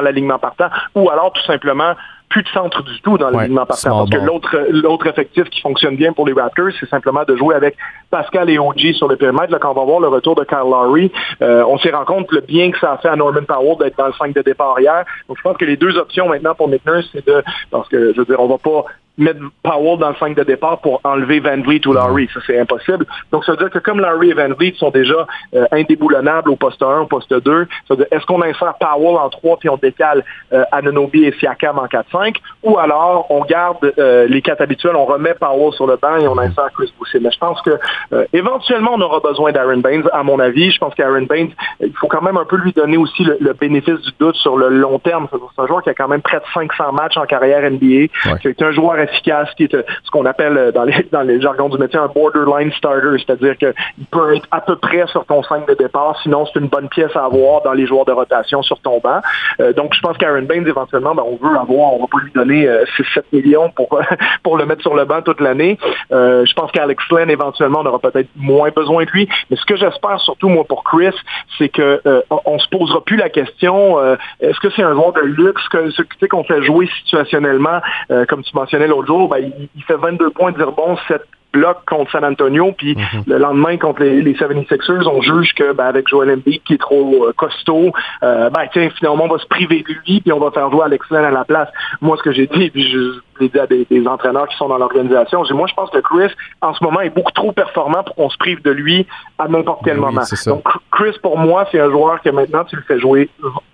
l'alignement 0.00 0.38
partant, 0.38 0.68
ou 0.94 1.10
alors 1.10 1.32
tout 1.32 1.42
simplement 1.42 1.94
plus 2.28 2.42
de 2.42 2.48
centre 2.48 2.82
du 2.82 3.00
tout 3.00 3.18
dans 3.18 3.30
l'alignement 3.30 3.66
partant. 3.66 4.06
Parce 4.06 4.10
que 4.10 4.24
l'autre, 4.24 4.56
l'autre 4.70 5.06
effectif 5.06 5.44
qui 5.44 5.60
fonctionne 5.60 5.96
bien 5.96 6.12
pour 6.12 6.26
les 6.26 6.32
Raptors, 6.32 6.70
c'est 6.78 6.88
simplement 6.88 7.24
de 7.26 7.36
jouer 7.36 7.54
avec 7.54 7.76
Pascal 8.10 8.50
et 8.50 8.58
OG 8.58 8.92
sur 8.94 9.08
le 9.08 9.16
périmètre. 9.16 9.52
Là, 9.52 9.58
quand 9.58 9.70
on 9.70 9.74
va 9.74 9.84
voir 9.84 10.00
le 10.00 10.08
retour 10.08 10.34
de 10.34 10.44
Kyle 10.44 10.58
Lowry, 10.58 11.10
euh, 11.42 11.64
on 11.66 11.78
s'est 11.78 11.90
rendu 11.90 12.06
compte 12.06 12.32
le 12.32 12.40
bien 12.40 12.70
que 12.70 12.78
ça 12.78 12.92
a 12.92 12.98
fait 12.98 13.08
à 13.08 13.16
Norman 13.16 13.42
Powell 13.46 13.76
d'être 13.78 13.96
dans 13.96 14.06
le 14.06 14.12
5 14.12 14.34
de 14.34 14.42
départ 14.42 14.78
hier. 14.80 15.04
Donc, 15.28 15.36
je 15.36 15.42
pense 15.42 15.56
que 15.56 15.64
les 15.64 15.76
deux 15.76 15.96
options 15.96 16.28
maintenant 16.28 16.54
pour 16.54 16.68
Nurse, 16.68 17.08
c'est 17.12 17.26
de, 17.26 17.42
parce 17.70 17.88
que, 17.88 18.12
je 18.12 18.18
veux 18.18 18.24
dire, 18.24 18.40
on 18.40 18.48
va 18.48 18.58
pas 18.58 18.84
mettre 19.18 19.40
Powell 19.62 19.98
dans 19.98 20.10
le 20.10 20.16
5 20.16 20.36
de 20.36 20.44
départ 20.44 20.78
pour 20.78 21.00
enlever 21.04 21.40
Van 21.40 21.60
Vliet 21.60 21.86
ou 21.86 21.92
Larry. 21.92 22.28
Ça, 22.32 22.40
c'est 22.46 22.58
impossible. 22.58 23.04
Donc, 23.32 23.44
ça 23.44 23.52
veut 23.52 23.58
dire 23.58 23.70
que 23.70 23.78
comme 23.78 24.00
Larry 24.00 24.30
et 24.30 24.34
Van 24.34 24.48
Vliet 24.54 24.74
sont 24.78 24.90
déjà 24.90 25.26
euh, 25.54 25.66
indéboulonnables 25.72 26.50
au 26.50 26.56
poste 26.56 26.82
1, 26.82 27.00
au 27.00 27.06
poste 27.06 27.32
2, 27.32 27.66
ça 27.86 27.94
veut 27.94 27.96
dire 27.96 28.06
est-ce 28.10 28.24
qu'on 28.26 28.42
insère 28.42 28.74
Powell 28.78 29.16
en 29.16 29.28
3 29.28 29.58
puis 29.58 29.68
on 29.68 29.76
décale 29.76 30.24
euh, 30.52 30.64
Ananobi 30.72 31.24
et 31.24 31.32
Siakam 31.32 31.78
en 31.78 31.86
4-5 31.86 32.36
ou 32.62 32.78
alors 32.78 33.26
on 33.30 33.44
garde 33.44 33.92
euh, 33.98 34.26
les 34.28 34.42
quatre 34.42 34.60
habituels, 34.60 34.96
on 34.96 35.04
remet 35.04 35.34
Powell 35.34 35.72
sur 35.72 35.86
le 35.86 35.96
banc 35.96 36.16
et 36.16 36.28
on 36.28 36.38
insère 36.38 36.70
Chris 36.74 36.92
Boucher. 36.98 37.20
Mais 37.20 37.30
je 37.30 37.38
pense 37.38 37.60
que 37.62 37.78
euh, 38.12 38.24
éventuellement, 38.32 38.92
on 38.94 39.00
aura 39.00 39.20
besoin 39.20 39.52
d'Aaron 39.52 39.78
Baines, 39.78 40.04
à 40.12 40.22
mon 40.22 40.38
avis. 40.38 40.70
Je 40.70 40.78
pense 40.78 40.94
qu'Aaron 40.94 41.22
Baines, 41.22 41.50
il 41.80 41.92
faut 41.96 42.08
quand 42.08 42.22
même 42.22 42.36
un 42.36 42.44
peu 42.44 42.56
lui 42.56 42.72
donner 42.72 42.96
aussi 42.96 43.24
le, 43.24 43.52
bénéfice 43.52 44.00
du 44.00 44.10
doute 44.18 44.36
sur 44.36 44.56
le 44.56 44.68
long 44.68 44.98
terme. 44.98 45.28
C'est 45.30 45.62
un 45.62 45.66
joueur 45.66 45.82
qui 45.82 45.90
a 45.90 45.94
quand 45.94 46.08
même 46.08 46.22
près 46.22 46.38
de 46.38 46.44
500 46.54 46.92
matchs 46.92 47.16
en 47.16 47.26
carrière 47.26 47.68
NBA, 47.70 48.08
qui 48.40 48.48
est 48.48 48.62
un 48.62 48.70
joueur 48.70 48.98
efficace, 49.10 49.48
qui 49.56 49.64
est 49.64 49.74
euh, 49.74 49.82
ce 50.04 50.10
qu'on 50.10 50.26
appelle 50.26 50.56
euh, 50.56 50.72
dans 50.72 50.84
les, 51.22 51.40
jargons 51.40 51.68
du 51.68 51.78
métier 51.78 51.98
un 51.98 52.08
borderline 52.08 52.72
starter, 52.72 53.16
c'est-à-dire 53.24 53.56
qu'il 53.56 54.06
peut 54.10 54.36
être 54.36 54.46
à 54.50 54.60
peu 54.60 54.76
près 54.76 55.06
sur 55.08 55.24
ton 55.26 55.42
5 55.42 55.68
de 55.68 55.74
départ, 55.74 56.18
sinon 56.22 56.46
c'est 56.46 56.58
une 56.58 56.68
bonne 56.68 56.88
pièce 56.88 57.14
à 57.14 57.24
avoir 57.24 57.62
dans 57.62 57.72
les 57.72 57.86
joueurs 57.86 58.04
de 58.04 58.12
rotation 58.12 58.62
sur 58.62 58.78
ton 58.80 58.98
banc. 59.00 59.20
Euh, 59.60 59.72
donc 59.72 59.94
je 59.94 60.00
pense 60.00 60.16
qu'Aaron 60.16 60.42
Baines, 60.42 60.66
éventuellement, 60.66 61.14
ben, 61.14 61.24
on 61.26 61.36
veut 61.36 61.56
avoir, 61.56 61.94
on 61.94 62.00
va 62.00 62.06
pas 62.06 62.18
lui 62.22 62.32
donner 62.32 62.66
6-7 62.96 63.22
millions 63.32 63.70
pour, 63.70 63.88
pour 64.42 64.56
le 64.56 64.66
mettre 64.66 64.82
sur 64.82 64.94
le 64.94 65.04
banc 65.04 65.22
toute 65.22 65.40
l'année. 65.40 65.78
je 66.10 66.52
pense 66.54 66.70
qu'Alex 66.72 67.02
Len, 67.10 67.30
éventuellement, 67.30 67.80
on 67.82 67.86
aura 67.86 67.98
peut-être 67.98 68.28
moins 68.36 68.70
besoin 68.70 69.04
de 69.04 69.10
lui. 69.10 69.28
Mais 69.50 69.56
ce 69.56 69.64
que 69.64 69.76
j'espère 69.76 70.20
surtout, 70.20 70.48
moi, 70.48 70.64
pour 70.64 70.84
Chris, 70.84 71.14
c'est 71.58 71.68
que 71.68 72.00
on 72.44 72.58
se 72.58 72.68
posera 72.68 73.02
plus 73.04 73.16
la 73.16 73.28
question, 73.28 73.98
est-ce 74.40 74.58
que 74.60 74.70
c'est 74.70 74.82
un 74.82 74.94
joueur 74.94 75.12
de 75.12 75.20
luxe 75.20 75.66
que, 75.68 76.26
qu'on 76.26 76.44
fait 76.44 76.62
jouer 76.62 76.88
situationnellement, 76.98 77.80
comme 78.28 78.42
tu 78.42 78.54
mentionnais 78.54 78.88
jour, 79.06 79.28
ben, 79.28 79.50
il, 79.74 79.82
fait 79.84 79.96
22 79.96 80.30
points 80.30 80.52
de 80.52 80.64
bon 80.64 80.96
7 81.08 81.22
blocs 81.52 81.84
contre 81.86 82.10
San 82.10 82.24
Antonio, 82.24 82.72
puis 82.76 82.94
mhm. 82.94 83.22
le 83.26 83.38
lendemain 83.38 83.76
contre 83.78 84.02
les, 84.02 84.20
les 84.20 84.34
76ers, 84.34 85.08
on 85.08 85.22
juge 85.22 85.54
que 85.54 85.72
ben, 85.72 85.86
avec 85.86 86.08
Joel 86.08 86.30
Embiid 86.30 86.62
qui 86.64 86.74
est 86.74 86.78
trop 86.78 87.26
euh, 87.26 87.32
costaud, 87.32 87.92
euh, 88.22 88.50
ben 88.50 88.66
tiens, 88.72 88.90
finalement 88.90 89.24
on 89.24 89.28
va 89.28 89.38
se 89.38 89.46
priver 89.46 89.82
de 89.82 89.94
lui, 89.94 90.20
puis 90.20 90.32
on 90.32 90.38
va 90.38 90.50
faire 90.50 90.70
jouer 90.70 90.84
Alex 90.84 91.10
Len 91.10 91.24
à 91.24 91.30
la 91.30 91.44
place. 91.44 91.68
Moi, 92.00 92.16
ce 92.18 92.22
que 92.22 92.32
j'ai 92.32 92.46
dit, 92.46 92.70
puis 92.70 92.90
je, 92.90 93.20
je 93.38 93.44
l'ai 93.44 93.50
dit 93.50 93.58
à 93.58 93.66
des, 93.66 94.06
entraîneurs 94.06 94.48
qui 94.48 94.56
sont 94.56 94.68
dans 94.68 94.78
l'organisation. 94.78 95.42
Moi, 95.50 95.66
je 95.68 95.74
pense 95.74 95.90
que 95.90 95.98
Chris, 95.98 96.32
en 96.60 96.74
ce 96.74 96.82
moment, 96.82 97.00
est 97.00 97.10
beaucoup 97.10 97.32
trop 97.32 97.52
performant 97.52 98.02
pour 98.02 98.14
qu'on 98.14 98.30
se 98.30 98.38
prive 98.38 98.62
de 98.62 98.70
lui 98.70 99.06
à 99.38 99.48
n'importe 99.48 99.80
quel 99.84 99.96
moment. 99.96 100.22
Donc, 100.46 100.64
Chris, 100.90 101.16
pour 101.22 101.38
moi, 101.38 101.66
c'est 101.70 101.80
un 101.80 101.90
joueur 101.90 102.20
que 102.22 102.30
maintenant, 102.30 102.64
tu 102.64 102.76
le 102.76 102.82
fais 102.82 102.98
jouer 102.98 103.28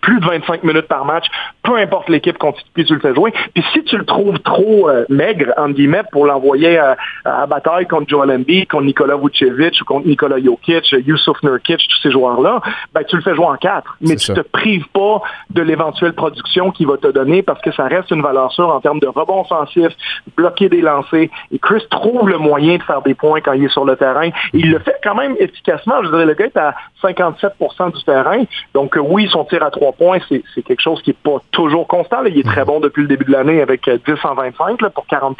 plus 0.04 0.20
de 0.20 0.26
25 0.26 0.62
minutes 0.64 0.86
par 0.86 1.06
match, 1.06 1.24
peu 1.62 1.76
importe 1.76 2.10
l'équipe 2.10 2.36
contre 2.36 2.60
qui 2.76 2.84
tu 2.84 2.94
le 2.94 3.00
fais 3.00 3.14
jouer. 3.14 3.32
Puis 3.54 3.64
si 3.72 3.82
tu 3.84 3.96
le 3.96 4.04
trouves 4.04 4.38
trop 4.40 4.88
euh, 4.90 5.06
maigre, 5.08 5.52
en 5.56 5.70
guillemets, 5.70 6.02
pour 6.12 6.26
l'envoyer 6.26 6.76
à, 6.76 6.96
à, 7.24 7.46
bataille 7.46 7.86
contre 7.86 8.08
Joel 8.08 8.30
Embiid, 8.30 8.68
contre 8.68 8.84
Nikola 8.84 9.16
Vucevic 9.16 9.80
ou 9.80 9.84
contre 9.86 10.06
Nikola 10.06 10.36
Jokic, 10.42 10.92
Yusuf 10.92 11.42
Nurkic, 11.42 11.78
tous 11.88 12.02
ces 12.02 12.10
joueurs-là, 12.10 12.60
ben, 12.92 13.02
tu 13.08 13.16
le 13.16 13.22
fais 13.22 13.34
jouer 13.34 13.46
en 13.46 13.56
quatre. 13.56 13.96
Mais 14.02 14.16
tu 14.16 14.32
te 14.32 14.40
prives 14.40 14.86
pas 14.92 15.22
de 15.50 15.62
l'éventuelle 15.62 16.12
production 16.12 16.70
qu'il 16.70 16.86
va 16.86 16.98
te 16.98 17.08
donner 17.08 17.42
parce 17.42 17.62
que 17.62 17.72
ça 17.72 17.84
reste 17.84 18.10
une 18.10 18.22
valeur 18.22 18.52
sûre 18.52 18.68
en 18.68 18.80
termes 18.80 19.00
de 19.00 19.06
rebond 19.06 19.44
offensif, 19.54 19.88
bloquer 20.36 20.68
des 20.68 20.80
lancers. 20.80 21.28
Et 21.52 21.58
Chris 21.58 21.84
trouve 21.90 22.28
le 22.28 22.38
moyen 22.38 22.76
de 22.76 22.82
faire 22.82 23.02
des 23.02 23.14
points 23.14 23.40
quand 23.40 23.52
il 23.52 23.64
est 23.64 23.72
sur 23.72 23.84
le 23.84 23.96
terrain. 23.96 24.30
il 24.52 24.70
le 24.70 24.78
fait 24.78 24.96
quand 25.02 25.14
même 25.14 25.36
efficacement. 25.38 26.02
Je 26.02 26.08
dirais, 26.08 26.26
le 26.26 26.34
gars 26.34 26.46
est 26.46 26.56
à 26.56 26.74
57% 27.02 27.96
du 27.96 28.04
terrain. 28.04 28.44
Donc, 28.72 28.96
euh, 28.96 29.00
oui, 29.00 29.28
son 29.30 29.44
tir 29.44 29.62
à 29.62 29.70
trois 29.70 29.92
points, 29.92 30.18
c'est 30.28 30.62
quelque 30.62 30.80
chose 30.80 31.00
qui 31.02 31.10
n'est 31.10 31.16
pas 31.22 31.38
toujours 31.50 31.86
constant. 31.86 32.24
Il 32.24 32.38
est 32.38 32.42
très 32.42 32.62
mhm. 32.62 32.66
bon 32.66 32.80
depuis 32.80 33.02
le 33.02 33.08
début 33.08 33.24
de 33.24 33.32
l'année 33.32 33.60
avec 33.60 33.88
10 33.88 34.00
euh, 34.08 34.16
en 34.24 34.34
25 34.34 34.80
pour 34.92 35.06
40 35.06 35.36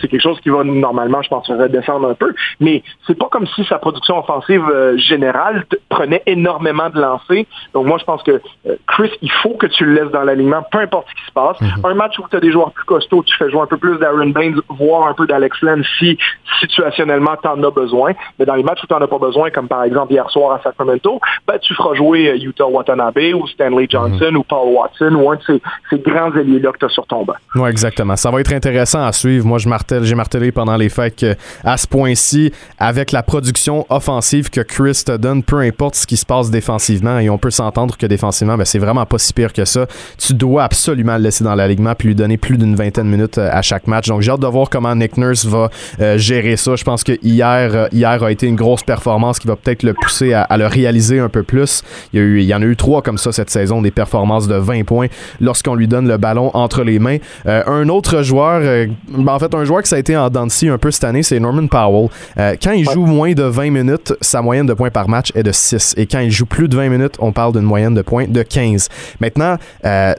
C'est 0.00 0.08
quelque 0.08 0.20
chose 0.20 0.40
qui 0.40 0.48
va 0.48 0.64
normalement, 0.64 1.22
je 1.22 1.28
pense, 1.28 1.48
redescendre 1.48 2.08
un 2.08 2.14
peu. 2.14 2.34
Mais 2.60 2.82
c'est 3.06 3.18
pas 3.18 3.28
comme 3.30 3.46
si 3.48 3.64
sa 3.64 3.78
production 3.78 4.18
offensive 4.18 4.64
euh, 4.68 4.96
générale 4.96 5.64
prenait 5.88 6.22
énormément 6.26 6.90
de 6.90 7.00
lancers. 7.00 7.44
Donc, 7.74 7.86
moi, 7.86 7.98
je 7.98 8.04
pense 8.04 8.22
que 8.22 8.40
Chris, 8.86 9.10
il 9.22 9.30
faut 9.30 9.54
que 9.54 9.66
tu 9.66 9.84
le 9.84 9.94
laisses 9.94 10.12
dans 10.12 10.22
l'alignement, 10.22 10.64
peu 10.70 10.78
importe 10.78 11.08
ce 11.08 11.14
qui 11.14 11.26
se 11.26 11.32
passe. 11.32 11.60
Mhm. 11.60 11.84
Un 11.84 11.94
match 11.94 12.18
où 12.18 12.24
tu 12.28 12.36
as 12.36 12.40
des 12.40 12.52
joueurs 12.52 12.72
plus 12.72 12.84
costauds, 12.84 13.22
tu 13.22 13.35
fais 13.36 13.50
jouer 13.50 13.60
un 13.60 13.66
peu 13.66 13.76
plus 13.76 13.98
d'Aaron 13.98 14.30
Baines, 14.30 14.60
voire 14.68 15.08
un 15.08 15.14
peu 15.14 15.26
d'Alex 15.26 15.60
Len 15.62 15.82
si 15.98 16.18
situationnellement 16.60 17.36
tu 17.42 17.48
en 17.48 17.62
as 17.62 17.70
besoin. 17.70 18.12
Mais 18.38 18.44
dans 18.44 18.54
les 18.54 18.62
matchs 18.62 18.82
où 18.82 18.86
tu 18.86 18.94
n'en 18.94 19.00
as 19.00 19.06
pas 19.06 19.18
besoin, 19.18 19.50
comme 19.50 19.68
par 19.68 19.84
exemple 19.84 20.12
hier 20.12 20.28
soir 20.30 20.58
à 20.58 20.62
Sacramento, 20.62 21.20
ben, 21.46 21.58
tu 21.60 21.74
feras 21.74 21.94
jouer 21.94 22.28
euh, 22.28 22.36
Utah 22.36 22.66
Watanabe 22.66 23.34
ou 23.34 23.46
Stanley 23.48 23.86
Johnson 23.88 24.30
mhm. 24.30 24.36
ou 24.38 24.42
Paul 24.42 24.68
Watson 24.72 25.14
ou 25.14 25.30
un 25.30 25.36
de 25.36 25.60
ces, 25.90 25.98
grands 25.98 26.34
ailiers-là 26.34 26.72
que 26.72 26.78
tu 26.78 26.84
as 26.86 26.88
sur 26.88 27.06
ton 27.06 27.24
banc. 27.24 27.34
Oui, 27.54 27.68
exactement. 27.68 28.16
Ça 28.16 28.30
va 28.30 28.40
être 28.40 28.52
intéressant 28.52 29.04
à 29.04 29.12
suivre. 29.12 29.46
Moi, 29.46 29.58
je 29.58 29.68
martèle, 29.68 30.04
j'ai 30.04 30.14
martelé 30.14 30.52
pendant 30.52 30.76
les 30.76 30.88
fêtes 30.88 31.16
qu'à 31.16 31.76
ce 31.76 31.86
point-ci, 31.86 32.52
avec 32.78 33.12
la 33.12 33.22
production 33.22 33.86
offensive 33.90 34.50
que 34.50 34.60
Chris 34.60 35.02
te 35.06 35.16
donne, 35.16 35.42
peu 35.42 35.60
importe 35.60 35.94
ce 35.94 36.06
qui 36.06 36.16
se 36.16 36.26
passe 36.26 36.50
défensivement, 36.50 37.18
et 37.18 37.30
on 37.30 37.38
peut 37.38 37.50
s'entendre 37.50 37.96
que 37.96 38.06
défensivement, 38.06 38.56
ben, 38.56 38.64
c'est 38.64 38.78
vraiment 38.78 39.06
pas 39.06 39.18
si 39.18 39.32
pire 39.32 39.52
que 39.52 39.64
ça. 39.64 39.86
Tu 40.18 40.34
dois 40.34 40.64
absolument 40.64 41.16
le 41.16 41.24
laisser 41.24 41.44
dans 41.44 41.54
l'alignement 41.54 41.94
puis 41.94 42.08
lui 42.08 42.14
donner 42.14 42.36
plus 42.36 42.58
d'une 42.58 42.74
vingtaine 42.74 43.06
de 43.06 43.10
minutes 43.10 43.25
euh, 43.38 43.48
à 43.52 43.62
chaque 43.62 43.86
match. 43.86 44.08
Donc, 44.08 44.22
j'ai 44.22 44.30
hâte 44.30 44.40
de 44.40 44.46
voir 44.46 44.70
comment 44.70 44.94
Nick 44.94 45.16
Nurse 45.16 45.44
va 45.44 45.70
euh, 46.00 46.18
gérer 46.18 46.56
ça. 46.56 46.76
Je 46.76 46.84
pense 46.84 47.04
que 47.04 47.12
hier, 47.22 47.88
hier 47.92 48.22
a 48.22 48.30
été 48.30 48.46
une 48.46 48.56
grosse 48.56 48.82
performance 48.82 49.38
qui 49.38 49.46
va 49.46 49.56
peut-être 49.56 49.82
le 49.82 49.94
pousser 49.94 50.32
à, 50.32 50.42
à 50.42 50.56
le 50.56 50.66
réaliser 50.66 51.18
un 51.18 51.28
peu 51.28 51.42
plus. 51.42 51.82
Il 52.12 52.20
y, 52.20 52.22
eu, 52.22 52.40
il 52.40 52.46
y 52.46 52.54
en 52.54 52.62
a 52.62 52.64
eu 52.64 52.76
trois 52.76 53.02
comme 53.02 53.18
ça 53.18 53.32
cette 53.32 53.50
saison, 53.50 53.82
des 53.82 53.90
performances 53.90 54.48
de 54.48 54.54
20 54.54 54.84
points 54.84 55.06
lorsqu'on 55.40 55.74
lui 55.74 55.88
donne 55.88 56.08
le 56.08 56.16
ballon 56.16 56.50
entre 56.54 56.82
les 56.82 56.98
mains. 56.98 57.18
Euh, 57.46 57.62
un 57.66 57.88
autre 57.88 58.22
joueur, 58.22 58.60
euh, 58.62 58.86
ben, 59.08 59.32
en 59.32 59.38
fait, 59.38 59.54
un 59.54 59.64
joueur 59.64 59.82
qui 59.82 59.88
ça 59.88 59.96
a 59.96 59.98
été 59.98 60.16
en 60.16 60.30
Dancy 60.30 60.68
un 60.68 60.78
peu 60.78 60.90
cette 60.90 61.04
année, 61.04 61.22
c'est 61.22 61.40
Norman 61.40 61.66
Powell. 61.66 62.08
Euh, 62.38 62.54
quand 62.62 62.72
il 62.72 62.88
joue 62.88 63.06
moins 63.06 63.32
de 63.32 63.42
20 63.42 63.70
minutes, 63.70 64.14
sa 64.20 64.42
moyenne 64.42 64.66
de 64.66 64.74
points 64.74 64.90
par 64.90 65.08
match 65.08 65.32
est 65.34 65.42
de 65.42 65.52
6. 65.52 65.94
Et 65.96 66.06
quand 66.06 66.20
il 66.20 66.30
joue 66.30 66.46
plus 66.46 66.68
de 66.68 66.76
20 66.76 66.88
minutes, 66.88 67.16
on 67.18 67.32
parle 67.32 67.52
d'une 67.52 67.62
moyenne 67.62 67.94
de 67.94 68.02
points 68.02 68.26
de 68.26 68.42
15. 68.42 68.88
Maintenant, 69.20 69.56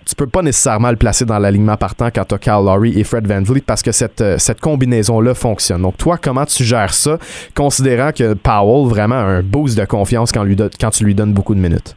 tu 0.05 0.15
peux 0.15 0.27
pas 0.27 0.41
nécessairement 0.41 0.89
le 0.89 0.95
placer 0.95 1.25
dans 1.25 1.39
l'alignement 1.39 1.77
partant 1.77 2.09
quand 2.13 2.25
tu 2.25 2.35
as 2.35 2.37
Kyle 2.37 2.63
Lowry 2.65 2.96
et 2.99 3.03
Fred 3.03 3.27
Van 3.27 3.41
Vliet 3.41 3.63
parce 3.65 3.81
que 3.81 3.91
cette, 3.91 4.23
cette 4.37 4.59
combinaison-là 4.59 5.33
fonctionne. 5.33 5.81
Donc, 5.81 5.97
toi, 5.97 6.17
comment 6.21 6.45
tu 6.45 6.63
gères 6.63 6.93
ça, 6.93 7.17
considérant 7.55 8.11
que 8.11 8.33
Powell, 8.33 8.89
vraiment, 8.89 9.15
a 9.15 9.23
un 9.23 9.41
boost 9.41 9.77
de 9.77 9.85
confiance 9.85 10.31
lui 10.43 10.57
quand 10.79 10.89
tu 10.89 11.03
lui 11.03 11.15
donnes 11.15 11.33
beaucoup 11.33 11.55
de 11.55 11.59
minutes? 11.59 11.95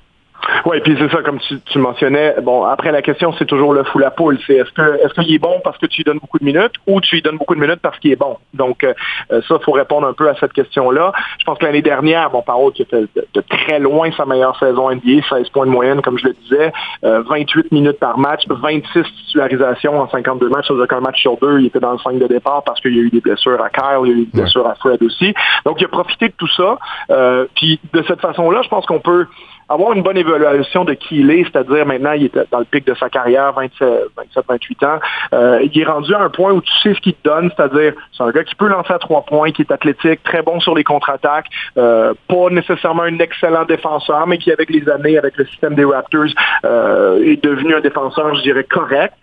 Oui, 0.66 0.80
puis 0.80 0.96
c'est 0.98 1.10
ça, 1.10 1.22
comme 1.22 1.38
tu, 1.38 1.78
mentionnais. 1.78 2.34
Bon, 2.42 2.64
après 2.64 2.92
la 2.92 3.02
question, 3.02 3.32
c'est 3.38 3.46
toujours 3.46 3.72
le 3.72 3.84
fou 3.84 3.98
la 3.98 4.10
poule. 4.10 4.38
C'est 4.46 4.54
est-ce 4.54 4.70
que 4.72 5.04
est-ce 5.04 5.14
qu'il 5.14 5.32
est 5.32 5.38
bon 5.38 5.60
parce 5.64 5.78
que 5.78 5.86
tu 5.86 5.98
lui 5.98 6.04
donnes 6.04 6.18
beaucoup 6.18 6.38
de 6.38 6.44
minutes 6.44 6.72
ou 6.86 7.00
tu 7.00 7.16
lui 7.16 7.22
donnes 7.22 7.38
beaucoup 7.38 7.54
de 7.54 7.60
minutes 7.60 7.80
parce 7.82 7.98
qu'il 7.98 8.12
est 8.12 8.16
bon? 8.16 8.36
Donc 8.54 8.84
euh, 8.84 8.92
ça, 9.30 9.56
il 9.58 9.64
faut 9.64 9.72
répondre 9.72 10.06
un 10.06 10.12
peu 10.12 10.28
à 10.28 10.34
cette 10.36 10.52
question-là. 10.52 11.12
Je 11.38 11.44
pense 11.44 11.58
que 11.58 11.64
l'année 11.64 11.82
dernière, 11.82 12.30
bon, 12.30 12.42
Parole 12.42 12.72
qui 12.72 12.82
était 12.82 13.04
de, 13.14 13.40
très 13.48 13.78
loin 13.78 14.10
sa 14.12 14.26
meilleure 14.26 14.58
saison 14.58 14.90
NBA, 14.90 15.22
16 15.28 15.48
points 15.50 15.66
de 15.66 15.70
moyenne, 15.70 16.02
comme 16.02 16.18
je 16.18 16.26
le 16.26 16.34
disais, 16.34 16.72
28 17.02 17.60
euh, 17.60 17.62
minutes 17.72 17.98
par 17.98 18.18
match, 18.18 18.42
26 18.48 19.02
titularisations 19.26 20.00
en 20.00 20.08
52 20.08 20.48
matchs. 20.48 20.68
Ça 20.68 20.74
veut 20.74 20.80
dire 20.80 20.88
qu'un 20.88 21.00
match 21.00 21.20
sur 21.20 21.36
deux, 21.38 21.60
il 21.60 21.66
était 21.66 21.80
dans 21.80 21.92
le 21.92 21.98
5 21.98 22.18
de 22.18 22.26
départ 22.26 22.62
parce 22.64 22.80
qu'il 22.80 22.94
y 22.94 22.98
a 22.98 23.02
eu 23.02 23.10
des 23.10 23.20
blessures 23.20 23.62
à 23.62 23.70
Kyle, 23.70 24.00
il 24.04 24.08
y 24.08 24.12
a 24.12 24.16
eu 24.16 24.26
des 24.26 24.40
blessures 24.40 24.66
à 24.66 24.74
Fred 24.74 25.02
aussi. 25.02 25.34
Donc 25.64 25.80
il 25.80 25.84
a 25.84 25.88
profité 25.88 26.28
de 26.28 26.34
tout 26.36 26.48
ça. 26.48 26.78
Euh, 27.10 27.46
puis 27.54 27.80
de 27.92 28.02
cette 28.06 28.20
façon-là, 28.20 28.62
je 28.62 28.68
pense 28.68 28.86
qu'on 28.86 29.00
peut 29.00 29.26
avoir 29.70 29.92
une 29.92 30.02
bonne 30.02 30.16
évaluation 30.16 30.49
de 30.58 30.94
qui 30.94 31.20
il 31.20 31.30
est, 31.30 31.44
c'est-à-dire 31.44 31.86
maintenant, 31.86 32.12
il 32.12 32.24
est 32.24 32.50
dans 32.50 32.58
le 32.58 32.64
pic 32.64 32.86
de 32.86 32.94
sa 32.94 33.08
carrière, 33.08 33.52
27, 33.52 34.44
28 34.48 34.82
ans. 34.84 34.98
Euh, 35.32 35.60
il 35.62 35.80
est 35.80 35.84
rendu 35.84 36.14
à 36.14 36.20
un 36.20 36.30
point 36.30 36.52
où 36.52 36.60
tu 36.60 36.72
sais 36.82 36.94
ce 36.94 37.00
qu'il 37.00 37.14
te 37.14 37.28
donne, 37.28 37.50
c'est-à-dire 37.54 37.94
c'est 38.12 38.22
un 38.22 38.30
gars 38.30 38.44
qui 38.44 38.54
peut 38.54 38.68
lancer 38.68 38.92
à 38.92 38.98
trois 38.98 39.22
points, 39.22 39.52
qui 39.52 39.62
est 39.62 39.72
athlétique, 39.72 40.22
très 40.22 40.42
bon 40.42 40.60
sur 40.60 40.74
les 40.74 40.84
contre-attaques, 40.84 41.46
euh, 41.76 42.14
pas 42.28 42.50
nécessairement 42.50 43.02
un 43.02 43.18
excellent 43.18 43.64
défenseur, 43.64 44.26
mais 44.26 44.38
qui 44.38 44.50
avec 44.52 44.70
les 44.70 44.88
années, 44.88 45.18
avec 45.18 45.36
le 45.36 45.46
système 45.46 45.74
des 45.74 45.84
Raptors, 45.84 46.26
euh, 46.64 47.22
est 47.24 47.42
devenu 47.42 47.74
un 47.74 47.80
défenseur, 47.80 48.34
je 48.34 48.42
dirais, 48.42 48.64
correct. 48.64 49.14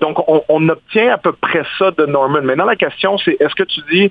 donc 0.00 0.28
on, 0.28 0.42
on, 0.48 0.68
obtient 0.68 1.12
à 1.12 1.18
peu 1.18 1.32
près 1.32 1.64
ça 1.78 1.90
de 1.90 2.06
Norman. 2.06 2.42
Maintenant, 2.42 2.64
la 2.64 2.76
question, 2.76 3.18
c'est 3.18 3.36
est-ce 3.40 3.54
que 3.54 3.64
tu 3.64 3.80
dis 3.90 4.10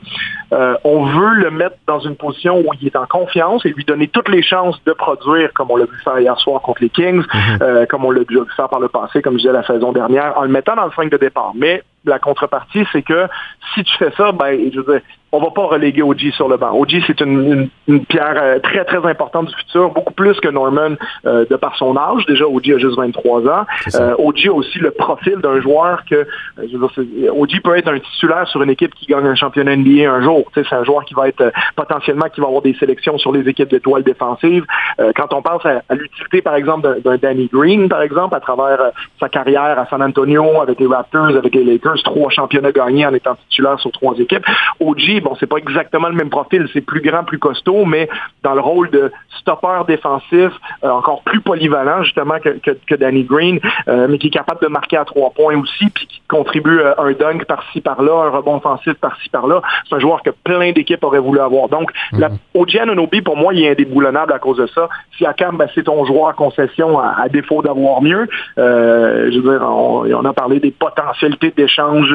on 0.83 1.05
veut 1.05 1.35
le 1.35 1.51
mettre 1.51 1.77
dans 1.87 1.99
une 1.99 2.15
position 2.15 2.59
où 2.59 2.73
il 2.79 2.87
est 2.87 2.95
en 2.95 3.05
confiance 3.05 3.65
et 3.65 3.69
lui 3.69 3.85
donner 3.85 4.07
toutes 4.07 4.29
les 4.29 4.43
chances 4.43 4.81
de 4.85 4.93
produire 4.93 5.53
comme 5.53 5.71
on 5.71 5.77
l'a 5.77 5.85
vu 5.85 5.97
faire 6.03 6.19
hier 6.19 6.37
soir? 6.39 6.50
Contre 6.59 6.81
les 6.81 6.89
Kings, 6.89 7.23
mhm. 7.33 7.57
euh, 7.61 7.85
comme 7.85 8.05
on 8.05 8.11
l'a 8.11 8.23
déjà 8.23 8.41
vu 8.41 8.51
faire 8.55 8.69
par 8.69 8.79
le 8.79 8.87
passé, 8.87 9.21
comme 9.21 9.33
je 9.33 9.39
disais 9.39 9.53
la 9.53 9.65
saison 9.65 9.91
dernière, 9.91 10.37
en 10.37 10.43
le 10.43 10.49
mettant 10.49 10.75
dans 10.75 10.85
le 10.85 10.91
5 10.95 11.09
de 11.09 11.17
départ. 11.17 11.51
Mais 11.55 11.83
la 12.05 12.19
contrepartie, 12.19 12.85
c'est 12.91 13.01
que 13.01 13.27
si 13.73 13.83
tu 13.83 13.97
fais 13.97 14.11
ça, 14.17 14.31
ben, 14.31 14.57
je 14.71 14.79
veux 14.79 14.93
dire, 14.93 15.01
on 15.31 15.39
va 15.39 15.51
pas 15.51 15.65
reléguer 15.65 16.01
OG 16.01 16.31
sur 16.33 16.49
le 16.49 16.57
banc. 16.57 16.71
OG, 16.73 17.03
c'est 17.07 17.21
une, 17.21 17.69
pierre 18.07 18.35
euh, 18.35 18.59
très, 18.59 18.83
très 18.83 19.05
importante 19.09 19.47
du 19.47 19.55
futur, 19.55 19.89
beaucoup 19.91 20.13
plus 20.13 20.39
que 20.39 20.49
Norman 20.49 20.95
euh, 21.25 21.45
de 21.49 21.55
par 21.55 21.75
son 21.77 21.95
âge. 21.95 22.25
Déjà, 22.25 22.45
OG 22.45 22.71
a 22.71 22.77
juste 22.77 22.97
23 22.97 23.47
ans. 23.47 23.65
Euh, 23.95 24.15
OG 24.17 24.47
a 24.47 24.51
aussi 24.51 24.79
le 24.79 24.91
profil 24.91 25.37
d'un 25.37 25.61
joueur 25.61 26.03
que, 26.09 26.27
je 26.57 26.77
veux 26.77 27.05
dire, 27.05 27.37
OG 27.37 27.61
peut 27.63 27.77
être 27.77 27.87
un 27.87 27.99
titulaire 27.99 28.47
sur 28.47 28.61
une 28.61 28.69
équipe 28.69 28.93
qui 28.95 29.05
gagne 29.05 29.25
un 29.25 29.35
championnat 29.35 29.75
NBA 29.75 30.11
un 30.11 30.21
jour. 30.21 30.43
C'est 30.53 30.71
un 30.73 30.83
joueur 30.83 31.05
qui 31.05 31.13
va 31.13 31.29
être 31.29 31.51
potentiellement, 31.75 32.25
qui 32.33 32.41
va 32.41 32.47
avoir 32.47 32.61
des 32.61 32.73
sélections 32.75 33.17
sur 33.17 33.31
les 33.31 33.47
équipes 33.47 33.69
d'étoiles 33.69 34.03
défensives. 34.03 34.65
quand 35.15 35.33
on 35.33 35.41
pense 35.41 35.65
à, 35.65 35.81
l'utilité, 35.95 36.41
par 36.41 36.55
exemple, 36.55 37.01
d'un 37.03 37.17
Danny 37.17 37.49
Green, 37.51 37.87
par 37.87 38.01
exemple, 38.01 38.35
à 38.35 38.39
travers 38.39 38.79
sa 39.19 39.29
carrière 39.29 39.79
à 39.79 39.85
San 39.87 40.01
Antonio, 40.01 40.61
avec 40.61 40.79
les 40.79 40.87
Raptors, 40.87 41.29
avec 41.37 41.53
les 41.55 41.63
Lakers, 41.63 42.03
trois 42.03 42.29
championnats 42.29 42.71
gagnés 42.71 43.05
en 43.05 43.13
étant 43.13 43.35
titulaire 43.49 43.79
sur 43.79 43.91
trois 43.91 44.15
équipes. 44.17 44.45
OG, 44.79 45.20
bon, 45.21 45.35
c'est 45.39 45.47
pas 45.47 45.57
exactement 45.57 46.09
le 46.09 46.15
même 46.15 46.29
profil, 46.29 46.67
c'est 46.73 46.81
plus 46.81 47.01
grand, 47.01 47.23
plus 47.23 47.39
costaud, 47.39 47.85
mais 47.85 48.09
dans 48.43 48.53
le 48.53 48.61
rôle 48.61 48.89
de 48.89 49.11
stopper 49.39 49.81
défensif, 49.87 50.51
euh, 50.83 50.89
encore 50.89 51.21
plus 51.23 51.41
polyvalent 51.41 52.03
justement 52.03 52.39
que, 52.39 52.57
que, 52.59 52.95
Danny 52.95 53.23
Green, 53.23 53.59
euh, 53.87 54.07
mais 54.09 54.17
qui 54.17 54.27
est 54.27 54.31
capable 54.31 54.61
de 54.61 54.67
marquer 54.67 54.97
à 54.97 55.05
trois 55.05 55.31
points 55.31 55.57
aussi, 55.57 55.89
puis 55.89 56.05
qui 56.07 56.21
contribue 56.27 56.79
euh, 56.79 56.93
un 56.97 57.11
dunk 57.13 57.45
par-ci 57.45 57.81
par-là, 57.81 58.27
un 58.27 58.29
rebond 58.29 58.57
offensif 58.57 58.93
par-ci 58.93 59.29
par-là. 59.29 59.61
C'est 59.87 59.95
un 59.95 59.99
joueur 59.99 60.21
que 60.21 60.29
plein 60.29 60.71
d'équipes 60.71 61.03
auraient 61.03 61.19
voulu 61.19 61.39
avoir. 61.39 61.69
Donc, 61.69 61.91
mm 62.13 62.19
-hmm. 62.19 62.37
OG 62.53 62.77
Anunobi, 62.77 63.21
pour 63.21 63.37
moi, 63.37 63.53
il 63.53 63.63
est 63.63 63.71
indéboulonnable 63.71 64.33
à 64.33 64.39
cause 64.39 64.57
de 64.57 64.67
ça. 64.67 64.89
Si 65.17 65.25
Akam, 65.25 65.57
ben, 65.57 65.67
c'est 65.73 65.83
ton 65.83 66.05
joueur 66.05 66.35
concession 66.35 66.99
à, 66.99 67.27
défaut 67.29 67.61
d'avoir 67.61 68.01
mieux. 68.01 68.27
je 68.57 69.37
veux 69.39 69.49
dire, 69.51 69.63
on, 70.19 70.25
a 70.31 70.33
parlé 70.33 70.59
des 70.59 70.71
potentialités 70.85 71.51
d'échange, 71.59 72.09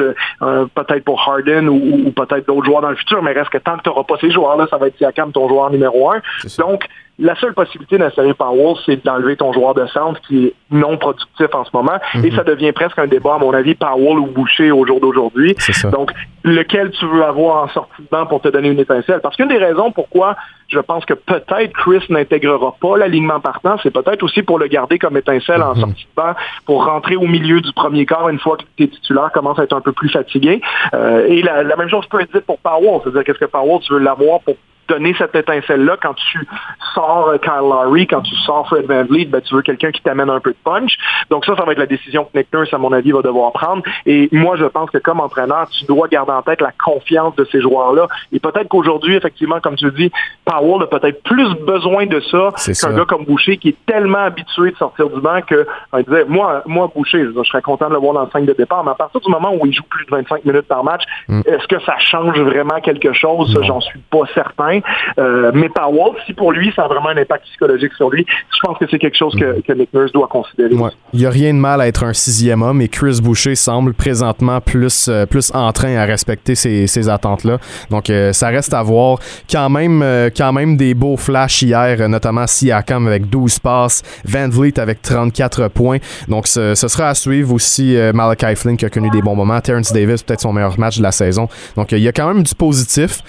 peut-être 0.77 1.03
pour 1.09 1.17
Harden 1.27 1.65
ou, 1.75 1.79
ou 2.05 2.11
peut-être 2.11 2.45
d'autres 2.47 2.65
joueurs 2.65 2.83
dans 2.87 2.95
le 2.96 2.96
futur, 2.97 3.21
mais 3.21 3.31
reste 3.33 3.49
que 3.49 3.57
tant 3.57 3.77
que 3.77 3.83
tu 3.83 3.89
n'auras 3.89 4.03
pas 4.03 4.15
ces 4.19 4.31
joueurs-là, 4.31 4.67
ça 4.69 4.77
va 4.77 4.87
être 4.87 4.97
Siakam, 4.97 5.31
ton 5.31 5.47
joueur 5.47 5.69
numéro 5.69 6.11
un. 6.11 6.21
Donc, 6.57 6.85
la 7.19 7.35
seule 7.35 7.53
possibilité 7.53 7.97
d'installer 7.97 8.33
Powell, 8.33 8.75
c'est 8.85 9.03
d'enlever 9.03 9.35
ton 9.35 9.51
joueur 9.51 9.73
de 9.73 9.85
centre 9.87 10.21
qui 10.21 10.45
est 10.45 10.53
non 10.69 10.97
productif 10.97 11.47
en 11.53 11.65
ce 11.65 11.71
moment. 11.73 11.97
Et 12.15 12.29
mhm. 12.29 12.35
ça 12.35 12.43
devient 12.43 12.71
presque 12.71 12.99
un 12.99 13.07
débat, 13.07 13.35
à 13.35 13.37
mon 13.39 13.53
avis, 13.53 13.73
Powell 13.73 14.19
ou 14.19 14.27
Boucher 14.27 14.71
au 14.71 14.85
jour 14.85 14.99
d'aujourd'hui. 14.99 15.55
Donc, 15.91 16.11
lequel 16.43 16.91
tu 16.91 17.05
veux 17.07 17.23
avoir 17.23 17.63
en 17.63 17.67
sortie 17.69 18.03
de 18.03 18.07
banc 18.11 18.27
pour 18.27 18.41
te 18.41 18.49
donner 18.49 18.69
une 18.69 18.79
étincelle? 18.79 19.19
Parce 19.21 19.35
qu'une 19.35 19.47
des 19.47 19.57
raisons 19.57 19.91
pourquoi 19.91 20.35
je 20.67 20.79
pense 20.79 21.05
que 21.05 21.13
peut-être 21.13 21.71
Chris 21.73 22.03
n'intégrera 22.09 22.75
pas 22.79 22.97
l'alignement 22.97 23.39
partant, 23.39 23.77
c'est 23.81 23.91
peut-être 23.91 24.21
aussi 24.23 24.43
pour 24.43 24.59
le 24.59 24.67
garder 24.67 24.99
comme 24.99 25.15
étincelle 25.15 25.63
en 25.63 25.73
mhm. 25.73 25.81
sortie 25.81 26.03
de 26.03 26.21
banc, 26.21 26.33
pour 26.65 26.85
rentrer 26.85 27.15
au 27.15 27.25
milieu 27.25 27.61
du 27.61 27.71
premier 27.73 28.05
quart 28.05 28.29
une 28.29 28.39
fois 28.39 28.57
que 28.57 28.63
tes 28.77 28.89
titulaires 28.89 29.31
commencent 29.33 29.59
à 29.59 29.63
être 29.63 29.75
un 29.75 29.81
peu 29.81 29.93
plus 29.93 30.09
fatigués. 30.09 30.61
Euh, 30.93 31.25
et 31.27 31.41
la, 31.41 31.63
même 31.77 31.89
chose 31.89 32.05
peut 32.07 32.21
être 32.21 32.33
dite 32.33 32.45
pour 32.45 32.59
Powell. 32.59 32.99
C'est-à-dire, 33.03 33.23
qu'est-ce 33.23 33.39
que 33.39 33.45
Powell, 33.45 33.79
tu 33.79 33.93
veux 33.93 33.99
l'avoir 33.99 34.41
pour 34.41 34.55
donner 34.87 35.15
cette 35.17 35.35
étincelle-là. 35.35 35.97
Quand 36.01 36.13
tu 36.13 36.47
sors 36.93 37.33
Kyle 37.41 37.51
Lowry, 37.61 38.07
quand 38.07 38.21
tu 38.21 38.35
sors 38.37 38.67
Fred 38.67 38.85
Van 38.85 39.03
Vliet, 39.03 39.25
ben, 39.25 39.41
tu 39.41 39.55
veux 39.55 39.61
quelqu'un 39.61 39.91
qui 39.91 40.01
t'amène 40.01 40.29
un 40.29 40.39
peu 40.39 40.51
de 40.51 40.57
punch. 40.63 40.97
Donc 41.29 41.45
ça, 41.45 41.55
ça 41.55 41.63
va 41.63 41.73
être 41.73 41.77
la 41.79 41.85
décision 41.85 42.25
que 42.25 42.37
Nick 42.37 42.47
Nurse, 42.53 42.73
à 42.73 42.77
mon 42.77 42.91
avis, 42.91 43.11
va 43.11 43.21
devoir 43.21 43.51
prendre. 43.51 43.83
Et 44.05 44.29
moi, 44.31 44.55
je 44.57 44.65
pense 44.65 44.89
que 44.89 44.97
comme 44.97 45.19
entraîneur, 45.19 45.67
tu 45.69 45.85
dois 45.85 46.07
garder 46.07 46.31
en 46.31 46.41
tête 46.41 46.61
la 46.61 46.71
confiance 46.71 47.35
de 47.35 47.45
ces 47.51 47.61
joueurs-là. 47.61 48.07
Et 48.31 48.39
peut-être 48.39 48.67
qu'aujourd'hui, 48.67 49.15
effectivement, 49.15 49.59
comme 49.59 49.75
tu 49.75 49.89
dis, 49.91 50.11
Powell 50.45 50.83
a 50.83 50.87
peut-être 50.87 51.23
plus 51.23 51.53
besoin 51.65 52.05
de 52.05 52.19
ça 52.19 52.51
qu'un 52.65 52.95
gars 52.95 53.05
comme 53.05 53.25
Boucher 53.25 53.57
qui 53.57 53.69
est 53.69 53.85
tellement 53.85 54.19
habitué 54.19 54.71
de 54.71 54.77
sortir 54.77 55.09
du 55.09 55.19
banc 55.21 55.41
que 55.45 55.67
on 55.91 55.99
disait, 55.99 56.25
moi, 56.27 56.63
moi 56.65 56.91
Boucher, 56.93 57.25
je, 57.25 57.43
serais 57.43 57.61
content 57.61 57.89
de 57.89 57.93
le 57.93 57.99
voir 57.99 58.13
dans 58.13 58.23
le 58.23 58.29
5 58.31 58.45
de 58.45 58.53
départ, 58.53 58.83
mais 58.83 58.91
à 58.91 58.95
partir 58.95 59.19
du 59.19 59.29
moment 59.29 59.53
où 59.53 59.65
il 59.65 59.73
joue 59.73 59.83
plus 59.89 60.05
de 60.05 60.11
25 60.11 60.45
minutes 60.45 60.67
par 60.67 60.83
match, 60.83 61.03
mm. 61.27 61.41
est-ce 61.45 61.67
que 61.67 61.79
ça 61.81 61.97
change 61.99 62.39
vraiment 62.39 62.79
quelque 62.81 63.13
chose? 63.13 63.57
J'en 63.63 63.81
suis 63.81 63.99
pas 64.11 64.25
certain. 64.33 64.76
Euh, 65.19 65.51
mais 65.53 65.69
Powell, 65.69 66.13
si 66.25 66.33
pour 66.33 66.51
lui, 66.51 66.71
ça 66.75 66.83
a 66.83 66.87
vraiment 66.87 67.09
un 67.09 67.17
impact 67.17 67.45
psychologique 67.45 67.93
sur 67.93 68.09
lui, 68.09 68.25
je 68.29 68.59
pense 68.61 68.77
que 68.77 68.85
c'est 68.89 68.99
quelque 68.99 69.17
chose 69.17 69.35
que, 69.35 69.61
que 69.61 69.73
Nick 69.73 69.93
Nurse 69.93 70.11
doit 70.11 70.27
considérer. 70.27 70.71
Il 71.13 71.19
n'y 71.19 71.25
a 71.25 71.29
rien 71.29 71.53
de 71.53 71.59
mal 71.59 71.81
à 71.81 71.87
être 71.87 72.03
un 72.03 72.13
sixième 72.13 72.61
homme 72.61 72.81
et 72.81 72.87
Chris 72.87 73.19
Boucher 73.21 73.55
semble 73.55 73.93
présentement 73.93 74.61
plus, 74.61 75.07
euh, 75.07 75.25
plus 75.25 75.51
en 75.53 75.71
train 75.71 75.95
à 75.95 76.05
respecter 76.05 76.55
ces, 76.55 76.87
ces 76.87 77.09
attentes-là. 77.09 77.57
Donc, 77.89 78.09
euh, 78.09 78.33
ça 78.33 78.49
reste 78.49 78.73
à 78.73 78.83
voir. 78.83 79.19
Quand 79.49 79.69
même, 79.69 80.03
quand 80.35 80.53
même 80.53 80.77
des 80.77 80.93
beaux 80.93 81.17
flashs 81.17 81.61
hier, 81.61 82.07
notamment 82.09 82.45
Siakam 82.47 83.07
avec 83.07 83.29
12 83.29 83.59
passes, 83.59 84.03
Van 84.25 84.49
Vliet 84.49 84.79
avec 84.79 85.01
34 85.01 85.69
points. 85.69 85.97
Donc, 86.27 86.47
ce, 86.47 86.75
sera 86.75 87.09
à 87.09 87.15
suivre 87.15 87.53
aussi 87.53 87.97
Malachi 88.13 88.55
Flynn 88.55 88.77
qui 88.77 88.85
a 88.85 88.89
connu 88.89 89.09
des 89.09 89.21
bons 89.21 89.35
moments. 89.35 89.59
Terrence 89.61 89.91
Davis, 89.91 90.23
peut-être 90.23 90.41
son 90.41 90.53
meilleur 90.53 90.77
match 90.79 90.97
de 90.97 91.03
la 91.03 91.11
saison. 91.11 91.47
Donc, 91.75 91.91
il 91.91 91.99
y 91.99 92.07
a 92.07 92.11
quand 92.11 92.27
même 92.27 92.43
du 92.43 92.55
positif. 92.55 93.21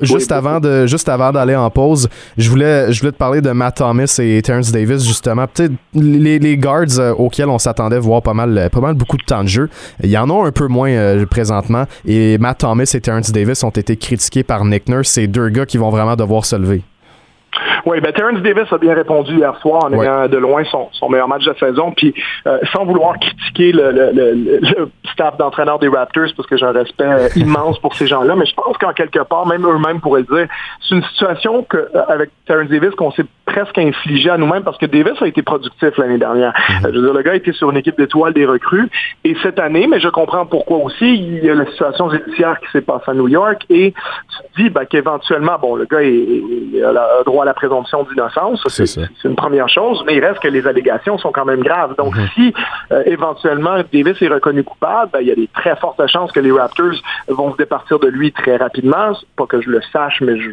juste, 0.00 0.32
avant 0.32 0.60
de, 0.60 0.73
juste 0.86 1.08
avant 1.08 1.32
d'aller 1.32 1.56
en 1.56 1.70
pause, 1.70 2.08
je 2.36 2.50
voulais, 2.50 2.90
te 2.90 3.08
parler 3.10 3.40
de 3.40 3.50
Matt 3.50 3.76
Thomas 3.76 4.18
et 4.20 4.40
Terrence 4.42 4.72
Davis, 4.72 5.04
justement. 5.04 5.46
Les, 5.94 6.38
les 6.38 6.56
guards 6.56 6.98
euh, 6.98 7.12
auxquels 7.12 7.48
on 7.48 7.58
s'attendait 7.58 7.98
voir 7.98 8.22
pas 8.22 8.34
mal, 8.34 8.68
pas 8.70 8.80
mal 8.80 8.94
beaucoup 8.94 9.16
de 9.16 9.24
temps 9.24 9.42
de 9.42 9.48
jeu. 9.48 9.68
Il 10.02 10.10
y 10.10 10.18
en 10.18 10.30
a 10.30 10.46
un 10.46 10.52
peu 10.52 10.68
moins 10.68 10.90
euh, 10.90 11.26
présentement. 11.26 11.84
Et 12.06 12.38
Matt 12.38 12.58
Thomas 12.58 12.90
et 12.94 13.00
Terrence 13.00 13.32
Davis 13.32 13.62
ont 13.64 13.70
été 13.70 13.96
critiqués 13.96 14.42
par 14.42 14.64
Nick 14.64 14.88
Nurse. 14.88 15.08
C'est 15.08 15.26
deux 15.26 15.48
gars 15.48 15.66
qui 15.66 15.78
vont 15.78 15.90
vraiment 15.90 16.16
devoir 16.16 16.44
se 16.44 16.56
lever. 16.56 16.82
Oui, 17.86 18.00
ben 18.00 18.12
Terrence 18.12 18.40
Davis 18.40 18.72
a 18.72 18.78
bien 18.78 18.94
répondu 18.94 19.36
hier 19.36 19.56
soir 19.60 19.84
en 19.84 19.92
ayant 19.92 20.28
de 20.28 20.36
loin 20.36 20.62
son, 20.64 21.08
meilleur 21.08 21.28
match 21.28 21.44
de 21.44 21.50
la 21.50 21.58
saison. 21.58 21.92
Puis 21.92 22.14
euh, 22.46 22.58
sans 22.72 22.84
vouloir 22.84 23.18
critiquer 23.18 23.72
le, 23.72 24.90
staff 25.12 25.36
d'entraîneur 25.36 25.78
des 25.78 25.88
Raptors, 25.88 26.28
parce 26.36 26.48
que 26.48 26.56
j'ai 26.56 26.66
un 26.66 26.72
respect 26.72 27.04
euh, 27.04 27.28
immense 27.36 27.78
pour 27.78 27.94
ces 27.94 28.06
gens-là, 28.06 28.34
mais 28.36 28.46
je 28.46 28.54
pense 28.54 28.76
qu'en 28.78 28.92
quelque 28.92 29.20
part, 29.20 29.46
même 29.46 29.66
eux-mêmes 29.66 30.00
pourraient 30.00 30.24
le 30.28 30.36
dire, 30.36 30.48
c'est 30.80 30.94
une 30.94 31.04
situation 31.04 31.62
que, 31.62 31.76
euh, 31.76 32.02
avec 32.08 32.30
Terrence 32.46 32.68
Davis 32.68 32.90
qu'on 32.94 33.12
s'est 33.12 33.26
presque 33.44 33.78
infligé 33.78 34.30
à 34.30 34.36
nous-mêmes 34.36 34.62
parce 34.62 34.78
que 34.78 34.86
Davis 34.86 35.20
a 35.20 35.26
été 35.26 35.42
productif 35.42 35.96
l'année 35.98 36.18
dernière. 36.18 36.52
Mm-hmm. 36.52 36.80
Je 36.82 36.98
veux 36.98 37.02
dire, 37.02 37.12
le 37.12 37.22
gars 37.22 37.34
était 37.34 37.52
sur 37.52 37.70
une 37.70 37.76
équipe 37.76 37.96
d'étoiles 37.96 38.32
des 38.32 38.46
recrues. 38.46 38.88
Et 39.24 39.36
cette 39.42 39.58
année, 39.58 39.86
mais 39.86 40.00
je 40.00 40.08
comprends 40.08 40.46
pourquoi 40.46 40.78
aussi, 40.78 41.14
il 41.14 41.44
y 41.44 41.50
a 41.50 41.54
la 41.54 41.66
situation 41.66 42.10
judiciaire 42.10 42.58
qui 42.60 42.70
s'est 42.72 42.80
passée 42.80 43.10
à 43.10 43.14
New 43.14 43.28
York 43.28 43.64
et 43.70 43.92
tu 43.92 44.38
te 44.38 44.62
dis 44.62 44.70
ben, 44.70 44.84
qu'éventuellement, 44.84 45.56
bon, 45.60 45.76
le 45.76 45.84
gars 45.84 46.02
est, 46.02 46.82
a 46.82 47.22
droit 47.24 47.43
à 47.44 47.46
la 47.46 47.54
présence 47.54 47.90
d'innocence. 47.90 48.62
C'est 48.68 49.28
une 49.28 49.36
première 49.36 49.68
chose, 49.68 50.02
mais 50.06 50.16
il 50.16 50.24
reste 50.24 50.40
que 50.40 50.48
les 50.48 50.66
allégations 50.66 51.18
sont 51.18 51.30
quand 51.30 51.44
même 51.44 51.62
graves. 51.62 51.94
Donc, 51.96 52.16
mhm. 52.16 52.28
si 52.34 52.54
euh, 52.92 53.02
éventuellement 53.06 53.76
Davis 53.92 54.20
est 54.20 54.28
reconnu 54.28 54.64
coupable, 54.64 55.10
ben, 55.12 55.20
il 55.20 55.28
y 55.28 55.30
a 55.30 55.34
des 55.34 55.48
très 55.48 55.76
fortes 55.76 56.04
chances 56.08 56.32
que 56.32 56.40
les 56.40 56.50
Raptors 56.50 56.94
vont 57.28 57.52
se 57.52 57.56
départir 57.56 57.98
de 57.98 58.08
lui 58.08 58.32
très 58.32 58.56
rapidement. 58.56 59.12
Pas 59.36 59.46
que 59.46 59.60
je 59.60 59.70
le 59.70 59.80
sache, 59.92 60.20
mais 60.20 60.38
je, 60.38 60.50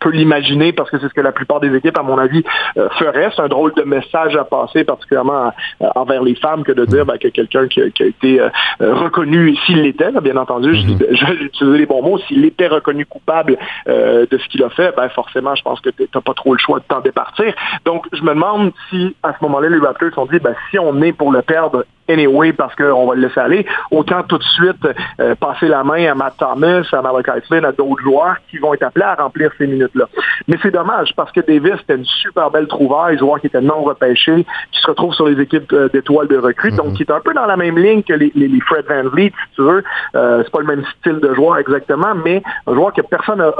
peux 0.00 0.10
l'imaginer 0.10 0.72
parce 0.72 0.90
que 0.90 0.98
c'est 0.98 1.08
ce 1.08 1.14
que 1.14 1.20
la 1.20 1.32
plupart 1.32 1.60
des 1.60 1.74
équipes, 1.74 1.98
à 1.98 2.02
mon 2.02 2.18
avis, 2.18 2.44
euh, 2.76 2.88
feraient. 2.90 3.30
C'est 3.34 3.42
un 3.42 3.48
drôle 3.48 3.74
de 3.74 3.82
message 3.82 4.36
à 4.36 4.44
passer, 4.44 4.84
particulièrement 4.84 5.52
euh, 5.82 5.86
envers 5.96 6.22
les 6.22 6.36
femmes, 6.36 6.62
que 6.62 6.72
de 6.72 6.84
dire 6.84 7.04
ben, 7.04 7.18
que 7.18 7.28
quelqu'un 7.28 7.66
qui, 7.66 7.82
a 7.82 7.86
été 7.86 8.40
reconnu, 8.80 9.56
s'il 9.66 9.82
l'était, 9.82 10.12
bien 10.22 10.36
entendu, 10.36 10.74
je, 10.74 10.86
mhm. 10.86 10.98
je, 11.10 11.26
vais 11.26 11.44
utiliser 11.44 11.78
les 11.78 11.86
bons 11.86 12.02
mots, 12.02 12.18
s'il 12.18 12.44
était 12.44 12.68
reconnu 12.68 13.06
coupable 13.06 13.56
de 13.86 14.38
ce 14.38 14.48
qu'il 14.48 14.62
a 14.62 14.70
fait, 14.70 14.94
ben 14.96 15.08
forcément, 15.08 15.54
je 15.54 15.62
pense 15.62 15.80
que 15.80 15.90
tu 15.90 16.06
n'as 16.14 16.20
pas 16.28 16.34
trop 16.34 16.52
le 16.52 16.58
choix 16.58 16.78
de 16.78 16.84
t'en 16.84 17.00
départir. 17.00 17.54
Donc, 17.86 18.06
je 18.12 18.22
me 18.22 18.34
demande 18.34 18.72
si, 18.90 19.16
à 19.22 19.32
ce 19.32 19.38
moment-là, 19.44 19.70
les 19.70 19.78
Raptors 19.78 20.18
ont 20.18 20.26
dit, 20.26 20.38
ben, 20.38 20.54
si 20.70 20.78
on 20.78 21.00
est 21.00 21.12
pour 21.12 21.32
le 21.32 21.40
perdre, 21.40 21.86
anyway 22.08 22.52
parce 22.52 22.74
qu'on 22.74 23.06
va 23.06 23.14
le 23.14 23.22
laisser 23.22 23.40
aller. 23.40 23.66
Autant 23.90 24.22
tout 24.22 24.38
de 24.38 24.44
suite 24.44 24.88
euh, 25.20 25.34
passer 25.34 25.68
la 25.68 25.84
main 25.84 26.10
à 26.10 26.14
Matt 26.14 26.34
Thomas, 26.38 26.82
à 26.92 27.02
Malachi 27.02 27.46
Flynn, 27.46 27.64
à 27.64 27.72
d'autres 27.72 28.02
joueurs 28.02 28.36
qui 28.50 28.58
vont 28.58 28.74
être 28.74 28.82
appelés 28.82 29.04
à 29.04 29.14
remplir 29.14 29.50
ces 29.58 29.66
minutes-là. 29.66 30.06
Mais 30.46 30.56
c'est 30.62 30.70
dommage 30.70 31.12
parce 31.16 31.32
que 31.32 31.40
Davis 31.40 31.80
était 31.82 31.96
une 31.96 32.04
super 32.04 32.50
belle 32.50 32.66
trouvaille, 32.66 33.18
joueur 33.18 33.40
qui 33.40 33.48
était 33.48 33.60
non 33.60 33.82
repêché, 33.82 34.46
qui 34.72 34.80
se 34.80 34.86
retrouve 34.86 35.14
sur 35.14 35.26
les 35.26 35.40
équipes 35.40 35.72
euh, 35.72 35.88
d'étoiles 35.88 36.28
de 36.28 36.38
recrue, 36.38 36.70
donc 36.72 36.88
mhm. 36.88 36.94
qui 36.94 37.02
est 37.02 37.10
un 37.10 37.20
peu 37.20 37.34
dans 37.34 37.46
la 37.46 37.56
même 37.56 37.78
ligne 37.78 38.02
que 38.02 38.14
les, 38.14 38.32
les, 38.34 38.60
Fred 38.60 38.86
Van 38.88 39.08
Vliet, 39.08 39.32
si 39.48 39.54
tu 39.56 39.62
veux. 39.62 39.84
Euh, 40.14 40.42
c'est 40.44 40.50
pas 40.50 40.60
le 40.60 40.66
même 40.66 40.84
style 40.98 41.20
de 41.20 41.34
joueur 41.34 41.58
exactement, 41.58 42.14
mais 42.14 42.42
un 42.66 42.74
joueur 42.74 42.92
que 42.92 43.02
personne 43.02 43.40
a, 43.40 43.52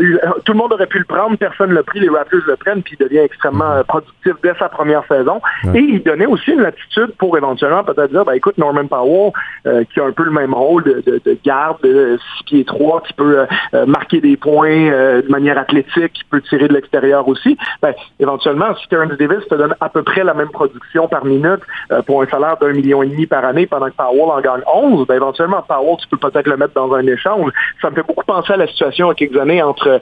eu, 0.00 0.18
tout 0.44 0.52
le 0.52 0.58
monde 0.58 0.72
aurait 0.72 0.86
pu 0.86 0.98
le 0.98 1.04
prendre, 1.04 1.36
personne 1.36 1.70
ne 1.70 1.74
l'a 1.74 1.82
pris, 1.82 2.00
les 2.00 2.08
Raptors 2.08 2.40
le 2.46 2.56
prennent, 2.56 2.82
puis 2.82 2.96
il 2.98 3.04
devient 3.04 3.18
extrêmement 3.18 3.76
mhm. 3.76 3.84
productif 3.84 4.34
dès 4.42 4.54
sa 4.58 4.68
première 4.68 5.04
saison. 5.06 5.40
Et 5.74 5.80
il 5.80 6.02
donnait 6.02 6.26
aussi 6.26 6.52
une 6.52 6.64
attitude 6.64 7.12
pour 7.18 7.36
éventuellement 7.36 7.84
peut-être 7.94 8.10
dire, 8.10 8.24
ben, 8.24 8.32
écoute, 8.32 8.58
Norman 8.58 8.86
Powell, 8.86 9.32
euh, 9.66 9.84
qui 9.92 10.00
a 10.00 10.04
un 10.04 10.12
peu 10.12 10.24
le 10.24 10.30
même 10.30 10.54
rôle 10.54 10.84
de, 10.84 11.20
de, 11.24 11.38
garde, 11.44 11.78
de 11.82 12.18
6 12.38 12.44
pieds 12.44 12.64
3, 12.64 13.02
qui 13.02 13.12
peut 13.12 13.40
euh, 13.40 13.46
euh, 13.74 13.86
marquer 13.86 14.20
des 14.20 14.36
points 14.36 14.90
de 15.22 15.30
manière 15.30 15.58
athlétique, 15.58 16.12
qui 16.12 16.24
peut 16.24 16.40
tirer 16.42 16.68
de 16.68 16.74
l'extérieur 16.74 17.26
aussi, 17.28 17.56
ben, 17.80 17.94
éventuellement, 18.20 18.74
si 18.76 18.88
Terrence 18.88 19.12
Davis 19.18 19.46
te 19.48 19.54
donne 19.54 19.74
à 19.80 19.88
peu 19.88 20.02
près 20.02 20.24
la 20.24 20.34
même 20.34 20.50
production 20.50 21.08
par 21.08 21.24
minute 21.24 21.60
pour 22.06 22.22
un 22.22 22.26
salaire 22.26 22.56
d'un 22.58 22.72
million 22.72 23.02
et 23.02 23.08
demi 23.08 23.26
par 23.26 23.44
année 23.44 23.66
pendant 23.66 23.86
que 23.86 23.96
Powell 23.96 24.30
en 24.30 24.40
gagne 24.40 24.62
11, 24.72 25.06
ben, 25.06 25.14
éventuellement, 25.14 25.62
Powell, 25.62 25.96
tu 26.00 26.08
peux 26.08 26.16
peut-être 26.16 26.46
le 26.46 26.56
mettre 26.56 26.74
dans 26.74 26.92
un 26.94 27.06
échange. 27.06 27.50
Ça 27.80 27.90
me 27.90 27.94
fait 27.94 28.06
beaucoup 28.06 28.24
penser 28.24 28.52
à 28.52 28.56
la 28.56 28.66
situation 28.66 29.06
il 29.06 29.08
y 29.08 29.12
a 29.12 29.14
quelques 29.14 29.40
années 29.40 29.62
entre 29.62 30.00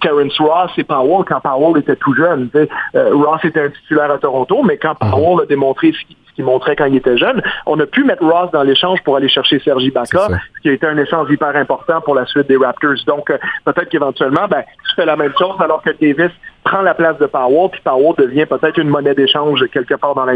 Terrence 0.00 0.38
Ross 0.38 0.70
et 0.76 0.84
Powell 0.84 1.24
quand 1.26 1.40
Powell 1.40 1.80
était 1.80 1.96
tout 1.96 2.14
jeune. 2.14 2.48
Ross 2.94 3.44
était 3.44 3.60
un 3.60 3.70
titulaire 3.70 4.10
à 4.10 4.18
Toronto, 4.18 4.62
mais 4.62 4.76
quand 4.76 4.96
mhm. 5.02 5.10
Powell 5.10 5.42
a 5.42 5.46
démontré 5.46 5.92
ce 5.92 6.14
ce 6.21 6.21
qu'il 6.34 6.44
montrait 6.44 6.76
quand 6.76 6.86
il 6.86 6.96
était 6.96 7.16
jeune. 7.16 7.42
On 7.66 7.78
a 7.80 7.86
pu 7.86 8.04
mettre 8.04 8.24
Ross 8.24 8.50
dans 8.52 8.62
l'échange 8.62 9.02
pour 9.02 9.16
aller 9.16 9.28
chercher 9.28 9.58
Sergi 9.60 9.90
Baca, 9.90 10.28
ce 10.28 10.60
qui 10.62 10.68
a 10.68 10.72
été 10.72 10.86
un 10.86 10.96
échange 10.96 11.30
hyper 11.30 11.54
important 11.56 12.00
pour 12.00 12.14
la 12.14 12.26
suite 12.26 12.48
des 12.48 12.56
Raptors. 12.56 13.04
Donc, 13.06 13.30
euh, 13.30 13.38
peut-être 13.64 13.88
qu'éventuellement, 13.88 14.46
ben, 14.48 14.62
tu 14.88 14.94
fais 14.94 15.06
la 15.06 15.16
même 15.16 15.32
chose 15.38 15.56
alors 15.60 15.82
que 15.82 15.90
Davis 15.90 16.32
prend 16.64 16.82
la 16.82 16.94
place 16.94 17.18
de 17.18 17.26
Powell, 17.26 17.70
puis 17.70 17.80
Powell 17.82 18.14
devient 18.16 18.46
peut-être 18.46 18.78
une 18.78 18.88
monnaie 18.88 19.14
d'échange 19.14 19.64
quelque 19.72 19.94
part 19.94 20.14
dans 20.14 20.24
la. 20.24 20.34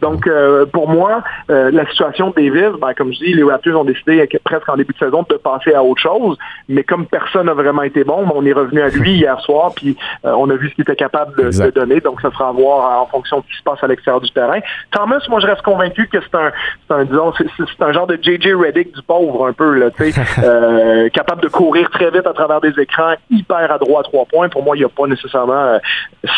Donc, 0.00 0.26
euh, 0.26 0.66
pour 0.66 0.88
moi, 0.88 1.22
euh, 1.50 1.70
la 1.70 1.86
situation 1.88 2.30
de 2.30 2.34
Davis, 2.34 2.78
ben, 2.80 2.94
comme 2.94 3.12
je 3.12 3.18
dis, 3.18 3.32
les 3.32 3.44
Raptors 3.44 3.80
ont 3.80 3.84
décidé 3.84 4.26
presque 4.44 4.68
en 4.68 4.76
début 4.76 4.92
de 4.92 4.98
saison 4.98 5.24
de 5.28 5.36
passer 5.36 5.74
à 5.74 5.82
autre 5.82 6.00
chose, 6.00 6.36
mais 6.68 6.82
comme 6.82 7.06
personne 7.06 7.46
n'a 7.46 7.54
vraiment 7.54 7.82
été 7.82 8.04
bon, 8.04 8.26
ben, 8.26 8.32
on 8.34 8.44
est 8.44 8.52
revenu 8.52 8.80
à 8.80 8.88
lui 8.88 9.14
hier 9.14 9.40
soir, 9.40 9.72
puis 9.74 9.96
euh, 10.24 10.32
on 10.36 10.50
a 10.50 10.54
vu 10.54 10.70
ce 10.70 10.74
qu'il 10.74 10.82
était 10.82 10.96
capable 10.96 11.36
de, 11.36 11.70
donner, 11.70 12.00
donc 12.00 12.20
ça 12.20 12.30
sera 12.30 12.48
à 12.48 12.52
voir 12.52 13.02
en 13.02 13.06
fonction 13.06 13.38
de 13.38 13.44
ce 13.44 13.52
qui 13.52 13.58
se 13.58 13.62
passe 13.62 13.82
à 13.82 13.86
l'extérieur 13.86 14.20
du 14.20 14.30
terrain. 14.30 14.58
Thomas, 14.90 15.20
moi, 15.28 15.40
je 15.40 15.46
reste 15.46 15.62
convaincu 15.62 16.08
que 16.08 16.18
c'est 16.20 16.36
un, 16.36 16.50
un, 16.90 17.04
disons, 17.04 17.32
c'est, 17.38 17.82
un 17.84 17.92
genre 17.92 18.06
de 18.06 18.18
J.J. 18.20 18.54
Reddick 18.54 18.94
du 18.94 19.02
pauvre, 19.02 19.46
un 19.46 19.52
peu, 19.52 19.74
là, 19.74 19.90
tu 19.90 20.10
sais, 20.10 21.10
capable 21.12 21.42
de 21.42 21.48
courir 21.48 21.88
très 21.90 22.10
vite 22.10 22.26
à 22.26 22.32
travers 22.32 22.60
des 22.60 22.78
écrans, 22.80 23.14
hyper 23.30 23.70
adroit 23.70 24.00
à 24.00 24.02
trois 24.02 24.24
points. 24.26 24.48
Pour 24.48 24.62
moi, 24.62 24.76
il 24.76 24.80
n'y 24.80 24.84
a 24.84 24.88
pas 24.88 25.06
nécessairement 25.06 25.51
euh, 25.56 25.78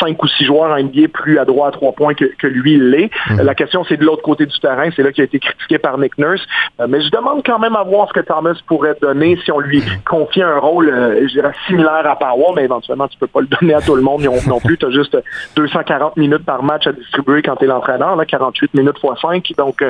cinq 0.01 0.23
ou 0.23 0.29
six 0.29 0.45
joueurs 0.45 0.71
en 0.71 0.83
NBA 0.83 1.09
plus 1.13 1.39
à 1.39 1.45
droit 1.45 1.69
à 1.69 1.71
trois 1.71 1.93
points 1.93 2.15
que, 2.15 2.47
lui 2.47 2.75
il 2.75 2.91
l'est. 2.91 3.11
Mhm. 3.31 3.43
La 3.43 3.55
question, 3.55 3.85
c'est 3.85 3.97
de 3.97 4.05
l'autre 4.05 4.23
côté 4.23 4.47
du 4.47 4.59
terrain. 4.61 4.89
C'est 4.95 5.03
là 5.03 5.13
qui 5.13 5.21
a 5.21 5.25
été 5.25 5.39
critiqué 5.39 5.79
par 5.79 5.99
Nick 5.99 6.19
Nurse. 6.19 6.43
Euh, 6.81 6.87
mais 6.89 7.01
je 7.03 7.11
demande 7.11 7.43
quand 7.45 7.59
même 7.59 7.77
à 7.77 7.83
voir 7.83 8.09
ce 8.09 8.13
que 8.13 8.21
Thomas 8.21 8.55
pourrait 8.67 8.97
donner 9.01 9.39
si 9.45 9.53
on 9.53 9.61
lui 9.61 9.83
confie 10.07 10.43
un 10.43 10.59
rôle, 10.59 10.89
euh, 10.89 11.27
je 11.27 11.33
dirais, 11.35 11.53
similaire 11.67 12.07
à 12.07 12.17
Powell, 12.17 12.55
mais 12.57 12.65
éventuellement, 12.65 13.09
tu 13.09 13.19
peux 13.19 13.27
pas 13.27 13.41
le 13.41 13.47
donner 13.47 13.75
à 13.75 13.81
tout 13.81 13.95
le 13.95 14.03
monde 14.03 14.23
non, 14.47 14.61
plus. 14.61 14.79
Tu 14.79 14.87
as 14.87 14.91
juste 14.91 15.17
240 15.57 16.17
minutes 16.17 16.45
par 16.45 16.63
match 16.63 16.87
à 16.87 16.93
distribuer 16.93 17.43
quand 17.43 17.57
tu 17.57 17.65
es 17.65 17.69
l'entraîneur, 17.69 18.19
48 18.27 18.75
minutes 18.75 18.97
x 19.03 19.21
5. 19.21 19.53
Donc, 19.57 19.85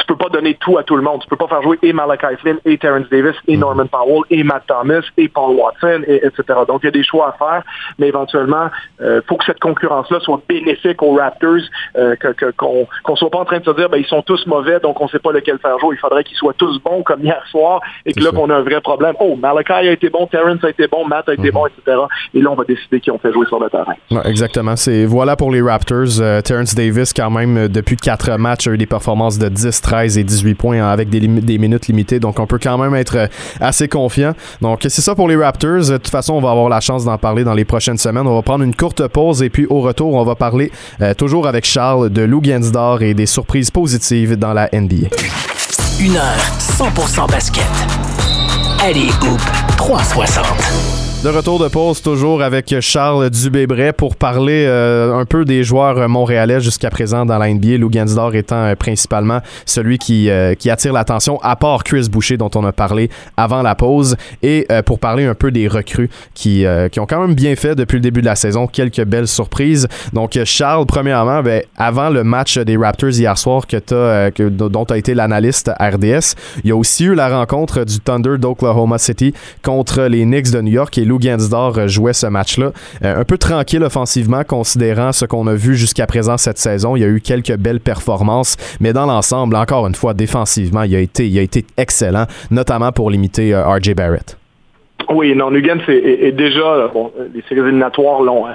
tu 0.00 0.06
peux 0.06 0.16
pas 0.16 0.28
donner 0.28 0.54
tout 0.54 0.78
à 0.78 0.82
tout 0.82 0.96
le 0.96 1.02
monde. 1.02 1.20
Tu 1.20 1.28
peux 1.28 1.36
pas 1.36 1.48
faire 1.48 1.62
jouer 1.62 1.78
et 1.82 1.92
Malachi 1.92 2.36
Flynn, 2.40 2.58
et 2.64 2.78
Terrence 2.78 3.08
Davis, 3.10 3.36
et 3.46 3.54
mhm. 3.54 3.60
Norman 3.60 3.86
Powell, 3.86 4.22
et 4.30 4.42
Matt 4.42 4.64
Thomas, 4.66 5.02
et 5.16 5.28
Paul 5.28 5.56
Watson, 5.56 6.02
et, 6.06 6.26
etc. 6.26 6.42
Donc, 6.66 6.80
il 6.82 6.86
y 6.86 6.88
a 6.88 6.92
des 6.92 7.04
choix 7.04 7.28
à 7.28 7.32
faire, 7.32 7.62
mais 7.98 8.08
éventuellement, 8.08 8.68
il 8.98 9.06
euh, 9.06 9.20
faut 9.28 9.36
que 9.36 9.44
cette 9.44 9.60
concurrence-là 9.60 10.20
soit 10.20 10.40
bénéfique 10.48 11.02
aux 11.02 11.14
Raptors, 11.14 11.60
euh, 11.96 12.14
qu'on 12.56 13.16
soit 13.16 13.30
pas 13.30 13.38
en 13.38 13.44
train 13.44 13.58
de 13.58 13.64
se 13.64 13.70
dire, 13.72 13.88
ben, 13.88 13.98
ils 13.98 14.06
sont 14.06 14.22
tous 14.22 14.46
mauvais, 14.46 14.80
donc 14.80 15.00
on 15.00 15.04
ne 15.04 15.10
sait 15.10 15.18
pas 15.18 15.32
lequel 15.32 15.58
faire 15.58 15.78
jouer. 15.78 15.96
Il 15.96 15.98
faudrait 15.98 16.24
qu'ils 16.24 16.36
soient 16.36 16.54
tous 16.56 16.80
bons, 16.82 17.02
comme 17.02 17.22
hier 17.22 17.42
soir, 17.50 17.80
et 18.06 18.12
que 18.12 18.22
là, 18.22 18.30
qu'on 18.30 18.50
a 18.50 18.56
un 18.56 18.62
vrai 18.62 18.80
problème. 18.80 19.14
Oh, 19.20 19.36
Malachi 19.36 19.72
a 19.72 19.92
été 19.92 20.08
bon, 20.08 20.26
Terrence 20.26 20.62
a 20.64 20.70
été 20.70 20.86
bon, 20.86 21.06
Matt 21.06 21.28
a 21.28 21.34
été 21.34 21.48
mhm. 21.48 21.52
bon, 21.52 21.66
etc. 21.66 21.98
Et 22.34 22.40
là, 22.40 22.50
on 22.50 22.54
va 22.54 22.64
décider 22.64 23.00
qui 23.00 23.10
on 23.10 23.18
fait 23.18 23.32
jouer 23.32 23.46
sur 23.46 23.60
le 23.60 23.68
terrain. 23.68 23.94
exactement. 24.24 24.76
C'est 24.76 25.04
voilà 25.04 25.36
pour 25.36 25.50
les 25.50 25.60
Raptors. 25.60 26.20
Euh, 26.20 26.40
Terrence 26.40 26.74
Davis, 26.74 27.12
quand 27.12 27.30
même, 27.30 27.68
depuis 27.68 27.96
quatre 27.96 28.36
matchs, 28.38 28.66
a 28.66 28.72
eu 28.72 28.78
des 28.78 28.86
performances 28.86 29.38
de 29.38 29.48
10-13 29.48 29.89
13 29.90 30.18
et 30.18 30.24
18 30.24 30.54
points 30.54 30.88
avec 30.88 31.08
des, 31.10 31.58
minutes 31.58 31.88
limitées. 31.88 32.20
Donc, 32.20 32.38
on 32.38 32.46
peut 32.46 32.60
quand 32.62 32.78
même 32.78 32.94
être 32.94 33.28
assez 33.60 33.88
confiant. 33.88 34.34
Donc, 34.60 34.80
c'est 34.82 35.02
ça 35.02 35.16
pour 35.16 35.26
les 35.26 35.34
Raptors. 35.34 35.88
De 35.88 35.96
toute 35.96 36.08
façon, 36.08 36.34
on 36.34 36.40
va 36.40 36.52
avoir 36.52 36.68
la 36.68 36.80
chance 36.80 37.04
d'en 37.04 37.18
parler 37.18 37.42
dans 37.42 37.54
les 37.54 37.64
prochaines 37.64 37.98
semaines. 37.98 38.26
On 38.26 38.36
va 38.36 38.42
prendre 38.42 38.62
une 38.62 38.74
courte 38.74 39.06
pause 39.08 39.42
et 39.42 39.50
puis 39.50 39.66
au 39.68 39.80
retour, 39.80 40.14
on 40.14 40.24
va 40.24 40.36
parler 40.36 40.70
toujours 41.18 41.48
avec 41.48 41.64
Charles 41.64 42.10
de 42.10 42.22
Lou 42.22 42.40
Gensdor 42.42 43.02
et 43.02 43.14
des 43.14 43.26
surprises 43.26 43.72
positives 43.72 44.36
dans 44.36 44.52
la 44.52 44.68
NBA. 44.72 45.08
Une 46.00 46.16
heure 46.16 46.46
100% 46.58 47.28
basket. 47.30 47.64
Allez, 48.80 49.08
Hoop 49.22 49.40
360. 49.76 50.99
De 51.22 51.28
retour 51.28 51.58
de 51.58 51.68
pause, 51.68 52.00
toujours 52.00 52.42
avec 52.42 52.80
Charles 52.80 53.28
Dubébret 53.28 53.92
pour 53.92 54.16
parler 54.16 54.64
euh, 54.66 55.14
un 55.14 55.26
peu 55.26 55.44
des 55.44 55.62
joueurs 55.64 56.08
montréalais 56.08 56.62
jusqu'à 56.62 56.88
présent 56.88 57.26
dans 57.26 57.36
la 57.36 57.52
NBA. 57.52 57.76
Lou 57.76 57.92
Gensdor 57.92 58.34
étant 58.34 58.64
euh, 58.64 58.74
principalement 58.74 59.40
celui 59.66 59.98
qui, 59.98 60.30
euh, 60.30 60.54
qui 60.54 60.70
attire 60.70 60.94
l'attention, 60.94 61.38
à 61.42 61.56
part 61.56 61.84
Chris 61.84 62.08
Boucher 62.10 62.38
dont 62.38 62.48
on 62.54 62.64
a 62.64 62.72
parlé 62.72 63.10
avant 63.36 63.60
la 63.60 63.74
pause, 63.74 64.16
et 64.42 64.66
pour 64.86 64.98
parler 64.98 65.26
un 65.26 65.34
peu 65.34 65.50
des 65.50 65.68
recrues 65.68 66.08
qui, 66.32 66.64
qui 66.90 67.00
ont 67.00 67.06
quand 67.06 67.20
même 67.20 67.34
bien 67.34 67.54
fait 67.54 67.74
depuis 67.74 67.96
le 67.96 68.00
début 68.00 68.22
de 68.22 68.26
la 68.26 68.34
saison. 68.34 68.66
Quelques 68.66 69.04
belles 69.04 69.28
surprises. 69.28 69.88
Donc, 70.14 70.38
Charles, 70.44 70.86
premièrement, 70.86 71.42
ben, 71.42 71.62
avant 71.76 72.08
le 72.08 72.24
match 72.24 72.56
des 72.56 72.78
Raptors 72.78 73.10
hier 73.10 73.36
soir 73.36 73.66
que 73.66 73.76
as, 73.76 74.30
que, 74.30 74.48
dont 74.48 74.86
tu 74.86 74.94
as 74.94 74.96
été 74.96 75.12
l'analyste 75.14 75.70
RDS, 75.78 76.34
il 76.64 76.70
y 76.70 76.72
a 76.72 76.76
aussi 76.76 77.04
eu 77.04 77.14
la 77.14 77.28
rencontre 77.28 77.84
du 77.84 78.00
Thunder 78.00 78.38
d'Oklahoma 78.38 78.96
City 78.96 79.34
contre 79.62 80.02
les 80.02 80.24
Knicks 80.24 80.50
de 80.50 80.62
New 80.62 80.72
York 80.72 80.96
et 80.96 81.04
Lou 81.10 81.18
Gansdor 81.18 81.88
jouait 81.88 82.12
ce 82.12 82.28
match-là. 82.28 82.70
Euh, 83.04 83.20
un 83.20 83.24
peu 83.24 83.36
tranquille 83.36 83.82
offensivement, 83.82 84.44
considérant 84.44 85.10
ce 85.10 85.24
qu'on 85.24 85.48
a 85.48 85.54
vu 85.54 85.74
jusqu'à 85.74 86.06
présent 86.06 86.36
cette 86.36 86.58
saison. 86.58 86.94
Il 86.94 87.00
y 87.00 87.04
a 87.04 87.08
eu 87.08 87.20
quelques 87.20 87.56
belles 87.56 87.80
performances, 87.80 88.56
mais 88.80 88.92
dans 88.92 89.06
l'ensemble, 89.06 89.56
encore 89.56 89.88
une 89.88 89.96
fois, 89.96 90.14
défensivement, 90.14 90.84
il 90.84 90.94
a 90.94 91.00
été, 91.00 91.24
a 91.36 91.42
été 91.42 91.64
excellent, 91.76 92.26
notamment 92.52 92.92
pour 92.92 93.10
limiter 93.10 93.52
euh, 93.52 93.66
RJ 93.66 93.94
Barrett. 93.94 94.38
Oui, 95.08 95.34
non, 95.34 95.50
Nugan, 95.50 95.78
c'est 95.84 96.30
déjà, 96.30 96.88
bon, 96.94 97.10
les 97.34 97.42
séries 97.48 97.60
éliminatoires 97.60 98.22
l'ont 98.22 98.46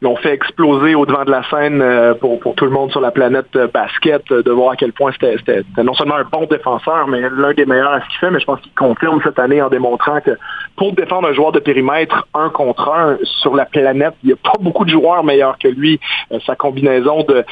l'ont 0.00 0.16
fait 0.16 0.32
exploser 0.32 0.94
au 0.94 1.06
devant 1.06 1.24
de 1.24 1.30
la 1.30 1.42
scène 1.50 1.80
euh, 1.82 2.14
pour, 2.14 2.38
pour 2.38 2.54
tout 2.54 2.64
le 2.64 2.70
monde 2.70 2.90
sur 2.90 3.00
la 3.00 3.10
planète 3.10 3.48
euh, 3.56 3.66
basket, 3.66 4.22
euh, 4.30 4.42
de 4.42 4.50
voir 4.50 4.72
à 4.72 4.76
quel 4.76 4.92
point 4.92 5.10
c'était 5.12 5.64
non 5.82 5.94
seulement 5.94 6.16
un 6.16 6.24
bon 6.24 6.46
défenseur, 6.46 7.08
mais 7.08 7.20
l'un 7.20 7.52
des 7.52 7.66
meilleurs 7.66 7.92
à 7.92 8.00
ce 8.00 8.06
qu'il 8.08 8.18
fait, 8.18 8.30
mais 8.30 8.38
je 8.38 8.44
pense 8.44 8.60
qu'il 8.60 8.72
confirme 8.74 9.20
cette 9.24 9.38
année 9.38 9.60
en 9.60 9.68
démontrant 9.68 10.20
que 10.20 10.38
pour 10.76 10.92
défendre 10.92 11.28
un 11.28 11.32
joueur 11.32 11.50
de 11.50 11.58
périmètre 11.58 12.28
un 12.34 12.50
contre 12.50 12.88
un 12.88 13.18
sur 13.24 13.56
la 13.56 13.64
planète, 13.64 14.14
il 14.22 14.28
n'y 14.28 14.32
a 14.32 14.36
pas 14.36 14.58
beaucoup 14.60 14.84
de 14.84 14.90
joueurs 14.90 15.24
meilleurs 15.24 15.58
que 15.58 15.68
lui. 15.68 15.98
sa 16.46 16.54
combinaison 16.54 17.24
de 17.24 17.44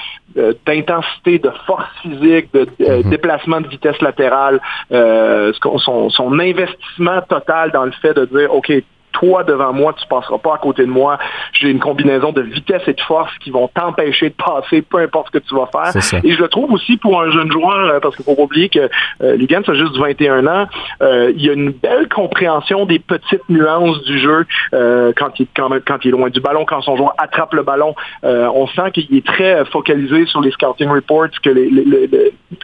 d'intensité, 0.67 1.39
de 1.39 1.51
force 1.67 1.87
physique, 2.03 2.53
de 2.53 2.67
mm-hmm. 2.79 3.09
déplacement 3.09 3.61
de 3.63 3.69
vitesse 3.69 4.01
latérale, 4.03 4.61
son, 4.91 6.11
son 6.11 6.39
investissement 6.39 7.23
total 7.27 7.71
dans 7.71 7.87
le 7.87 7.93
fait 7.93 8.13
de 8.13 8.27
dire, 8.27 8.55
OK, 8.55 8.71
toi 9.19 9.45
devant 9.45 9.73
moi, 9.73 9.95
tu 9.99 10.07
passeras 10.07 10.39
pas 10.39 10.55
à 10.55 10.59
côté 10.59 10.83
de 10.83 10.91
moi. 10.91 11.19
J'ai 11.53 11.71
une 11.71 11.81
combinaison 11.81 12.33
de 12.33 12.43
vitesse 12.43 12.83
et 12.87 12.93
de 12.93 13.01
force 13.01 13.33
qui 13.39 13.51
vont 13.51 13.69
t'empêcher 13.69 14.31
de 14.31 14.35
passer, 14.35 14.83
peu 14.83 14.99
importe 14.99 15.29
ce 15.33 15.39
que 15.39 15.45
tu 15.45 15.55
vas 15.55 15.67
faire. 15.67 16.21
Et 16.25 16.33
je 16.33 16.41
le 16.41 16.49
trouve 16.49 16.73
aussi 16.73 16.97
pour 16.97 17.21
un 17.21 17.31
jeune 17.31 17.51
joueur, 17.51 17.79
euh, 17.79 18.01
parce 18.01 18.17
qu'il 18.17 18.25
faut 18.25 18.35
pas 18.35 18.43
oublier 18.43 18.69
que 18.69 18.89
euh, 19.23 19.37
Ligan, 19.37 19.61
c'est 19.65 19.75
juste 19.75 19.97
21 19.97 20.47
ans. 20.47 20.67
Euh, 21.03 21.33
il 21.35 21.45
y 21.45 21.51
a 21.51 21.53
une 21.53 21.71
belle 21.71 22.09
compréhension 22.09 22.87
des 22.87 22.99
petites 22.99 23.49
nuances 23.49 24.03
du 24.03 24.19
jeu 24.19 24.47
euh, 24.75 25.13
quand, 25.17 25.39
il, 25.39 25.47
quand, 25.57 25.71
quand 25.87 25.99
il 26.05 26.09
est 26.09 26.11
loin 26.13 26.31
du 26.31 26.41
ballon, 26.41 26.65
quand 26.65 26.83
son 26.83 26.97
joueur 26.97 27.15
attrape 27.19 27.55
le 27.55 27.63
ballon. 27.63 27.95
on 28.23 28.67
sent 28.69 28.91
qu'il 28.93 29.17
est 29.17 29.27
très 29.27 29.65
focalisé 29.67 30.27
sur 30.27 30.41
les 30.41 30.51
scouting 30.51 30.89
reports 30.89 31.27
que 31.43 31.51
les, 31.51 31.71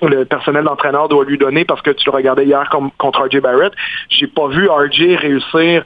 le 0.03 0.25
personnel 0.25 0.65
d'entraîneur 0.65 1.09
doit 1.09 1.25
lui 1.25 1.39
donner 1.39 1.65
parce 1.65 1.83
que 1.83 1.91
tu 1.91 2.09
le 2.11 2.15
regardais 2.15 2.45
hier 2.45 2.69
comme, 2.71 2.91
contre 2.99 3.27
RJ 3.27 3.41
Barrett. 3.41 3.73
J'ai 4.09 4.27
pas 4.27 4.49
vu 4.49 4.69
RJ 4.69 5.17
réussir 5.17 5.85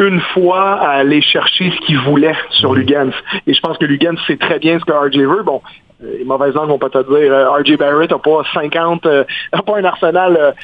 une 0.00 0.20
fois 0.20 0.80
à 0.80 0.90
aller 0.90 1.20
chercher 1.20 1.70
ce 1.70 1.86
qu'il 1.86 1.98
voulait 1.98 2.34
sur 2.50 2.74
Lugans. 2.74 3.12
Et 3.46 3.54
je 3.54 3.60
pense 3.60 3.78
que 3.78 3.84
Lugans 3.84 4.16
sait 4.26 4.36
très 4.36 4.58
bien 4.58 4.78
ce 4.78 4.84
que 4.84 4.92
RJ 4.92 5.18
veut. 5.18 5.42
Bon, 5.42 5.62
les 6.02 6.24
mauvaises 6.24 6.54
langues 6.54 6.68
vont 6.68 6.78
pas 6.78 6.88
te 6.88 6.98
dire 6.98 7.32
euh, 7.32 7.50
RJ 7.50 7.76
Barrett 7.76 8.10
n'a 8.10 8.18
pas 8.18 8.42
50 8.54 9.06
euh, 9.06 9.24
pas 9.66 9.76
un 9.76 9.84
arsenal 9.84 10.54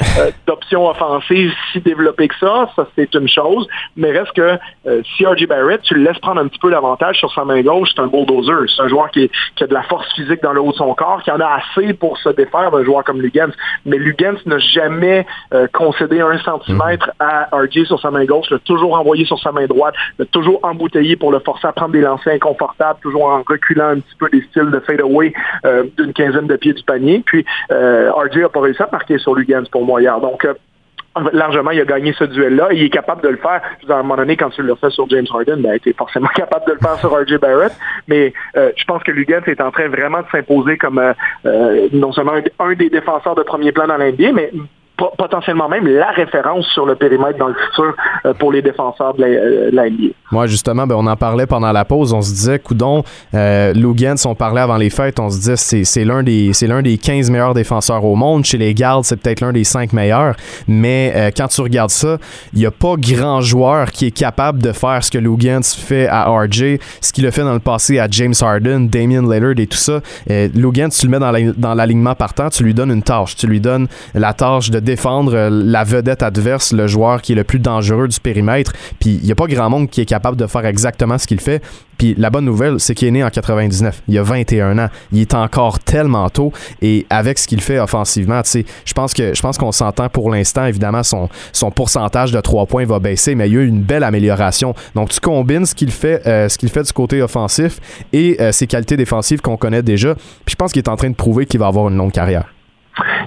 d'options 0.46 0.88
offensives 0.88 1.52
si 1.72 1.80
développé 1.80 2.28
que 2.28 2.34
ça, 2.40 2.70
ça 2.74 2.86
c'est 2.96 3.14
une 3.14 3.28
chose, 3.28 3.68
mais 3.96 4.10
reste 4.10 4.32
que 4.32 4.58
si 5.16 5.26
RJ 5.26 5.46
Barrett, 5.46 5.82
tu 5.82 5.94
le 5.94 6.04
laisses 6.04 6.18
prendre 6.18 6.40
un 6.40 6.48
petit 6.48 6.58
peu 6.58 6.70
l'avantage 6.70 7.18
sur 7.18 7.32
sa 7.32 7.44
main 7.44 7.60
gauche, 7.62 7.90
c'est 7.94 8.00
un 8.00 8.06
bulldozer, 8.06 8.68
c'est 8.74 8.82
un 8.82 8.88
joueur 8.88 9.10
qui, 9.10 9.30
a 9.60 9.66
de 9.66 9.74
la 9.74 9.82
force 9.82 10.10
physique 10.14 10.42
dans 10.42 10.52
le 10.52 10.60
haut 10.60 10.72
de 10.72 10.76
son 10.76 10.92
corps, 10.94 11.22
qui 11.22 11.30
en 11.30 11.40
a 11.40 11.60
assez 11.60 11.92
pour 11.94 12.16
se 12.18 12.30
défaire 12.30 12.70
d'un 12.70 12.84
joueur 12.84 13.04
comme 13.04 13.20
Lugans, 13.20 13.52
mais 13.84 13.98
Lugans 13.98 14.38
n'a 14.46 14.58
jamais 14.58 15.26
concédé 15.72 16.20
un 16.20 16.38
centimètre 16.38 17.10
à 17.20 17.48
RJ 17.52 17.84
sur 17.84 18.00
sa 18.00 18.10
main 18.10 18.24
gauche, 18.24 18.50
l'a 18.50 18.58
toujours 18.60 18.98
envoyé 18.98 19.24
sur 19.24 19.38
sa 19.38 19.52
main 19.52 19.66
droite, 19.66 19.94
l'a 20.18 20.26
toujours 20.26 20.60
embouteillé 20.62 21.16
pour 21.16 21.30
le 21.30 21.40
forcer 21.40 21.66
à 21.66 21.72
prendre 21.72 21.92
des 21.92 22.00
lancers 22.00 22.34
inconfortables, 22.34 22.98
toujours 23.02 23.26
en 23.26 23.42
reculant 23.46 23.90
un 23.90 24.00
petit 24.00 24.16
peu 24.18 24.28
des 24.30 24.42
styles 24.42 24.70
de 24.70 24.80
fade 24.80 25.00
away 25.00 25.25
euh, 25.64 25.84
d'une 25.96 26.12
quinzaine 26.12 26.46
de 26.46 26.56
pieds 26.56 26.72
du 26.72 26.82
panier. 26.82 27.22
Puis 27.24 27.44
euh, 27.70 28.10
RJ 28.12 28.38
n'a 28.38 28.48
pas 28.48 28.60
réussi 28.60 28.82
à 28.82 28.88
marquer 28.90 29.18
sur 29.18 29.34
Lugans 29.34 29.64
pour 29.70 29.84
moi 29.84 30.00
hier. 30.00 30.18
Donc 30.20 30.44
euh, 30.44 30.54
largement, 31.32 31.70
il 31.70 31.80
a 31.80 31.84
gagné 31.84 32.12
ce 32.18 32.24
duel-là. 32.24 32.68
Il 32.72 32.82
est 32.82 32.90
capable 32.90 33.22
de 33.22 33.28
le 33.28 33.36
faire. 33.36 33.62
À 33.88 33.92
un 33.94 34.02
moment 34.02 34.16
donné, 34.16 34.36
quand 34.36 34.50
tu 34.50 34.62
l'as 34.62 34.76
fait 34.76 34.90
sur 34.90 35.08
James 35.08 35.26
Harden, 35.32 35.62
ben, 35.62 35.74
était 35.74 35.92
forcément 35.92 36.28
capable 36.34 36.66
de 36.66 36.72
le 36.72 36.78
faire 36.78 36.96
sur 36.98 37.12
RJ 37.12 37.38
Barrett. 37.38 37.72
Mais 38.08 38.32
je 38.54 38.84
pense 38.84 39.02
que 39.02 39.12
Lugans 39.12 39.42
est 39.46 39.60
en 39.60 39.70
train 39.70 39.88
vraiment 39.88 40.20
de 40.20 40.26
s'imposer 40.30 40.76
comme 40.76 41.00
non 41.92 42.12
seulement 42.12 42.34
un, 42.58 42.74
des 42.74 42.90
défenseurs 42.90 43.34
de 43.34 43.42
premier 43.42 43.72
plan 43.72 43.86
dans 43.86 43.96
l'NBA, 43.96 44.32
mais 44.32 44.50
potentiellement 44.96 45.68
même 45.68 45.86
la 45.86 46.10
référence 46.10 46.66
sur 46.68 46.86
le 46.86 46.94
périmètre 46.94 47.38
dans 47.38 47.48
le 47.48 47.54
futur 47.54 47.94
euh, 48.24 48.34
pour 48.34 48.52
les 48.52 48.62
défenseurs 48.62 49.14
de 49.14 49.22
la, 49.72 49.82
euh, 49.82 49.90
Moi, 50.32 50.46
justement, 50.46 50.86
ben, 50.86 50.96
on 50.98 51.06
en 51.06 51.16
parlait 51.16 51.46
pendant 51.46 51.72
la 51.72 51.84
pause. 51.84 52.12
On 52.12 52.22
se 52.22 52.32
disait, 52.32 52.58
coudon, 52.58 53.04
euh, 53.34 53.72
Lou 53.74 53.94
on 54.24 54.34
parlait 54.34 54.60
avant 54.60 54.76
les 54.76 54.90
fêtes, 54.90 55.18
on 55.20 55.30
se 55.30 55.36
disait 55.36 55.56
c'est, 55.56 55.84
c'est 55.84 56.04
l'un 56.04 56.22
des 56.22 56.52
c'est 56.52 56.66
l'un 56.66 56.82
des 56.82 56.98
15 56.98 57.30
meilleurs 57.30 57.54
défenseurs 57.54 58.04
au 58.04 58.14
monde. 58.14 58.44
Chez 58.44 58.58
les 58.58 58.74
gardes, 58.74 59.04
c'est 59.04 59.16
peut-être 59.16 59.40
l'un 59.40 59.52
des 59.52 59.64
5 59.64 59.92
meilleurs. 59.92 60.34
Mais 60.68 61.12
euh, 61.14 61.30
quand 61.36 61.48
tu 61.48 61.60
regardes 61.60 61.90
ça, 61.90 62.18
il 62.52 62.60
n'y 62.60 62.66
a 62.66 62.70
pas 62.70 62.94
grand 62.98 63.40
joueur 63.40 63.90
qui 63.90 64.06
est 64.06 64.16
capable 64.16 64.62
de 64.62 64.72
faire 64.72 65.02
ce 65.02 65.10
que 65.10 65.18
Lou 65.18 65.38
fait 65.38 66.08
à 66.08 66.28
RJ, 66.28 66.78
ce 67.00 67.12
qu'il 67.12 67.26
a 67.26 67.30
fait 67.30 67.42
dans 67.42 67.52
le 67.52 67.60
passé 67.60 67.98
à 67.98 68.08
James 68.10 68.34
Harden, 68.40 68.88
Damian 68.88 69.22
Lillard 69.22 69.58
et 69.58 69.66
tout 69.66 69.76
ça. 69.76 70.00
Euh, 70.30 70.48
Lou 70.54 70.72
tu 70.72 71.06
le 71.06 71.08
mets 71.08 71.18
dans, 71.18 71.32
dans 71.56 71.74
l'alignement 71.74 72.14
partant, 72.14 72.48
tu 72.48 72.64
lui 72.64 72.74
donnes 72.74 72.90
une 72.90 73.02
tâche. 73.02 73.36
Tu 73.36 73.46
lui 73.46 73.60
donnes 73.60 73.86
la 74.14 74.32
tâche 74.32 74.70
de 74.70 74.80
défendre 74.86 75.34
euh, 75.34 75.50
la 75.50 75.84
vedette 75.84 76.22
adverse, 76.22 76.72
le 76.72 76.86
joueur 76.86 77.20
qui 77.20 77.32
est 77.32 77.34
le 77.34 77.44
plus 77.44 77.58
dangereux 77.58 78.08
du 78.08 78.18
périmètre. 78.18 78.72
Puis 78.98 79.18
il 79.20 79.26
n'y 79.26 79.32
a 79.32 79.34
pas 79.34 79.46
grand 79.46 79.68
monde 79.68 79.90
qui 79.90 80.00
est 80.00 80.06
capable 80.06 80.38
de 80.38 80.46
faire 80.46 80.64
exactement 80.64 81.18
ce 81.18 81.26
qu'il 81.26 81.40
fait. 81.40 81.62
Puis 81.98 82.14
la 82.16 82.30
bonne 82.30 82.44
nouvelle, 82.44 82.78
c'est 82.78 82.94
qu'il 82.94 83.08
est 83.08 83.10
né 83.10 83.24
en 83.24 83.30
99. 83.30 84.02
Il 84.08 84.18
a 84.18 84.22
21 84.22 84.78
ans. 84.78 84.88
Il 85.12 85.20
est 85.20 85.34
encore 85.34 85.78
tellement 85.78 86.28
tôt. 86.30 86.52
Et 86.82 87.06
avec 87.10 87.38
ce 87.38 87.46
qu'il 87.46 87.60
fait 87.60 87.78
offensivement, 87.78 88.42
je 88.44 88.92
pense 88.92 89.14
je 89.16 89.40
pense 89.40 89.58
qu'on 89.58 89.72
s'entend 89.72 90.08
pour 90.08 90.30
l'instant. 90.30 90.66
Évidemment, 90.66 91.02
son, 91.02 91.28
pourcentage 91.74 92.32
de 92.32 92.40
3 92.40 92.66
points 92.66 92.86
va 92.86 92.98
baisser, 92.98 93.34
mais 93.34 93.48
il 93.48 93.54
y 93.54 93.58
a 93.58 93.60
eu 93.60 93.66
une 93.66 93.82
belle 93.82 94.04
amélioration. 94.04 94.74
Donc 94.94 95.10
tu 95.10 95.20
combines 95.20 95.66
ce 95.66 95.74
qu'il 95.74 95.90
fait, 95.90 96.22
euh, 96.26 96.48
du 96.48 96.92
côté 96.92 97.22
offensif 97.22 97.80
et 98.12 98.36
euh, 98.40 98.52
ses 98.52 98.66
qualités 98.66 98.96
défensives 98.96 99.40
qu'on 99.40 99.56
connaît 99.56 99.82
déjà. 99.82 100.14
Puis 100.14 100.52
je 100.52 100.56
pense 100.56 100.72
qu'il 100.72 100.82
est 100.82 100.88
en 100.88 100.96
train 100.96 101.10
de 101.10 101.14
prouver 101.14 101.46
qu'il 101.46 101.60
va 101.60 101.66
avoir 101.66 101.88
une 101.88 101.96
longue 101.96 102.12
carrière. 102.12 102.55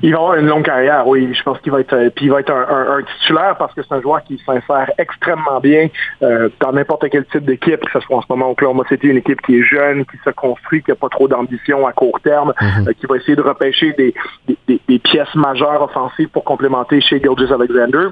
Il 0.02 0.12
va 0.12 0.18
avoir 0.18 0.36
une 0.36 0.48
longue 0.48 0.66
carrière, 0.66 1.08
oui. 1.08 1.30
Je 1.34 1.44
pense 1.44 1.60
qu'il 1.60 1.72
va 1.72 1.80
être, 1.82 1.94
euh, 1.94 2.10
puis 2.10 2.26
il 2.26 2.32
va 2.32 2.40
être 2.40 2.52
un, 2.52 3.02
titulaire 3.04 3.56
parce 3.58 3.74
que 3.74 3.82
c'est 3.84 3.94
un 3.94 4.02
joueur 4.02 4.24
qui 4.24 4.42
s'insère 4.46 4.92
extrêmement 4.98 5.60
bien 5.60 5.90
euh, 6.24 6.50
dans 6.60 6.72
n'importe 6.72 7.10
quel 7.10 7.26
type 7.26 7.46
d'équipe, 7.46 7.80
que 7.80 7.92
ce 7.92 8.00
soit 8.00 8.18
en 8.18 8.22
ce 8.22 8.28
moment 8.30 8.48
au 8.48 8.52
Oklahoma 8.52 8.84
City, 8.90 9.08
une 9.08 9.18
équipe 9.18 9.42
qui 9.42 9.60
est 9.60 9.64
jeune, 9.64 10.06
qui 10.06 10.18
se 10.24 10.30
construit, 10.32 10.82
qui 10.82 10.92
n'a 10.92 10.96
pas 10.96 11.10
trop 11.10 11.28
d'ambition 11.28 11.86
à 11.86 11.94
court 11.94 12.20
terme, 12.22 12.54
mhm. 12.60 12.88
euh, 12.88 12.94
qui 12.94 13.06
va 13.06 13.18
essayer 13.18 13.36
de 13.36 13.42
repêcher 13.42 13.94
des, 13.94 14.14
des, 14.68 15.00
pièces 15.00 15.34
majeures 15.36 15.82
offensives 15.82 16.30
pour 16.30 16.44
complémenter 16.44 17.00
chez 17.02 17.20
Gilgis 17.20 17.54
Alexander. 17.54 18.10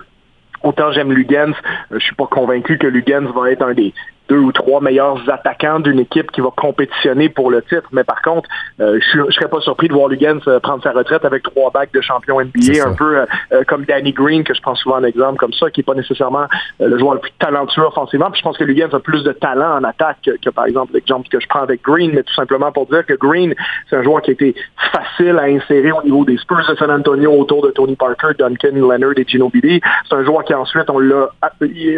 Autant 0.64 0.91
j'aime 0.91 1.12
Lugens, 1.12 1.53
je 1.91 1.99
suis 1.99 2.16
pas 2.16 2.26
convaincu 2.28 2.78
que 2.78 2.88
Lugens 2.88 3.32
va 3.34 3.51
être 3.51 3.62
un 3.62 3.74
des, 3.74 3.93
deux 4.30 4.38
ou 4.38 4.51
trois 4.51 4.82
meilleurs 4.82 5.17
attaquants 5.30 5.80
d'une 5.80 5.99
équipe 5.99 6.32
qui 6.32 6.41
va 6.41 6.49
compétitionner 6.55 7.30
pour 7.30 7.51
le 7.51 7.61
titre. 7.61 7.88
Mais 7.91 8.03
par 8.03 8.21
contre, 8.21 8.49
euh, 8.80 8.99
je 9.13 9.21
ne 9.21 9.32
serais 9.32 9.49
pas 9.49 9.61
surpris 9.61 9.88
de 9.88 9.93
voir 9.93 10.07
Lugans 10.07 10.39
euh, 10.47 10.59
prendre 10.59 10.84
sa 10.84 10.91
retraite 10.91 11.25
avec 11.25 11.43
trois 11.43 11.71
bacs 11.71 11.93
de 11.93 12.01
champion 12.01 12.39
NBA, 12.41 12.88
un 12.88 12.93
peu 12.93 13.17
euh, 13.17 13.63
comme 13.67 13.86
Danny 13.86 14.11
Green, 14.11 14.43
que 14.43 14.53
je 14.53 14.61
prends 14.61 14.75
souvent 14.75 14.97
un 14.97 15.03
exemple 15.03 15.38
comme 15.38 15.53
ça, 15.53 15.69
qui 15.71 15.80
n'est 15.80 15.86
pas 15.86 15.93
nécessairement 15.93 16.45
le 16.80 16.97
joueur 16.97 17.15
le 17.15 17.19
plus 17.19 17.32
talentueux 17.39 17.84
offensivement. 17.84 18.30
Puis 18.32 18.39
je 18.39 18.43
pense 18.43 18.57
que 18.57 18.63
Lugans 18.63 18.93
a 18.93 18.99
plus 18.99 19.23
de 19.23 19.32
talent 19.32 19.78
en 19.78 19.84
attaque 19.84 20.30
que, 20.41 20.49
par 20.49 20.65
exemple 20.65 20.93
l'exemple 20.93 21.28
que 21.30 21.39
je 21.39 21.47
prends 21.47 21.61
avec 21.61 21.82
Green, 21.84 22.11
mais 22.13 22.23
tout 22.23 22.34
simplement 22.34 22.71
pour 22.71 22.88
dire 22.88 23.05
que 23.05 23.13
Green, 23.13 23.53
c'est 23.89 23.95
un 23.95 24.03
joueur 24.03 24.21
qui 24.21 24.32
a 24.32 24.34
été 24.34 24.55
facile 24.91 25.38
à 25.39 25.43
insérer 25.43 25.91
au 25.91 26.03
niveau 26.03 26.25
des 26.25 26.38
Spurs 26.38 26.65
de 26.69 26.75
San 26.75 26.91
Antonio 26.91 27.32
autour 27.32 27.65
de 27.65 27.71
Tony 27.71 27.95
Parker, 27.95 28.30
Duncan, 28.38 28.69
Leonard 28.73 29.13
et 29.17 29.25
Ginobili. 29.28 29.82
C'est 30.07 30.15
un 30.15 30.23
joueur 30.23 30.43
qui 30.43 30.53
ensuite, 30.53 30.89
on 30.89 30.99
l'a 30.99 31.30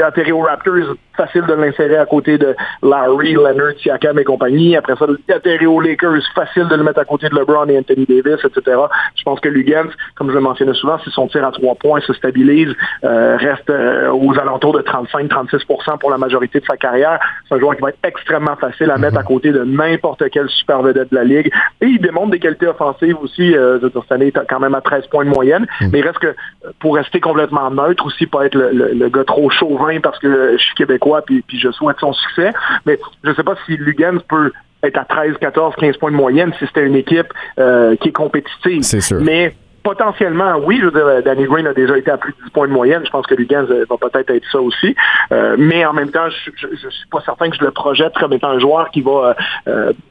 atterri 0.06 0.32
aux 0.32 0.42
Raptors 0.42 0.96
facile 1.20 1.46
de 1.46 1.54
l'insérer 1.54 1.98
à 1.98 2.06
côté 2.06 2.38
de 2.38 2.56
Larry, 2.82 3.34
Leonard, 3.34 3.74
Siakam 3.82 4.18
et 4.20 4.24
compagnie. 4.24 4.78
Après 4.78 4.96
ça, 4.96 5.06
atterrir 5.36 5.74
aux 5.74 5.82
Lakers, 5.82 6.24
facile 6.34 6.68
de 6.68 6.76
le 6.76 6.84
mettre 6.84 7.00
à 7.00 7.06
côté 7.06 7.28
de 7.28 7.36
LeBron 7.36 7.68
et 7.68 7.78
Anthony 7.78 8.06
Davis, 8.06 8.40
etc. 8.46 8.78
Je 9.16 9.24
pense 9.24 9.40
que 9.42 9.50
Lugans, 9.50 9.92
comme 10.16 10.30
je 10.30 10.36
le 10.36 10.40
mentionnais 10.40 10.74
souvent, 10.74 10.98
si 11.00 11.10
son 11.12 11.28
tir 11.28 11.46
à 11.46 11.52
trois 11.52 11.76
points 11.76 12.00
se 12.02 12.14
stabilise, 12.14 12.74
euh, 13.04 13.36
reste 13.38 13.70
euh, 13.70 14.12
aux 14.12 14.38
alentours 14.40 14.74
de 14.74 14.82
35-36% 14.82 16.00
pour 16.00 16.10
la 16.10 16.18
majorité 16.18 16.62
de 16.62 16.66
sa 16.66 16.78
carrière, 16.78 17.20
c'est 17.48 17.56
un 17.56 17.60
joueur 17.60 17.76
qui 17.76 17.82
va 17.82 17.90
être 17.90 18.00
extrêmement 18.04 18.56
facile 18.56 18.90
à 18.92 18.98
mettre 18.98 19.18
à 19.18 19.24
côté 19.24 19.52
de 19.52 19.64
n'importe 19.64 20.24
quel 20.32 20.48
super 20.50 20.82
vedette 20.82 21.12
de 21.12 21.16
la 21.16 21.26
Ligue. 21.26 21.52
Et 21.82 21.88
il 21.88 22.00
démontre 22.00 22.32
des 22.32 22.40
qualités 22.40 22.68
offensives 22.68 23.18
aussi. 23.22 23.56
Euh, 23.56 23.80
cette 23.82 24.12
année, 24.12 24.32
il 24.34 24.42
quand 24.48 24.60
même 24.60 24.76
à 24.76 24.82
13 24.82 25.08
points 25.08 25.26
de 25.26 25.30
moyenne. 25.30 25.68
Mm. 25.82 25.88
Mais 25.92 26.00
il 26.00 26.06
reste 26.06 26.20
que 26.20 26.34
pour 26.80 26.96
rester 26.96 27.20
complètement 27.20 27.70
neutre 27.72 28.06
aussi, 28.06 28.26
pas 28.26 28.46
être 28.46 28.56
le, 28.56 29.10
gars 29.10 29.24
trop 29.26 29.50
chauvin 29.50 30.00
parce 30.02 30.20
que 30.20 30.58
je 30.58 30.64
suis 30.64 30.76
québécois 30.76 31.09
puis, 31.26 31.42
puis 31.42 31.60
je 31.60 31.72
souhaite 31.72 31.98
son 32.00 32.14
succès. 32.14 32.54
Mais 32.86 32.98
je 33.24 33.30
ne 33.30 33.36
sais 33.36 33.44
pas 33.44 33.56
si 33.66 33.78
Lugans 33.78 34.20
peut 34.28 34.52
être 34.84 34.98
à 34.98 35.06
13, 35.06 35.38
14, 35.40 35.76
15 35.76 35.98
points 35.98 36.12
de 36.12 36.16
moyenne 36.16 36.54
si 36.58 36.66
c'était 36.66 36.86
une 36.86 36.96
équipe 36.96 37.28
euh, 37.60 37.96
qui 37.98 38.10
est 38.10 38.14
compétitive. 38.14 38.82
C'est 38.84 39.02
sûr. 39.02 39.20
Mais 39.22 39.54
potentiellement, 39.84 40.58
oui, 40.64 40.80
je 40.80 40.86
veux 40.86 40.92
dire, 40.92 41.24
Danny 41.24 41.46
Green 41.46 41.66
a 41.68 41.74
déjà 41.74 41.98
été 41.98 42.12
à 42.12 42.18
plus 42.18 42.34
de 42.34 42.44
10 42.46 42.52
points 42.52 42.68
de 42.68 42.74
moyenne. 42.74 43.02
Je 43.06 43.10
pense 43.10 43.26
que 43.26 43.36
Lugans 43.36 43.66
euh, 43.70 43.86
va 43.90 43.98
peut-être 43.98 44.30
être 44.30 44.46
ça 44.52 44.60
aussi. 44.60 44.96
Euh, 45.32 45.56
mais 45.58 45.86
en 45.86 45.94
même 45.94 46.12
temps, 46.12 46.30
je 46.30 46.68
ne 46.68 46.92
suis 46.92 47.08
pas 47.12 47.22
certain 47.26 47.50
que 47.50 47.58
je 47.58 47.64
le 47.64 47.72
projette 47.72 48.14
comme 48.14 48.34
étant 48.34 48.50
un 48.50 48.60
joueur 48.60 48.90
qui 48.92 49.02
va 49.02 49.36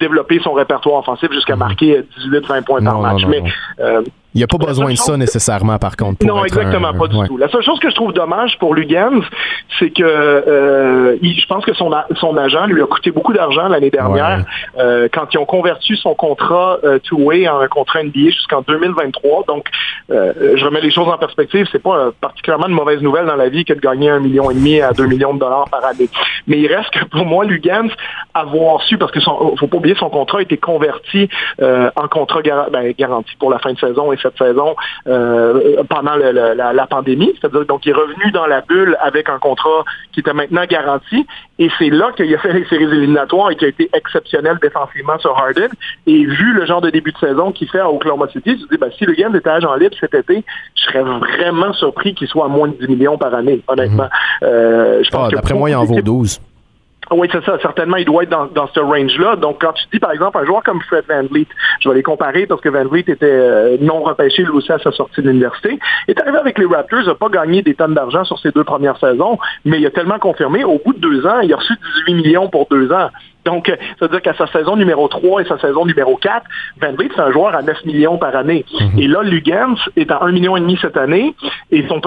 développer 0.00 0.40
son 0.40 0.52
répertoire 0.52 1.00
offensif 1.00 1.32
jusqu'à 1.32 1.54
mhm. 1.54 1.60
marquer 1.60 2.04
18-20 2.30 2.64
points 2.64 2.82
par 2.82 3.00
match. 3.00 3.24
mais 3.26 3.42
il 4.38 4.42
n'y 4.42 4.44
a 4.44 4.46
pas 4.46 4.64
besoin 4.64 4.92
de 4.92 4.96
ça 4.96 5.16
nécessairement, 5.16 5.78
par 5.78 5.96
contre. 5.96 6.24
non, 6.24 6.44
exactement, 6.44 6.94
pas 6.94 7.08
du 7.08 7.26
tout. 7.26 7.36
La 7.36 7.48
seule 7.48 7.62
chose 7.64 7.80
que 7.80 7.90
je 7.90 7.94
trouve 7.96 8.12
dommage 8.12 8.56
pour 8.60 8.72
Lugans, 8.72 9.22
c'est 9.80 9.90
que 9.90 10.04
euh, 10.04 11.16
je 11.20 11.46
pense 11.46 11.64
que 11.64 11.74
son, 11.74 11.90
son 12.14 12.36
agent 12.36 12.66
lui 12.66 12.80
a 12.80 12.86
coûté 12.86 13.10
beaucoup 13.10 13.32
d'argent 13.32 13.66
l'année 13.66 13.90
dernière 13.90 14.44
euh, 14.78 15.08
quand 15.12 15.26
ils 15.34 15.38
ont 15.38 15.44
converti 15.44 15.96
son 15.96 16.14
contrat 16.14 16.78
euh, 16.84 17.00
two-way 17.00 17.48
en 17.48 17.58
un 17.58 17.66
contrat 17.66 18.04
NBA 18.04 18.30
jusqu'en 18.30 18.62
2023. 18.62 19.44
Donc, 19.48 19.66
je 20.08 20.64
remets 20.64 20.80
les 20.80 20.92
choses 20.92 21.08
en 21.08 21.18
perspective. 21.18 21.66
C'est 21.72 21.82
pas 21.82 22.10
particulièrement 22.20 22.68
une 22.68 22.74
mauvaise 22.74 23.02
nouvelle 23.02 23.26
dans 23.26 23.36
la 23.36 23.48
vie 23.48 23.64
que 23.64 23.72
de 23.72 23.80
gagner 23.80 24.08
un 24.08 24.20
million 24.20 24.50
et 24.52 24.54
demi 24.54 24.80
à 24.80 24.92
deux 24.92 25.06
millions 25.06 25.34
de 25.34 25.40
dollars 25.40 25.68
par 25.68 25.84
année. 25.84 26.08
Mais 26.46 26.60
il 26.60 26.72
reste 26.72 26.90
que 26.90 27.04
pour 27.06 27.26
moi, 27.26 27.44
Lugans, 27.44 27.88
avoir 28.34 28.82
su, 28.82 28.98
parce 28.98 29.10
que 29.10 29.20
son, 29.20 29.56
faut 29.56 29.66
pas 29.66 29.76
oublier, 29.78 29.96
son 29.96 30.10
contrat 30.10 30.38
a 30.38 30.42
été 30.42 30.56
converti 30.56 31.28
en 31.60 32.08
contrat 32.08 32.40
ben, 32.72 32.92
garanti 32.96 33.34
pour 33.38 33.50
la 33.50 33.58
fin 33.58 33.72
de 33.72 33.78
saison 33.78 34.12
cette 34.28 34.38
saison 34.38 34.76
euh, 35.06 35.82
pendant 35.88 36.16
la, 36.16 36.86
pandémie. 36.86 37.32
C'est-à-dire 37.40 37.66
donc 37.66 37.84
il 37.86 37.90
est 37.90 37.94
revenu 37.94 38.30
dans 38.32 38.46
la 38.46 38.60
bulle 38.62 38.96
avec 39.00 39.28
un 39.28 39.38
contrat 39.38 39.84
qui 40.12 40.20
était 40.20 40.32
maintenant 40.32 40.64
garanti. 40.64 41.26
Et 41.58 41.68
c'est 41.78 41.90
là 41.90 42.12
qu'il 42.16 42.32
a 42.34 42.38
fait 42.38 42.52
les 42.52 42.64
séries 42.66 42.84
éliminatoires 42.84 43.50
et 43.50 43.56
qui 43.56 43.64
a 43.64 43.68
été 43.68 43.90
exceptionnel 43.92 44.58
défensivement 44.62 45.18
sur 45.18 45.36
Harden. 45.36 45.68
Et 46.06 46.24
vu 46.24 46.52
le 46.52 46.66
genre 46.66 46.80
de 46.80 46.90
début 46.90 47.12
de 47.12 47.18
saison 47.18 47.52
qu'il 47.52 47.68
fait 47.68 47.80
à 47.80 47.90
Oklahoma 47.90 48.28
City, 48.28 48.56
je 48.58 48.64
me 48.64 48.68
dis, 48.70 48.76
ben, 48.78 48.90
si 48.96 49.04
le 49.04 49.14
gain 49.14 49.32
était 49.34 49.50
agent 49.50 49.74
libre 49.74 49.96
cet 49.98 50.14
été, 50.14 50.44
je 50.74 50.84
serais 50.84 51.02
vraiment 51.02 51.72
surpris 51.72 52.14
qu'il 52.14 52.28
soit 52.28 52.46
à 52.46 52.48
moins 52.48 52.68
de 52.68 52.74
10 52.74 52.88
millions 52.88 53.18
par 53.18 53.34
année, 53.34 53.60
honnêtement. 53.66 54.04
Mhm. 54.04 54.48
Euh, 54.48 55.02
je 55.02 55.10
pense 55.10 55.28
ah, 55.32 55.34
D'après 55.34 55.54
moi, 55.54 55.70
il 55.70 55.76
en 55.76 55.84
vaut 55.84 56.00
12. 56.00 56.40
Oui, 57.10 57.28
c'est 57.32 57.44
ça. 57.44 57.58
Certainement, 57.60 57.96
il 57.96 58.04
doit 58.04 58.24
être 58.24 58.30
dans, 58.30 58.46
dans 58.46 58.66
ce 58.68 58.80
range-là. 58.80 59.36
Donc, 59.36 59.60
quand 59.60 59.72
tu 59.72 59.84
dis, 59.92 59.98
par 59.98 60.12
exemple, 60.12 60.38
un 60.38 60.44
joueur 60.44 60.62
comme 60.62 60.80
Fred 60.82 61.04
Van 61.08 61.22
Vliet, 61.22 61.46
je 61.80 61.88
vais 61.88 61.94
les 61.94 62.02
comparer 62.02 62.46
parce 62.46 62.60
que 62.60 62.68
Van 62.68 62.84
Vliet 62.84 63.04
était 63.08 63.24
euh, 63.24 63.76
non 63.80 64.02
repêché 64.02 64.42
lui 64.42 64.50
aussi 64.50 64.70
à 64.72 64.78
sa 64.78 64.92
sortie 64.92 65.22
de 65.22 65.28
l'université, 65.28 65.78
est 66.06 66.20
arrivé 66.20 66.38
avec 66.38 66.58
les 66.58 66.66
Raptors, 66.66 67.06
n'a 67.06 67.14
pas 67.14 67.28
gagné 67.28 67.62
des 67.62 67.74
tonnes 67.74 67.94
d'argent 67.94 68.24
sur 68.24 68.38
ses 68.38 68.50
deux 68.50 68.64
premières 68.64 68.98
saisons, 68.98 69.38
mais 69.64 69.80
il 69.80 69.86
a 69.86 69.90
tellement 69.90 70.18
confirmé, 70.18 70.64
au 70.64 70.80
bout 70.84 70.92
de 70.92 71.00
deux 71.00 71.26
ans, 71.26 71.40
il 71.40 71.52
a 71.52 71.56
reçu 71.56 71.74
18 72.06 72.14
millions 72.14 72.48
pour 72.48 72.66
deux 72.70 72.92
ans. 72.92 73.08
Donc, 73.48 73.66
ça 73.98 74.06
veut 74.06 74.08
dire 74.08 74.20
qu'à 74.20 74.34
sa 74.34 74.46
saison 74.48 74.76
numéro 74.76 75.08
3 75.08 75.40
et 75.40 75.44
sa 75.46 75.58
saison 75.58 75.86
numéro 75.86 76.16
4, 76.16 76.44
Van 76.82 76.92
Vliet, 76.92 77.08
c'est 77.14 77.22
un 77.22 77.32
joueur 77.32 77.54
à 77.54 77.62
9 77.62 77.82
millions 77.86 78.18
par 78.18 78.36
année. 78.36 78.66
Mhm. 78.78 78.98
Et 78.98 79.08
là, 79.08 79.22
Lugans 79.22 79.76
est 79.96 80.10
à 80.10 80.18
1,5 80.18 80.32
million 80.32 80.56
et 80.58 80.60
demi 80.60 80.78
cette 80.82 80.98
année 80.98 81.34
et 81.70 81.86
son, 81.88 82.02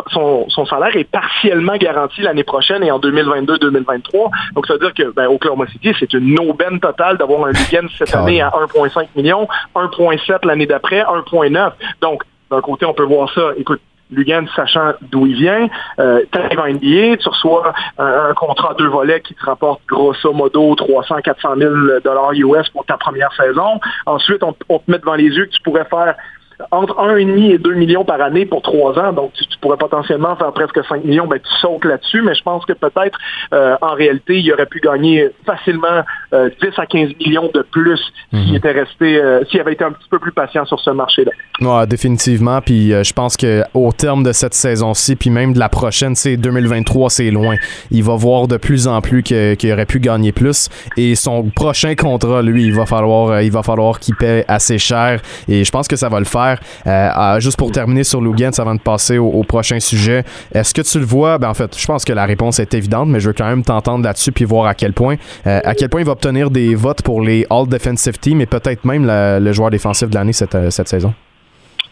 son, 0.50 0.66
salaire 0.68 0.96
est 0.96 1.10
partiellement 1.10 1.78
garanti 1.78 2.22
l'année 2.22 2.44
prochaine 2.44 2.84
et 2.84 2.92
en 2.92 3.00
2022-2023. 3.00 4.30
Donc, 4.54 4.68
ça 4.68 4.74
veut 4.74 4.80
dire 4.80 4.94
que 4.94 5.12
ben, 5.14 5.28
Oklahoma 5.28 5.66
City, 5.68 5.92
c'est 6.00 6.14
une 6.14 6.40
aubaine 6.40 6.80
totale 6.80 7.18
d'avoir 7.18 7.46
un 7.46 7.52
Lugans 7.52 7.90
cette 7.98 8.14
année 8.14 8.42
à 8.42 8.50
1,5 8.50 9.08
million, 9.16 9.48
1,7 9.76 10.46
l'année 10.46 10.68
d'après, 10.68 11.02
1,9. 11.02 11.72
Donc, 12.02 12.22
d'un 12.52 12.62
côté, 12.62 12.86
on 12.86 12.94
peut 12.94 13.06
voir 13.06 13.34
ça. 13.34 13.42
Écoute, 13.58 13.82
Lugan, 14.12 14.46
sachant 14.56 14.94
d'où 15.02 15.26
il 15.26 15.36
vient, 15.36 15.68
euh, 16.00 16.22
tu 16.32 16.58
en 16.58 16.68
NBA, 16.68 17.18
tu 17.18 17.30
reçois 17.30 17.74
un, 17.98 18.34
contrat 18.34 18.72
à 18.72 18.74
deux 18.76 18.88
volets 18.88 19.22
qui 19.22 19.34
te 19.34 19.46
rapporte 19.46 19.82
grosso 19.88 20.34
modo 20.34 20.76
300, 20.76 21.22
400 21.24 21.56
000 21.58 21.74
dollars 22.04 22.32
US 22.34 22.70
pour 22.70 22.86
ta 22.86 22.98
première 22.98 23.34
saison. 23.34 23.80
Ensuite, 24.06 24.44
on, 24.44 24.54
te 24.54 24.92
met 24.92 25.00
devant 25.00 25.16
les 25.16 25.30
yeux 25.30 25.46
que 25.46 25.52
tu 25.52 25.62
pourrais 25.62 25.86
faire 25.86 26.16
entre 26.72 26.96
1,5 26.96 27.54
et 27.54 27.58
2 27.58 27.74
millions 27.74 28.06
par 28.06 28.22
année 28.22 28.46
pour 28.46 28.62
trois 28.62 28.98
ans. 29.00 29.14
Donc, 29.14 29.34
tu, 29.34 29.46
pourrais 29.60 29.78
potentiellement 29.78 30.36
faire 30.36 30.52
presque 30.54 30.80
5 30.88 31.04
millions. 31.06 31.28
Ben, 31.28 31.40
tu 31.40 31.54
sautes 31.60 31.86
là-dessus, 31.86 32.22
mais 32.22 32.34
je 32.34 32.42
pense 32.42 32.66
que 32.66 32.74
peut-être, 32.74 33.18
euh, 33.54 33.76
en 33.82 33.94
réalité, 33.94 34.40
il 34.40 34.52
aurait 34.54 34.66
pu 34.66 34.80
gagner 34.80 35.30
facilement 35.46 36.02
10 36.32 36.36
euh, 36.36 36.50
à 36.78 36.86
15 36.86 37.10
millions 37.20 37.50
de 37.54 37.62
plus 37.72 38.00
s'il 38.32 38.50
mhm. 38.50 38.56
était 38.56 38.72
resté, 38.72 39.22
euh, 39.22 39.44
s'il 39.50 39.60
avait 39.60 39.74
été 39.74 39.84
un 39.84 39.92
petit 39.92 40.08
peu 40.10 40.20
plus 40.20 40.32
patient 40.32 40.66
sur 40.66 40.80
ce 40.80 40.90
marché-là. 40.90 41.32
Ouais, 41.62 41.86
définitivement. 41.86 42.60
Puis 42.62 42.90
je 42.90 43.14
pense 43.14 43.38
qu'au 43.38 43.92
terme 43.92 44.24
de 44.24 44.32
cette 44.32 44.54
saison-ci, 44.54 45.16
puis 45.16 45.30
même 45.30 45.54
de 45.54 45.60
la 45.60 45.70
prochaine, 45.70 46.16
c'est 46.16 46.38
2023, 46.38 47.10
c'est 47.10 47.30
loin. 47.30 47.56
Il 47.92 48.04
va 48.04 48.16
voir 48.16 48.48
de 48.48 48.58
plus 48.58 48.88
en 48.88 49.02
plus 49.02 49.22
qu'il 49.22 49.72
aurait 49.72 49.86
pu 49.86 50.00
gagner 50.00 50.32
plus. 50.32 50.70
Et 50.98 51.16
son 51.16 51.50
prochain 51.50 51.96
contrat, 51.96 52.42
lui, 52.42 52.66
il 52.66 52.74
va 52.74 52.86
falloir, 52.86 53.42
il 53.42 53.52
va 53.52 53.64
falloir 53.64 54.00
qu'il 54.00 54.16
paie 54.16 54.46
assez 54.48 54.78
cher. 54.78 55.22
Et 55.48 55.64
je 55.64 55.72
pense 55.72 55.88
que 55.88 55.96
ça 55.96 56.10
va 56.10 56.20
le 56.20 56.26
faire. 56.26 56.51
Euh, 56.88 57.40
juste 57.40 57.58
pour 57.58 57.72
terminer 57.72 58.04
sur 58.04 58.22
Lugans 58.22 58.52
avant 58.58 58.76
de 58.76 58.80
passer 58.80 59.18
au, 59.18 59.44
prochain 59.44 59.80
sujet, 59.80 60.24
est-ce 60.54 60.74
que 60.74 60.82
tu 60.82 61.00
le 61.00 61.06
vois? 61.06 61.38
Ben, 61.38 61.50
en 61.50 61.54
fait, 61.54 61.78
je 61.78 61.86
pense 61.86 62.06
que 62.06 62.14
la 62.14 62.26
réponse 62.26 62.60
est 62.60 62.74
évidente, 62.74 63.10
mais 63.10 63.20
je 63.20 63.28
veux 63.28 63.34
quand 63.34 63.48
même 63.48 63.64
t'entendre 63.64 64.04
là-dessus 64.04 64.32
puis 64.32 64.46
voir 64.46 64.68
à 64.68 64.74
quel 64.74 64.94
point 64.94 65.16
euh, 65.48 65.60
il 66.02 66.06
va 66.06 66.12
obtenir 66.12 66.50
des 66.50 66.76
votes 66.76 67.02
pour 67.02 67.22
les 67.22 67.46
All 67.50 67.68
Defensive 67.68 68.18
Team 68.20 68.42
et 68.42 68.46
peut-être 68.46 68.86
même 68.86 69.06
le 69.08 69.54
joueur 69.54 69.70
défensif 69.70 70.10
de 70.10 70.16
l'année 70.16 70.32
euh, 70.56 70.70
cette 70.70 70.88
saison. 70.88 71.14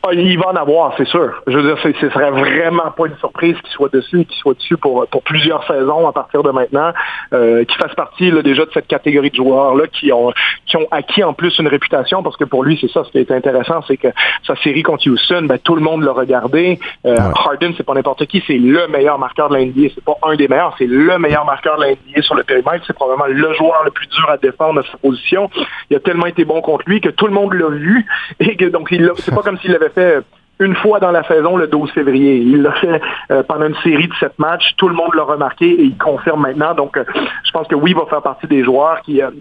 Ah, 0.01 0.13
il 0.13 0.39
va 0.39 0.47
en 0.47 0.55
avoir, 0.55 0.93
c'est 0.97 1.07
sûr. 1.07 1.41
Je 1.45 1.57
veux 1.57 1.63
dire, 1.63 1.77
ce 1.83 2.09
serait 2.09 2.31
vraiment 2.31 2.89
pas 2.95 3.07
une 3.07 3.17
surprise 3.17 3.55
qu'il 3.61 3.71
soit 3.71 3.91
dessus, 3.91 4.23
qu'il 4.23 4.37
soit 4.37 4.53
dessus 4.53 4.77
pour, 4.77 5.05
pour 5.07 5.23
plusieurs 5.23 5.65
saisons 5.67 6.07
à 6.07 6.13
partir 6.13 6.41
de 6.41 6.51
maintenant, 6.51 6.93
euh, 7.33 7.65
qu'il 7.65 7.75
fasse 7.75 7.93
partie 7.95 8.31
là, 8.31 8.41
déjà 8.41 8.65
de 8.65 8.71
cette 8.73 8.87
catégorie 8.87 9.29
de 9.29 9.35
joueurs-là 9.35 9.87
qui 9.87 10.13
ont, 10.13 10.31
qui 10.65 10.77
ont 10.77 10.87
acquis 10.91 11.21
en 11.23 11.33
plus 11.33 11.59
une 11.59 11.67
réputation, 11.67 12.23
parce 12.23 12.37
que 12.37 12.45
pour 12.45 12.63
lui, 12.63 12.77
c'est 12.79 12.89
ça, 12.89 13.03
ce 13.03 13.11
qui 13.11 13.17
est 13.17 13.29
intéressant, 13.29 13.81
c'est 13.87 13.97
que 13.97 14.07
sa 14.47 14.55
série 14.57 14.83
contre 14.83 15.09
Houston, 15.09 15.45
ben, 15.49 15.59
tout 15.59 15.75
le 15.75 15.81
monde 15.81 16.03
l'a 16.03 16.13
regardé. 16.13 16.79
Euh, 17.05 17.17
Harden, 17.17 17.73
c'est 17.75 17.85
pas 17.85 17.93
n'importe 17.93 18.25
qui, 18.27 18.41
c'est 18.47 18.57
le 18.57 18.87
meilleur 18.87 19.19
marqueur 19.19 19.49
de 19.49 19.57
l'NBA. 19.57 19.89
C'est 19.93 20.03
pas 20.03 20.17
un 20.23 20.35
des 20.35 20.47
meilleurs, 20.47 20.75
c'est 20.77 20.87
le 20.87 21.19
meilleur 21.19 21.43
marqueur 21.43 21.77
de 21.77 21.83
l'NBA 21.83 22.21
sur 22.21 22.35
le 22.35 22.43
périmètre. 22.43 22.85
C'est 22.87 22.93
probablement 22.93 23.27
le 23.27 23.53
joueur 23.53 23.83
le 23.83 23.91
plus 23.91 24.07
dur 24.07 24.29
à 24.29 24.37
défendre 24.37 24.79
à 24.79 24.83
sa 24.89 24.97
position. 24.97 25.49
Il 25.89 25.97
a 25.97 25.99
tellement 25.99 26.27
été 26.27 26.45
bon 26.45 26.61
contre 26.61 26.85
lui 26.87 27.01
que 27.01 27.09
tout 27.09 27.27
le 27.27 27.33
monde 27.33 27.53
l'a 27.53 27.69
vu. 27.69 28.05
Et 28.39 28.55
que, 28.55 28.65
donc, 28.65 28.89
c'est 29.17 29.35
pas 29.35 29.41
comme 29.41 29.57
s'il 29.59 29.71
l'avait 29.71 29.88
fait 29.89 30.23
une 30.59 30.75
fois 30.75 30.99
dans 30.99 31.11
la 31.11 31.23
saison 31.23 31.55
le 31.55 31.67
12 31.67 31.91
février. 31.91 32.37
Il 32.37 32.61
l'a 32.61 32.73
fait 32.73 33.01
euh, 33.31 33.43
pendant 33.43 33.67
une 33.67 33.75
série 33.77 34.07
de 34.07 34.13
sept 34.19 34.37
matchs. 34.37 34.75
Tout 34.77 34.89
le 34.89 34.95
monde 34.95 35.15
l'a 35.15 35.23
remarqué 35.23 35.65
et 35.65 35.83
il 35.83 35.97
confirme 35.97 36.41
maintenant. 36.41 36.73
Donc, 36.73 36.97
euh, 36.97 37.05
je 37.43 37.51
pense 37.51 37.67
que 37.67 37.75
oui, 37.75 37.91
il 37.91 37.97
va 37.97 38.05
faire 38.05 38.21
partie 38.21 38.47
des 38.47 38.63
joueurs 38.63 39.01
qui, 39.01 39.21
euh, 39.21 39.31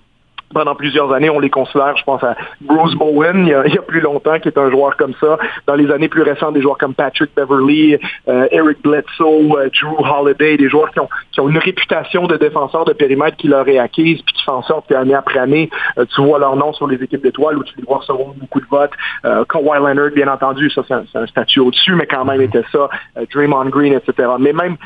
pendant 0.52 0.74
plusieurs 0.74 1.12
années, 1.12 1.30
on 1.30 1.40
les 1.40 1.50
considère, 1.50 1.96
je 1.96 2.04
pense 2.04 2.22
à 2.24 2.36
Bruce 2.60 2.94
Bowen, 2.94 3.46
il 3.46 3.72
y, 3.72 3.78
a, 3.78 3.82
plus 3.82 4.00
longtemps, 4.00 4.38
qui 4.38 4.48
est 4.48 4.58
un 4.58 4.70
joueur 4.70 4.96
comme 4.96 5.14
ça. 5.20 5.38
Dans 5.66 5.74
les 5.74 5.90
années 5.90 6.08
plus 6.08 6.22
récentes, 6.22 6.54
des 6.54 6.62
joueurs 6.62 6.78
comme 6.78 6.94
Patrick 6.94 7.30
Beverly, 7.36 7.98
euh, 8.28 8.48
Eric 8.50 8.82
Bledsoe, 8.82 9.56
euh, 9.56 9.68
Drew 9.68 9.96
Holiday, 9.98 10.56
des 10.56 10.68
joueurs 10.68 10.90
qui 10.90 11.00
ont, 11.00 11.08
qui 11.32 11.40
ont 11.40 11.48
une 11.48 11.58
réputation 11.58 12.26
de 12.26 12.36
défenseurs 12.36 12.84
de 12.84 12.92
périmètre 12.92 13.36
qui 13.36 13.48
leur 13.48 13.68
est 13.68 13.78
acquise, 13.78 14.22
puis 14.22 14.34
qui 14.34 14.44
font 14.44 14.54
en 14.54 14.62
sorte 14.62 14.88
qu'année 14.88 15.14
après 15.14 15.38
année, 15.38 15.70
euh, 15.98 16.04
tu 16.14 16.22
vois 16.22 16.38
leur 16.38 16.56
nom 16.56 16.72
sur 16.72 16.86
les 16.86 17.02
équipes 17.02 17.22
d'étoiles 17.22 17.58
où 17.58 17.64
tu 17.64 17.74
les 17.76 17.84
vois 17.84 17.98
recevoir 17.98 18.28
beaucoup 18.34 18.60
de 18.60 18.66
votes. 18.66 18.92
Kawhi 19.22 19.78
Leonard, 19.78 20.10
bien 20.14 20.28
entendu, 20.28 20.70
ça 20.70 20.82
c'est 20.86 20.94
un, 20.94 21.04
un, 21.14 21.26
statut 21.26 21.60
au-dessus, 21.60 21.94
mais 21.94 22.06
quand 22.06 22.24
même 22.24 22.40
était 22.40 22.64
ça. 22.72 22.88
Draymond 23.32 23.66
Green, 23.66 23.92
etc. 23.92 24.28
Mais 24.38 24.52
même 24.52 24.76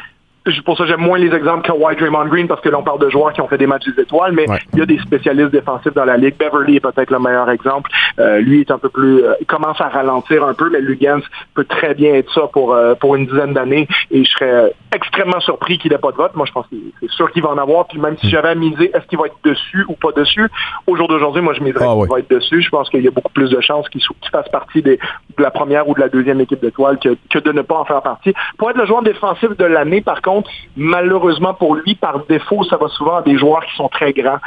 pour 0.65 0.77
ça, 0.77 0.87
j'aime 0.87 1.01
moins 1.01 1.19
les 1.19 1.33
exemples 1.35 1.67
Kawhi 1.67 1.97
Draymond 1.97 2.27
Green 2.27 2.49
parce 2.49 2.61
que 2.61 2.69
l'on 2.69 2.83
parle 2.83 2.99
de 2.99 3.09
joueurs 3.09 3.33
qui 3.33 3.41
ont 3.41 3.49
fait 3.49 3.59
des 3.59 3.67
matchs 3.67 3.85
des 3.87 4.03
étoiles, 4.03 4.33
mais 4.33 4.47
il 4.73 4.79
y 4.81 4.83
a 4.83 4.87
des 4.87 4.99
spécialistes 4.99 5.51
défensifs 5.51 5.95
dans 5.95 6.05
la 6.05 6.17
ligue. 6.17 6.37
Beverly 6.37 6.77
est 6.77 6.81
peut-être 6.81 7.11
le 7.11 7.21
meilleur 7.21 7.49
exemple. 7.51 7.91
Euh, 8.19 8.41
lui 8.41 8.61
est 8.61 8.71
un 8.71 8.79
peu 8.79 8.89
plus, 8.89 9.25
euh, 9.25 9.35
commence 9.47 9.81
à 9.81 9.89
ralentir 9.89 10.45
un 10.45 10.55
peu, 10.55 10.69
mais 10.71 10.81
Lugans 10.81 11.23
peut 11.55 11.65
très 11.65 11.95
bien 11.95 12.15
être 12.15 12.33
ça 12.33 12.49
pour 12.53 12.75
euh, 12.75 12.95
pour 12.95 13.15
une 13.15 13.27
dizaine 13.27 13.53
d'années. 13.53 13.87
Et 14.11 14.25
je 14.25 14.31
serais 14.31 14.75
extrêmement 14.95 15.41
surpris 15.41 15.79
qu'il 15.79 15.93
n'ait 15.93 15.99
pas 15.99 16.11
de 16.11 16.17
vote. 16.17 16.35
Moi, 16.35 16.47
je 16.47 16.53
pense 16.53 16.67
que 16.67 16.77
c'est 17.01 17.11
sûr 17.11 17.31
qu'il 17.31 17.43
va 17.43 17.51
en 17.51 17.59
avoir. 17.59 17.87
Puis 17.87 17.99
même 17.99 18.17
si 18.19 18.27
hmm. 18.27 18.31
j'avais 18.31 18.49
à 18.49 18.55
miser, 18.55 18.91
est-ce 18.95 19.07
qu'il 19.07 19.19
va 19.19 19.27
être 19.27 19.39
dessus 19.45 19.85
ou 19.89 19.95
pas 19.95 20.11
dessus? 20.13 20.49
Au 20.87 20.97
jour 20.97 21.07
d'aujourd'hui, 21.07 21.43
moi, 21.43 21.55
je 21.55 21.63
miserais 21.63 21.87
ah 21.89 21.95
qu'il 22.01 22.11
va 22.11 22.19
être 22.19 22.31
dessus. 22.31 22.63
Je 22.63 22.71
pense 22.71 22.91
qu'il 22.91 23.03
y 23.03 23.09
a 23.09 23.13
beaucoup 23.13 23.33
plus 23.33 23.51
de 23.51 23.61
chances 23.61 23.89
qu'il 23.89 24.03
fasse 24.31 24.49
partie 24.49 24.83
des, 24.83 24.99
de 25.37 25.43
la 25.43 25.53
première 25.53 25.89
ou 25.89 25.95
de 25.95 26.01
la 26.01 26.09
deuxième 26.09 26.41
équipe 26.41 26.61
d'étoiles 26.61 26.99
que, 26.99 27.17
que 27.31 27.39
de 27.39 27.53
ne 27.53 27.63
pas 27.63 27.77
en 27.77 27.85
faire 27.85 28.03
partie. 28.03 28.35
Pour 28.59 28.71
être 28.71 28.77
le 28.77 28.87
joueur 28.87 29.03
défensif 29.03 29.57
de 29.57 29.65
l'année, 29.65 30.01
par 30.01 30.21
contre 30.21 30.32
malheureusement 30.77 31.55
pour 31.55 31.75
lui, 31.75 31.95
par 31.95 32.25
défaut, 32.27 32.65
ça 32.65 32.77
va 32.77 32.89
souvent 32.89 33.17
à 33.17 33.23
des 33.23 33.39
joueurs 33.39 33.65
qui 33.67 33.77
sont 33.77 33.89
très 33.89 34.13
grands. 34.13 34.39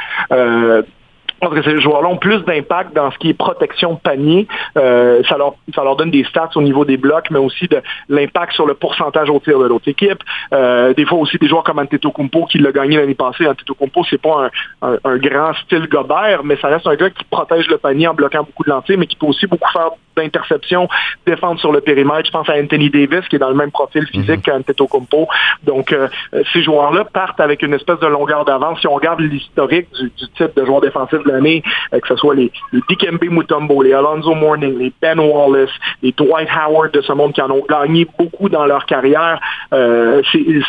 Je 1.42 1.46
pense 1.46 1.54
que 1.54 1.62
ces 1.62 1.80
joueurs-là 1.80 2.08
ont 2.08 2.16
plus 2.16 2.42
d'impact 2.44 2.94
dans 2.94 3.10
ce 3.10 3.18
qui 3.18 3.28
est 3.28 3.34
protection 3.34 3.96
panier. 3.96 4.46
Euh, 4.78 5.22
ça, 5.28 5.36
leur, 5.36 5.54
ça 5.74 5.84
leur 5.84 5.96
donne 5.96 6.10
des 6.10 6.24
stats 6.24 6.50
au 6.54 6.62
niveau 6.62 6.86
des 6.86 6.96
blocs, 6.96 7.30
mais 7.30 7.38
aussi 7.38 7.68
de 7.68 7.82
l'impact 8.08 8.52
sur 8.54 8.66
le 8.66 8.72
pourcentage 8.74 9.28
au 9.28 9.38
tir 9.40 9.58
de 9.58 9.66
l'autre 9.66 9.88
équipe. 9.88 10.22
Euh, 10.54 10.94
des 10.94 11.04
fois 11.04 11.18
aussi 11.18 11.36
des 11.36 11.46
joueurs 11.48 11.62
comme 11.62 11.78
Antetokounmpo 11.78 12.46
qui 12.46 12.58
l'a 12.58 12.72
gagné 12.72 12.96
l'année 12.96 13.14
passée. 13.14 13.46
Antetokounmpo, 13.46 14.04
c'est 14.08 14.20
pas 14.20 14.48
un, 14.82 14.96
un, 15.04 15.16
grand 15.18 15.52
style 15.64 15.86
Gobert, 15.88 16.42
mais 16.42 16.56
ça 16.56 16.68
reste 16.68 16.86
un 16.86 16.94
gars 16.94 17.10
qui 17.10 17.24
protège 17.24 17.68
le 17.68 17.76
panier 17.76 18.08
en 18.08 18.14
bloquant 18.14 18.42
beaucoup 18.42 18.64
de 18.64 18.70
lancers, 18.70 18.96
mais 18.96 19.06
qui 19.06 19.16
peut 19.16 19.26
aussi 19.26 19.46
beaucoup 19.46 19.70
faire 19.70 19.90
d'interceptions, 20.16 20.88
défendre 21.26 21.60
sur 21.60 21.72
le 21.72 21.82
périmètre. 21.82 22.26
Je 22.26 22.30
pense 22.30 22.48
à 22.48 22.54
Anthony 22.54 22.88
Davis 22.88 23.28
qui 23.28 23.36
est 23.36 23.38
dans 23.38 23.50
le 23.50 23.54
même 23.54 23.70
profil 23.70 24.06
physique 24.06 24.46
mm 24.48 24.62
-hmm. 24.62 25.26
Donc 25.64 25.92
euh, 25.92 26.08
ces 26.52 26.62
joueurs-là 26.62 27.04
partent 27.04 27.40
avec 27.40 27.62
une 27.62 27.74
espèce 27.74 28.00
de 28.00 28.06
longueur 28.06 28.44
d'avance. 28.46 28.80
Si 28.80 28.86
on 28.86 28.94
regarde 28.94 29.20
l'historique 29.20 29.88
du, 29.92 30.04
du 30.20 30.26
type 30.36 30.56
de 30.56 30.64
joueur 30.64 30.80
défensif 30.80 31.18
l'année, 31.26 31.62
euh, 31.92 32.00
que 32.00 32.08
ce 32.08 32.16
soit 32.16 32.34
les, 32.34 32.50
les 32.72 32.80
Dikembe 32.88 33.24
Mutombo, 33.24 33.82
les 33.82 33.92
Alonzo 33.92 34.34
Mourning, 34.34 34.78
les 34.78 34.92
Ben 35.00 35.18
Wallace, 35.18 35.70
les 36.02 36.12
Dwight 36.12 36.48
Howard 36.48 36.92
de 36.92 37.00
ce 37.00 37.12
monde 37.12 37.32
qui 37.32 37.42
en 37.42 37.50
ont 37.50 37.64
gagné 37.68 38.06
beaucoup 38.18 38.48
dans 38.48 38.66
leur 38.66 38.86
carrière. 38.86 39.40
Euh, 39.72 40.22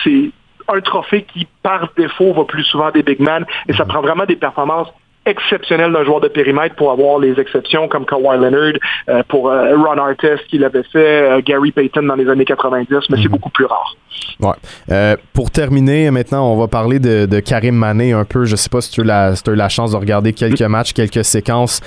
c'est 0.03 0.31
un 0.67 0.81
trophée 0.81 1.23
qui, 1.23 1.47
par 1.63 1.89
défaut, 1.97 2.33
va 2.33 2.43
plus 2.43 2.63
souvent 2.63 2.91
des 2.91 3.03
big 3.03 3.19
men 3.19 3.45
et 3.67 3.73
ça 3.73 3.85
prend 3.85 4.01
vraiment 4.01 4.25
des 4.25 4.35
performances 4.35 4.89
exceptionnel 5.27 5.91
d'un 5.91 6.03
joueur 6.03 6.21
de 6.21 6.29
périmètre 6.29 6.75
pour 6.75 6.91
avoir 6.91 7.19
les 7.19 7.39
exceptions 7.39 7.87
comme 7.87 8.05
Kawhi 8.05 8.37
Leonard, 8.37 8.73
euh, 9.09 9.21
pour 9.27 9.49
euh, 9.49 9.75
Ron 9.75 9.97
Artest 9.97 10.47
qui 10.47 10.57
l'avait 10.57 10.83
fait, 10.83 10.97
euh, 10.97 11.41
Gary 11.45 11.71
Payton 11.71 12.03
dans 12.03 12.15
les 12.15 12.29
années 12.29 12.45
90, 12.45 12.87
mais 13.09 13.17
c'est 13.17 13.23
mhm. 13.23 13.27
beaucoup 13.27 13.49
plus 13.49 13.65
rare. 13.65 13.95
Ouais. 14.39 15.15
pour 15.33 15.51
terminer, 15.51 16.09
maintenant, 16.09 16.51
on 16.51 16.57
va 16.57 16.67
parler 16.67 16.99
de, 16.99 17.39
Karim 17.39 17.75
Mané 17.75 18.13
un 18.13 18.25
peu. 18.25 18.45
Je 18.45 18.55
sais 18.55 18.69
pas 18.69 18.81
si 18.81 18.91
tu, 18.91 19.01
as 19.01 19.03
la, 19.03 19.35
si 19.35 19.43
tu 19.43 19.49
as 19.51 19.53
eu 19.53 19.55
la 19.55 19.69
chance 19.69 19.91
de 19.91 19.97
regarder 19.97 20.33
quelques 20.33 20.61
matchs, 20.61 20.93
quelques 20.93 21.23
séquences. 21.23 21.81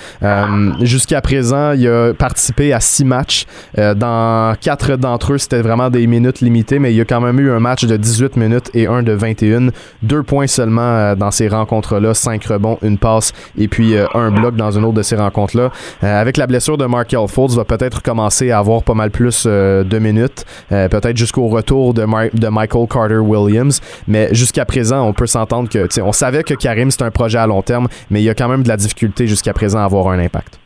Jusqu'à 0.81 1.21
présent, 1.21 1.73
il 1.73 1.89
a 1.89 2.15
participé 2.15 2.73
à 2.73 2.81
six 2.81 3.05
matchs. 3.05 3.47
dans 3.77 4.55
quatre 4.61 4.97
d'entre 4.97 5.33
eux, 5.33 5.39
c'était 5.39 5.61
vraiment 5.61 5.91
des 5.91 6.07
minutes 6.07 6.41
limitées, 6.41 6.79
mais 6.79 6.93
il 6.93 6.97
y 6.97 7.01
a 7.01 7.05
quand 7.05 7.21
même 7.21 7.39
eu 7.41 7.51
un 7.51 7.61
match 7.61 7.85
de 7.85 7.97
18 7.97 8.37
minutes 8.37 8.71
et 8.75 8.87
un 8.87 9.03
de 9.03 9.13
21. 9.13 9.69
Deux 10.03 10.23
points 10.23 10.47
seulement 10.47 11.15
dans 11.17 11.33
ces 11.33 11.49
rencontres-là, 11.49 12.15
cinq 12.15 12.45
rebonds, 12.45 12.79
une 12.83 12.99
passe 12.99 13.30
et 13.59 13.69
puis 13.69 13.95
euh, 13.95 14.07
un 14.15 14.31
bloc 14.31 14.57
dans 14.57 14.71
une 14.71 14.85
autre 14.85 14.95
de 14.95 15.03
ces 15.03 15.17
rencontres-là. 15.17 15.71
Euh, 16.03 16.21
avec 16.21 16.37
la 16.37 16.47
blessure 16.47 16.79
de 16.79 16.87
Markel 16.87 17.27
Fultz, 17.29 17.55
va 17.55 17.65
peut-être 17.65 18.03
commencer 18.03 18.51
à 18.51 18.59
avoir 18.59 18.83
pas 18.83 18.95
mal 18.95 19.11
plus 19.11 19.45
euh, 19.47 19.85
de 19.85 19.99
minutes, 19.99 20.45
peut-être 20.69 21.17
jusqu'au 21.17 21.49
retour 21.49 21.95
de, 21.95 22.07
de 22.37 22.49
Michael 22.49 22.87
Carter 22.89 23.19
Williams. 23.19 23.81
Mais 24.07 24.29
jusqu'à 24.33 24.65
présent, 24.65 25.07
on 25.07 25.13
peut 25.13 25.27
s'entendre 25.27 25.69
que, 25.69 25.89
on 26.01 26.13
savait 26.13 26.43
que 26.43 26.55
Karim 26.55 26.91
c'est 26.91 27.03
un 27.03 27.11
projet 27.11 27.39
à 27.39 27.47
long 27.47 27.63
terme, 27.63 27.89
mais 28.11 28.21
il 28.21 28.25
y 28.25 28.31
a 28.31 28.35
quand 28.35 28.49
même 28.49 28.63
de 28.63 28.69
la 28.69 28.77
difficulté 28.77 29.27
jusqu'à 29.27 29.53
présent 29.53 29.81
à 29.81 29.85
avoir 29.85 30.09
un 30.09 30.19
impact. 30.19 30.60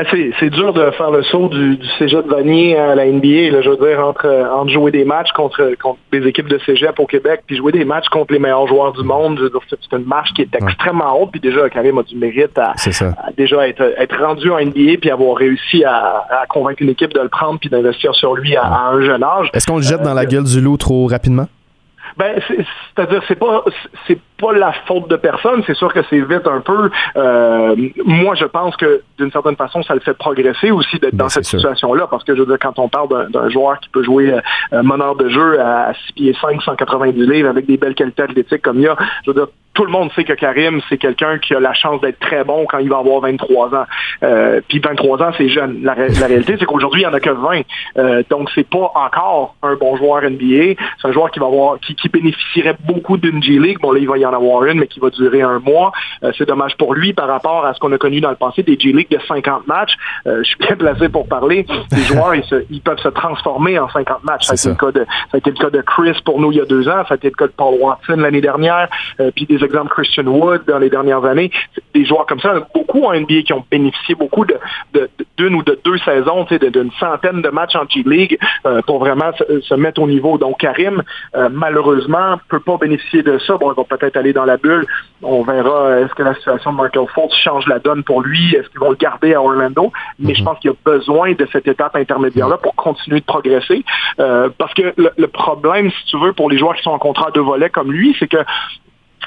Ben, 0.00 0.32
c'est 0.38 0.50
dur 0.50 0.72
de 0.72 0.90
faire 0.92 1.10
le 1.10 1.22
saut 1.24 1.48
du, 1.48 1.76
du 1.76 1.88
cégep 1.98 2.24
de 2.24 2.30
Vanier 2.30 2.76
à 2.76 2.94
la 2.94 3.06
NBA. 3.06 3.50
Là, 3.50 3.60
je 3.60 3.70
veux 3.70 3.76
dire, 3.76 4.00
entre, 4.00 4.28
entre 4.52 4.70
jouer 4.70 4.90
des 4.90 5.04
matchs 5.04 5.32
contre, 5.32 5.74
contre 5.80 5.98
des 6.12 6.26
équipes 6.26 6.48
de 6.48 6.58
cégep 6.64 6.98
au 6.98 7.06
Québec, 7.06 7.42
puis 7.46 7.56
jouer 7.56 7.72
des 7.72 7.84
matchs 7.84 8.08
contre 8.08 8.32
les 8.32 8.38
meilleurs 8.38 8.66
joueurs 8.66 8.92
du 8.92 9.02
monde. 9.02 9.38
C'est 9.68 9.96
une 9.96 10.04
marche 10.04 10.32
qui 10.32 10.42
est 10.42 10.54
extrêmement 10.54 11.20
haute. 11.20 11.32
Puis 11.32 11.40
déjà, 11.40 11.68
Karim 11.68 11.98
a 11.98 12.02
du 12.02 12.16
mérite 12.16 12.56
à, 12.58 12.74
déjà 13.36 13.68
être, 13.68 13.94
être 13.98 14.18
rendu 14.18 14.50
en 14.50 14.60
NBA 14.60 14.98
puis 15.00 15.10
avoir 15.10 15.36
réussi 15.36 15.84
à, 15.84 16.24
à, 16.30 16.46
convaincre 16.48 16.82
une 16.82 16.90
équipe 16.90 17.12
de 17.12 17.20
le 17.20 17.28
prendre 17.28 17.58
puis 17.58 17.68
d'investir 17.68 18.14
sur 18.14 18.34
lui 18.34 18.56
à, 18.56 18.64
un 18.64 19.02
jeune 19.02 19.22
âge. 19.22 19.50
Est-ce 19.52 19.66
qu'on 19.66 19.76
le 19.76 19.82
jette 19.82 20.02
dans 20.02 20.14
la 20.14 20.22
euh, 20.22 20.26
gueule 20.26 20.44
du 20.44 20.60
loup 20.60 20.76
trop 20.76 21.06
rapidement? 21.06 21.46
Ben, 22.16 22.40
c'est-à-dire, 22.48 23.22
c'est 23.28 23.38
pas, 23.38 23.64
c'est 24.06 24.18
pas 24.40 24.52
la 24.52 24.72
faute 24.86 25.08
de 25.08 25.16
personne. 25.16 25.62
C'est 25.66 25.76
sûr 25.76 25.92
que 25.92 26.00
c'est 26.08 26.20
vite 26.20 26.46
un 26.46 26.60
peu. 26.60 26.90
Euh, 27.16 27.76
moi, 28.04 28.34
je 28.34 28.46
pense 28.46 28.76
que 28.76 29.02
d'une 29.18 29.30
certaine 29.30 29.56
façon, 29.56 29.82
ça 29.82 29.94
le 29.94 30.00
fait 30.00 30.14
progresser 30.14 30.70
aussi 30.70 30.98
d'être 30.98 31.16
dans 31.16 31.26
ben, 31.26 31.28
cette 31.28 31.44
situation-là, 31.44 32.06
parce 32.10 32.24
que 32.24 32.34
je 32.34 32.40
veux 32.40 32.46
dire, 32.46 32.58
quand 32.60 32.78
on 32.78 32.88
parle 32.88 33.30
d'un 33.30 33.48
joueur 33.48 33.78
qui 33.80 33.88
peut 33.90 34.02
jouer 34.02 34.32
euh, 34.32 34.82
meneur 34.82 35.14
de 35.16 35.28
jeu 35.28 35.60
à 35.60 35.92
6 36.06 36.12
pieds 36.14 36.36
5, 36.40 36.62
190 36.62 37.26
livres 37.26 37.48
avec 37.48 37.66
des 37.66 37.76
belles 37.76 37.94
qualités 37.94 38.22
athlétiques 38.22 38.62
comme 38.62 38.78
il 38.78 38.84
y 38.84 38.88
a, 38.88 38.96
je 39.24 39.30
veux 39.30 39.34
dire, 39.34 39.48
tout 39.74 39.84
le 39.84 39.92
monde 39.92 40.10
sait 40.14 40.24
que 40.24 40.32
Karim, 40.32 40.80
c'est 40.88 40.98
quelqu'un 40.98 41.38
qui 41.38 41.54
a 41.54 41.60
la 41.60 41.72
chance 41.74 42.00
d'être 42.00 42.18
très 42.18 42.44
bon 42.44 42.66
quand 42.68 42.78
il 42.78 42.88
va 42.88 42.98
avoir 42.98 43.20
23 43.20 43.74
ans. 43.74 43.86
Euh, 44.22 44.60
puis 44.68 44.80
23 44.80 45.22
ans, 45.22 45.30
c'est 45.38 45.48
jeune. 45.48 45.82
La, 45.82 45.94
réalité, 45.94 46.56
c'est 46.58 46.66
qu'aujourd'hui, 46.66 47.02
il 47.02 47.06
n'y 47.06 47.10
en 47.10 47.14
a 47.14 47.20
que 47.20 47.30
20. 47.30 47.62
Euh, 47.96 48.22
donc, 48.28 48.50
c'est 48.54 48.68
pas 48.68 48.92
encore 48.94 49.54
un 49.62 49.76
bon 49.76 49.96
joueur 49.96 50.22
NBA. 50.22 50.74
C'est 51.00 51.08
un 51.08 51.12
joueur 51.12 51.30
qui 51.30 51.38
va 51.38 51.46
avoir, 51.46 51.78
qui, 51.78 51.94
qui 51.94 52.08
bénéficierait 52.08 52.76
beaucoup 52.84 53.16
d'une 53.16 53.42
G-League. 53.42 53.78
Bon, 53.80 53.92
là, 53.92 54.00
il 54.00 54.08
va 54.08 54.18
y 54.18 54.26
en 54.26 54.29
avoir 54.34 54.64
une, 54.64 54.78
mais 54.78 54.86
qui 54.86 55.00
va 55.00 55.10
durer 55.10 55.42
un 55.42 55.58
mois. 55.58 55.92
Euh, 56.22 56.32
c'est 56.36 56.46
dommage 56.46 56.76
pour 56.76 56.94
lui 56.94 57.12
par 57.12 57.28
rapport 57.28 57.64
à 57.64 57.74
ce 57.74 57.80
qu'on 57.80 57.92
a 57.92 57.98
connu 57.98 58.20
dans 58.20 58.30
le 58.30 58.36
passé, 58.36 58.62
des 58.62 58.78
G-League 58.78 59.10
de 59.10 59.18
50 59.26 59.66
matchs. 59.66 59.92
Euh, 60.26 60.38
je 60.42 60.48
suis 60.48 60.58
bien 60.58 60.76
placé 60.76 61.08
pour 61.08 61.26
parler. 61.28 61.66
Les 61.92 62.02
joueurs, 62.02 62.34
ils, 62.34 62.44
se, 62.44 62.64
ils, 62.70 62.80
peuvent 62.80 62.98
se 62.98 63.08
transformer 63.08 63.78
en 63.78 63.88
50 63.88 64.24
matchs. 64.24 64.46
Ça 64.46 64.52
a, 64.52 64.54
été 64.54 64.68
Le 64.68 64.74
cas 64.74 64.92
de, 64.92 65.04
ça 65.04 65.34
a 65.34 65.36
été 65.38 65.50
le 65.50 65.56
cas 65.56 65.70
de 65.70 65.80
Chris 65.82 66.18
pour 66.24 66.40
nous 66.40 66.52
il 66.52 66.58
y 66.58 66.60
a 66.60 66.64
deux 66.64 66.88
ans. 66.88 67.04
Ça 67.08 67.14
a 67.14 67.16
été 67.16 67.28
le 67.28 67.34
cas 67.34 67.46
de 67.46 67.52
Paul 67.52 67.74
Watson 67.80 68.16
l'année 68.16 68.40
dernière. 68.40 68.88
Euh, 69.20 69.30
puis 69.34 69.46
des 69.46 69.62
exemples 69.64 69.90
Christian 69.90 70.26
Wood 70.26 70.62
dans 70.66 70.78
les 70.78 70.90
dernières 70.90 71.24
années. 71.24 71.50
Des 71.94 72.04
joueurs 72.04 72.26
comme 72.26 72.40
ça, 72.40 72.54
beaucoup 72.74 73.04
en 73.04 73.14
NBA 73.14 73.42
qui 73.46 73.52
ont 73.52 73.64
bénéficié 73.70 74.14
beaucoup 74.14 74.44
de, 74.44 74.58
d'une 75.36 75.54
ou 75.54 75.62
de 75.62 75.78
deux 75.84 75.98
saisons, 75.98 76.44
d'une 76.50 76.90
centaine 76.98 77.42
de 77.42 77.48
matchs 77.48 77.76
en 77.76 77.86
G-League 77.88 78.38
pour 78.86 78.98
vraiment 78.98 79.30
se, 79.36 79.74
mettre 79.74 80.00
au 80.00 80.06
niveau. 80.06 80.38
Donc 80.38 80.58
Karim, 80.58 81.02
malheureusement, 81.50 82.38
peut 82.48 82.60
pas 82.60 82.76
bénéficier 82.76 83.22
de 83.22 83.38
ça. 83.38 83.56
Bon, 83.56 83.72
il 83.72 83.76
va 83.76 83.84
peut-être 83.84 84.16
aller 84.20 84.32
dans 84.32 84.44
la 84.44 84.56
bulle. 84.56 84.86
On 85.22 85.42
verra 85.42 85.70
euh, 85.70 86.04
est-ce 86.04 86.14
que 86.14 86.22
la 86.22 86.34
situation 86.34 86.72
de 86.72 86.76
Michael 86.78 87.06
Fultz 87.14 87.34
change 87.34 87.66
la 87.66 87.78
donne 87.78 88.02
pour 88.04 88.22
lui? 88.22 88.54
Est-ce 88.54 88.68
qu'ils 88.70 88.80
vont 88.80 88.90
le 88.90 88.96
garder 88.96 89.34
à 89.34 89.42
Orlando? 89.42 89.92
Mais 90.18 90.34
je 90.34 90.40
mhm. 90.40 90.46
pense 90.46 90.58
qu'il 90.60 90.70
y 90.70 90.74
a 90.74 90.76
besoin 90.84 91.32
de 91.32 91.46
cette 91.52 91.68
étape 91.68 91.96
intermédiaire-là 91.96 92.58
pour 92.58 92.74
continuer 92.74 93.20
de 93.20 93.24
progresser. 93.24 93.84
parce 94.16 94.74
que 94.74 94.94
le, 94.96 95.10
le, 95.16 95.26
problème, 95.28 95.90
si 95.90 96.04
tu 96.06 96.18
veux, 96.18 96.32
pour 96.32 96.50
les 96.50 96.58
joueurs 96.58 96.76
qui 96.76 96.82
sont 96.82 96.90
en 96.90 96.98
contrat 96.98 97.30
de 97.32 97.40
volet 97.40 97.70
comme 97.70 97.92
lui, 97.92 98.16
c'est 98.18 98.28
que 98.28 98.38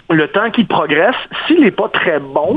le 0.10 0.28
temps 0.28 0.50
qu'il 0.52 0.68
progresse, 0.68 1.16
s'il 1.48 1.62
n'est 1.62 1.72
pas 1.72 1.90
très 1.90 2.20
bon, 2.20 2.56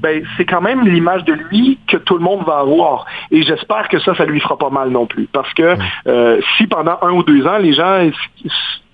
ben 0.00 0.22
c'est 0.36 0.44
quand 0.44 0.60
même 0.60 0.86
l'image 0.86 1.24
de 1.24 1.32
lui 1.32 1.78
que 1.86 1.96
tout 1.96 2.14
le 2.14 2.22
monde 2.22 2.44
va 2.46 2.58
avoir. 2.58 3.06
Et 3.30 3.42
j'espère 3.42 3.88
que 3.88 3.98
ça, 3.98 4.14
ça 4.14 4.24
lui 4.24 4.40
fera 4.40 4.56
pas 4.56 4.70
mal 4.70 4.90
non 4.90 5.06
plus. 5.06 5.28
Parce 5.32 5.52
que 5.54 5.76
euh, 6.06 6.40
si 6.56 6.66
pendant 6.66 6.98
un 7.02 7.12
ou 7.12 7.22
deux 7.22 7.46
ans, 7.46 7.58
les 7.58 7.72
gens 7.72 8.10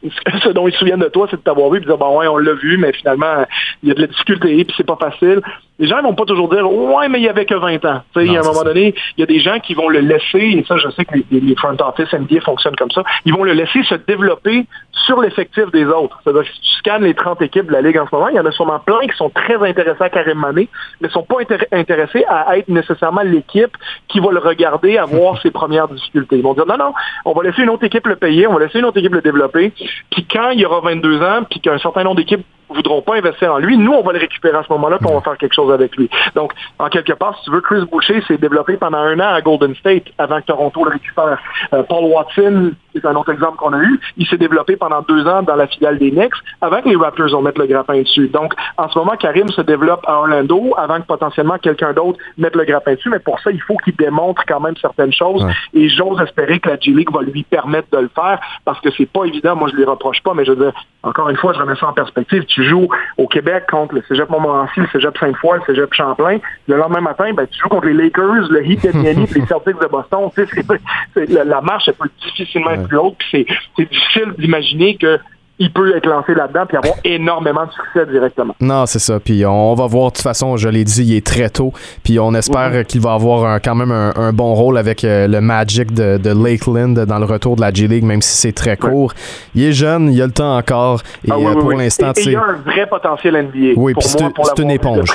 ce 0.42 0.48
dont 0.50 0.68
ils 0.68 0.72
se 0.72 0.78
souviennent 0.78 1.00
de 1.00 1.08
toi, 1.08 1.26
c'est 1.30 1.36
de 1.36 1.42
t'avoir 1.42 1.70
vu 1.70 1.78
et 1.78 1.80
de 1.80 1.86
dire 1.86 1.98
bon 1.98 2.18
ouais, 2.18 2.26
on 2.26 2.36
l'a 2.36 2.54
vu, 2.54 2.76
mais 2.76 2.92
finalement, 2.92 3.44
il 3.82 3.88
y 3.88 3.92
a 3.92 3.94
de 3.94 4.00
la 4.00 4.06
difficulté, 4.06 4.64
puis 4.64 4.74
c'est 4.76 4.86
pas 4.86 4.96
facile 4.96 5.40
les 5.78 5.88
gens 5.88 5.98
ne 5.98 6.02
vont 6.02 6.14
pas 6.14 6.24
toujours 6.24 6.48
dire 6.48 6.70
Ouais, 6.70 7.08
mais 7.08 7.18
il 7.18 7.24
y 7.24 7.28
avait 7.28 7.46
que 7.46 7.54
20 7.54 7.84
ans. 7.84 8.02
à 8.14 8.20
un 8.20 8.42
moment 8.42 8.62
donné, 8.62 8.94
il 9.16 9.20
y 9.20 9.22
a 9.22 9.26
des 9.26 9.40
gens 9.40 9.58
qui 9.58 9.74
vont 9.74 9.88
le 9.88 10.00
laisser, 10.00 10.38
et 10.38 10.64
ça, 10.66 10.76
je 10.76 10.88
sais 10.90 11.04
que 11.04 11.18
les, 11.30 11.56
front 11.56 11.76
office 11.80 12.12
NBA 12.12 12.40
fonctionnent 12.40 12.76
comme 12.76 12.90
ça, 12.90 13.02
ils 13.24 13.34
vont 13.34 13.44
le 13.44 13.52
laisser 13.52 13.82
se 13.84 13.94
développer 13.94 14.66
sur 14.92 15.20
l'effectif 15.20 15.70
des 15.72 15.84
autres. 15.86 16.20
C'est-à-dire 16.22 16.44
si 16.44 16.60
tu 16.60 16.70
scannes 16.78 17.02
les 17.02 17.14
30 17.14 17.42
équipes 17.42 17.66
de 17.66 17.72
la 17.72 17.80
Ligue 17.80 17.98
en 17.98 18.06
ce 18.06 18.14
moment, 18.14 18.28
il 18.28 18.36
y 18.36 18.40
en 18.40 18.46
a 18.46 18.52
sûrement 18.52 18.78
plein 18.78 19.00
qui 19.00 19.16
sont 19.16 19.30
très 19.30 19.56
intéressés 19.56 20.04
à 20.04 20.10
Karim 20.10 20.38
Mané, 20.38 20.68
mais 21.00 21.08
ne 21.08 21.12
sont 21.12 21.22
pas 21.22 21.36
intéressés 21.72 22.24
à 22.28 22.56
être 22.56 22.68
nécessairement 22.68 23.22
l'équipe 23.22 23.76
qui 24.08 24.20
va 24.20 24.30
le 24.30 24.38
regarder 24.38 24.98
avoir 24.98 25.40
ses 25.42 25.50
premières 25.50 25.88
difficultés. 25.88 26.36
Ils 26.36 26.42
vont 26.42 26.54
dire 26.54 26.66
non, 26.66 26.76
non, 26.76 26.92
on 27.24 27.32
va 27.32 27.42
laisser 27.42 27.62
une 27.62 27.70
autre 27.70 27.84
équipe 27.84 28.06
le 28.06 28.16
payer, 28.16 28.46
on 28.46 28.54
va 28.54 28.60
laisser 28.60 28.78
une 28.78 28.84
autre 28.84 28.98
équipe 28.98 29.14
le 29.14 29.22
développer, 29.22 29.72
puis 30.10 30.26
quand 30.30 30.50
il 30.50 30.60
y 30.60 30.66
aura 30.66 30.80
22 30.80 31.22
ans, 31.22 31.42
puis 31.48 31.60
qu'un 31.60 31.78
certain 31.78 32.04
nombre 32.04 32.16
d'équipes 32.16 32.44
voudront 32.68 33.02
pas 33.02 33.16
investir 33.16 33.52
en 33.52 33.58
lui. 33.58 33.76
Nous, 33.76 33.92
on 33.92 34.02
va 34.02 34.12
le 34.12 34.18
récupérer 34.18 34.56
à 34.56 34.62
ce 34.62 34.72
moment-là, 34.72 34.98
puis 34.98 35.06
on 35.10 35.14
va 35.14 35.20
faire 35.20 35.38
quelque 35.38 35.54
chose 35.54 35.72
avec 35.72 35.96
lui. 35.96 36.08
Donc, 36.34 36.52
en 36.78 36.88
quelque 36.88 37.12
part, 37.12 37.36
si 37.38 37.44
tu 37.44 37.50
veux, 37.50 37.60
Chris 37.60 37.84
Boucher 37.90 38.22
s'est 38.22 38.38
développé 38.38 38.76
pendant 38.76 38.98
un 38.98 39.18
an 39.20 39.34
à 39.34 39.40
Golden 39.40 39.74
State 39.76 40.04
avant 40.18 40.40
que 40.40 40.46
Toronto 40.46 40.84
le 40.84 40.90
récupère. 40.92 41.38
Euh, 41.72 41.82
Paul 41.82 42.04
Watson, 42.04 42.72
c'est 42.94 43.06
un 43.06 43.16
autre 43.16 43.32
exemple 43.32 43.56
qu'on 43.56 43.72
a 43.72 43.80
eu, 43.80 44.00
il 44.16 44.26
s'est 44.26 44.36
développé 44.36 44.76
pendant 44.76 45.02
deux 45.02 45.26
ans 45.26 45.42
dans 45.42 45.56
la 45.56 45.66
filiale 45.66 45.98
des 45.98 46.10
Knicks 46.10 46.34
avant 46.60 46.80
que 46.80 46.88
les 46.88 46.96
Raptors 46.96 47.34
en 47.34 47.42
mettent 47.42 47.58
le 47.58 47.66
grappin 47.66 48.00
dessus. 48.00 48.28
Donc, 48.28 48.54
en 48.76 48.88
ce 48.88 48.98
moment, 48.98 49.16
Karim 49.16 49.48
se 49.48 49.60
développe 49.62 50.04
à 50.06 50.18
Orlando 50.18 50.74
avant 50.76 51.00
que 51.00 51.06
potentiellement 51.06 51.58
quelqu'un 51.58 51.92
d'autre 51.92 52.18
mette 52.38 52.56
le 52.56 52.64
grappin 52.64 52.94
dessus, 52.94 53.10
mais 53.10 53.18
pour 53.18 53.40
ça, 53.40 53.50
il 53.50 53.60
faut 53.60 53.76
qu'il 53.78 53.96
démontre 53.96 54.42
quand 54.46 54.60
même 54.60 54.76
certaines 54.80 55.12
choses 55.12 55.46
et 55.72 55.88
j'ose 55.88 56.20
espérer 56.20 56.60
que 56.60 56.68
la 56.68 56.78
G-League 56.78 57.12
va 57.12 57.22
lui 57.22 57.42
permettre 57.44 57.88
de 57.92 57.98
le 57.98 58.10
faire 58.14 58.40
parce 58.64 58.80
que 58.80 58.90
c'est 58.96 59.10
pas 59.10 59.24
évident. 59.24 59.56
Moi, 59.56 59.68
je 59.70 59.76
lui 59.76 59.84
reproche 59.84 60.22
pas, 60.22 60.34
mais 60.34 60.44
je 60.44 60.52
veux 60.52 60.64
dire, 60.64 60.72
encore 61.02 61.28
une 61.28 61.36
fois, 61.36 61.52
je 61.52 61.60
remets 61.60 61.76
ça 61.76 61.88
en 61.88 61.92
perspective. 61.92 62.44
Tu 62.46 62.64
joues 62.64 62.88
au 63.18 63.26
Québec 63.26 63.64
contre 63.70 63.94
le 63.94 64.02
Cégep 64.08 64.28
Montmorency, 64.30 64.80
le 64.80 64.88
Cégep 64.88 65.16
Sainte-Foy, 65.18 65.58
le 65.58 65.64
Cégep 65.66 65.92
Champlain. 65.92 66.38
Le 66.66 66.76
lendemain 66.76 67.00
matin, 67.00 67.32
ben, 67.34 67.46
tu 67.46 67.60
joues 67.60 67.68
contre 67.68 67.86
les 67.86 67.94
Lakers, 67.94 68.48
le 68.50 68.66
Heat 68.66 68.84
de 68.86 68.96
Miami, 68.96 69.26
les 69.34 69.46
Celtics 69.46 69.80
de 69.80 69.86
Boston. 69.86 70.30
Tu 70.34 70.46
sais, 70.46 71.26
la, 71.44 71.60
marche, 71.60 71.88
elle 71.88 71.94
peut 71.94 72.08
difficilement 72.22 72.70
plus 72.86 72.98
haute. 72.98 73.16
C'est 73.30 73.46
difficile 73.78 74.34
d'imaginer 74.38 74.96
que 74.96 75.18
il 75.58 75.72
peut 75.72 75.96
être 75.96 76.06
lancé 76.06 76.34
là-dedans 76.34 76.66
puis 76.66 76.76
avoir 76.76 76.94
énormément 77.04 77.64
de 77.64 77.70
succès 77.70 78.06
directement. 78.10 78.56
Non, 78.60 78.86
c'est 78.86 78.98
ça. 78.98 79.20
Puis 79.20 79.46
on 79.46 79.74
va 79.74 79.86
voir, 79.86 80.10
de 80.10 80.16
toute 80.16 80.22
façon, 80.22 80.56
je 80.56 80.68
l'ai 80.68 80.82
dit, 80.82 81.04
il 81.04 81.16
est 81.16 81.24
très 81.24 81.48
tôt. 81.48 81.72
Puis 82.02 82.18
on 82.18 82.34
espère 82.34 82.84
qu'il 82.86 83.00
va 83.00 83.12
avoir 83.12 83.60
quand 83.62 83.74
même 83.76 83.92
un, 83.92 84.32
bon 84.32 84.54
rôle 84.54 84.76
avec 84.78 85.02
le 85.04 85.40
Magic 85.40 85.92
de, 85.92 86.18
Lakeland 86.44 87.04
dans 87.06 87.18
le 87.18 87.24
retour 87.24 87.54
de 87.56 87.60
la 87.60 87.72
G-League, 87.72 88.04
même 88.04 88.22
si 88.22 88.36
c'est 88.36 88.52
très 88.52 88.76
court. 88.76 89.12
Il 89.54 89.62
est 89.62 89.72
jeune, 89.72 90.12
il 90.12 90.20
a 90.20 90.26
le 90.26 90.32
temps 90.32 90.56
encore. 90.56 91.02
Et 91.24 91.30
ah 91.30 91.36
pour 91.52 91.72
l'instant, 91.72 92.12
il 92.16 92.32
y 92.32 92.36
a 92.36 92.42
un 92.42 92.54
vrai 92.54 92.86
potentiel 92.86 93.34
NBA. 93.34 93.74
Oui, 93.76 93.94
puis 93.94 94.08
c'est 94.08 94.62
une 94.62 94.70
éponge. 94.70 95.08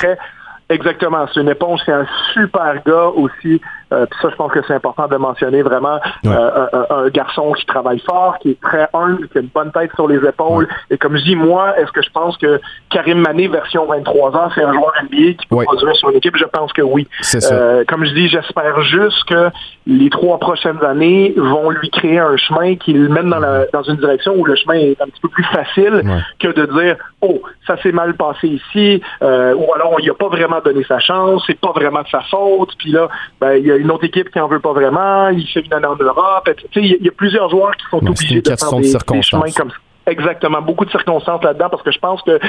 Exactement, 0.70 1.26
c'est 1.34 1.40
une 1.40 1.48
éponge, 1.48 1.80
c'est 1.84 1.92
un 1.92 2.06
super 2.32 2.76
gars 2.86 3.08
aussi. 3.08 3.60
Euh, 3.92 4.06
ça, 4.22 4.28
je 4.30 4.36
pense 4.36 4.52
que 4.52 4.60
c'est 4.66 4.74
important 4.74 5.08
de 5.08 5.16
mentionner 5.16 5.62
vraiment 5.62 5.98
euh, 6.26 6.66
un, 6.90 7.08
garçon 7.08 7.52
qui 7.52 7.66
travaille 7.66 7.98
fort, 8.00 8.38
qui 8.38 8.50
est 8.50 8.60
très 8.60 8.88
humble, 8.94 9.28
qui 9.28 9.38
a 9.38 9.40
une 9.40 9.48
bonne 9.48 9.72
tête 9.72 9.90
sur 9.94 10.06
les 10.06 10.18
épaules. 10.26 10.68
Et 10.90 10.98
comme 10.98 11.16
je 11.16 11.24
dis, 11.24 11.36
moi, 11.36 11.78
est-ce 11.78 11.90
que 11.90 12.02
je 12.02 12.10
pense 12.10 12.36
que 12.36 12.60
Karim 12.90 13.20
Mané, 13.20 13.48
version 13.48 13.86
23 13.86 14.36
ans, 14.36 14.50
c'est 14.54 14.62
un 14.62 14.72
joueur 14.72 14.92
NBA 15.02 15.32
qui 15.34 15.46
peut 15.48 15.64
produire 15.64 15.96
sur 15.96 16.10
une 16.10 16.16
équipe? 16.16 16.36
Je 16.36 16.44
pense 16.44 16.72
que 16.72 16.82
oui. 16.82 17.08
Euh, 17.50 17.84
comme 17.88 18.04
je 18.04 18.12
dis, 18.12 18.28
j'espère 18.28 18.80
juste 18.82 19.24
que 19.24 19.50
les 19.86 20.10
trois 20.10 20.38
prochaines 20.38 20.82
années 20.84 21.34
vont 21.36 21.70
lui 21.70 21.90
créer 21.90 22.18
un 22.18 22.36
chemin 22.36 22.76
qui 22.76 22.92
le 22.92 23.08
mène 23.08 23.28
dans, 23.28 23.40
la, 23.40 23.66
dans 23.72 23.82
une 23.82 23.96
direction 23.96 24.34
où 24.36 24.44
le 24.44 24.54
chemin 24.54 24.74
est 24.74 25.00
un 25.00 25.06
petit 25.06 25.20
peu 25.20 25.28
plus 25.28 25.44
facile 25.44 26.02
que 26.38 26.48
de 26.48 26.66
dire, 26.80 26.96
oh, 27.22 27.42
ça 27.66 27.76
s'est 27.82 27.92
mal 27.92 28.14
passé 28.14 28.46
ici, 28.46 29.02
ou 29.20 29.74
alors 29.74 29.96
il 29.98 30.06
n'a 30.06 30.14
pas 30.14 30.28
vraiment 30.28 30.60
donné 30.64 30.84
sa 30.84 31.00
chance, 31.00 31.42
c'est 31.46 31.58
pas 31.58 31.72
vraiment 31.72 32.02
de 32.02 32.08
sa 32.08 32.20
faute, 32.22 32.70
puis 32.78 32.92
là, 32.92 33.08
ben, 33.40 33.54
il 33.54 33.66
y 33.66 33.72
a 33.72 33.79
une 33.80 33.90
autre 33.90 34.04
équipe 34.04 34.30
qui 34.30 34.38
en 34.40 34.48
veut 34.48 34.60
pas 34.60 34.72
vraiment, 34.72 35.28
il 35.28 35.46
fait 35.46 35.60
une 35.60 35.72
année 35.72 35.86
en 35.86 35.96
Europe. 35.96 36.48
Il 36.76 36.86
y, 36.86 37.08
a 37.08 37.12
plusieurs 37.12 37.48
joueurs 37.50 37.76
qui 37.76 37.84
sont 37.90 37.98
obligés 37.98 38.42
de 38.42 38.48
faire 38.48 38.72
des, 38.78 39.22
chemins 39.22 39.50
comme 39.56 39.70
ça. 39.70 39.76
Exactement, 40.06 40.62
beaucoup 40.62 40.84
de 40.84 40.90
circonstances 40.90 41.42
là-dedans 41.42 41.68
parce 41.70 41.82
que 41.82 41.92
je 41.92 41.98
pense 41.98 42.22
que 42.22 42.40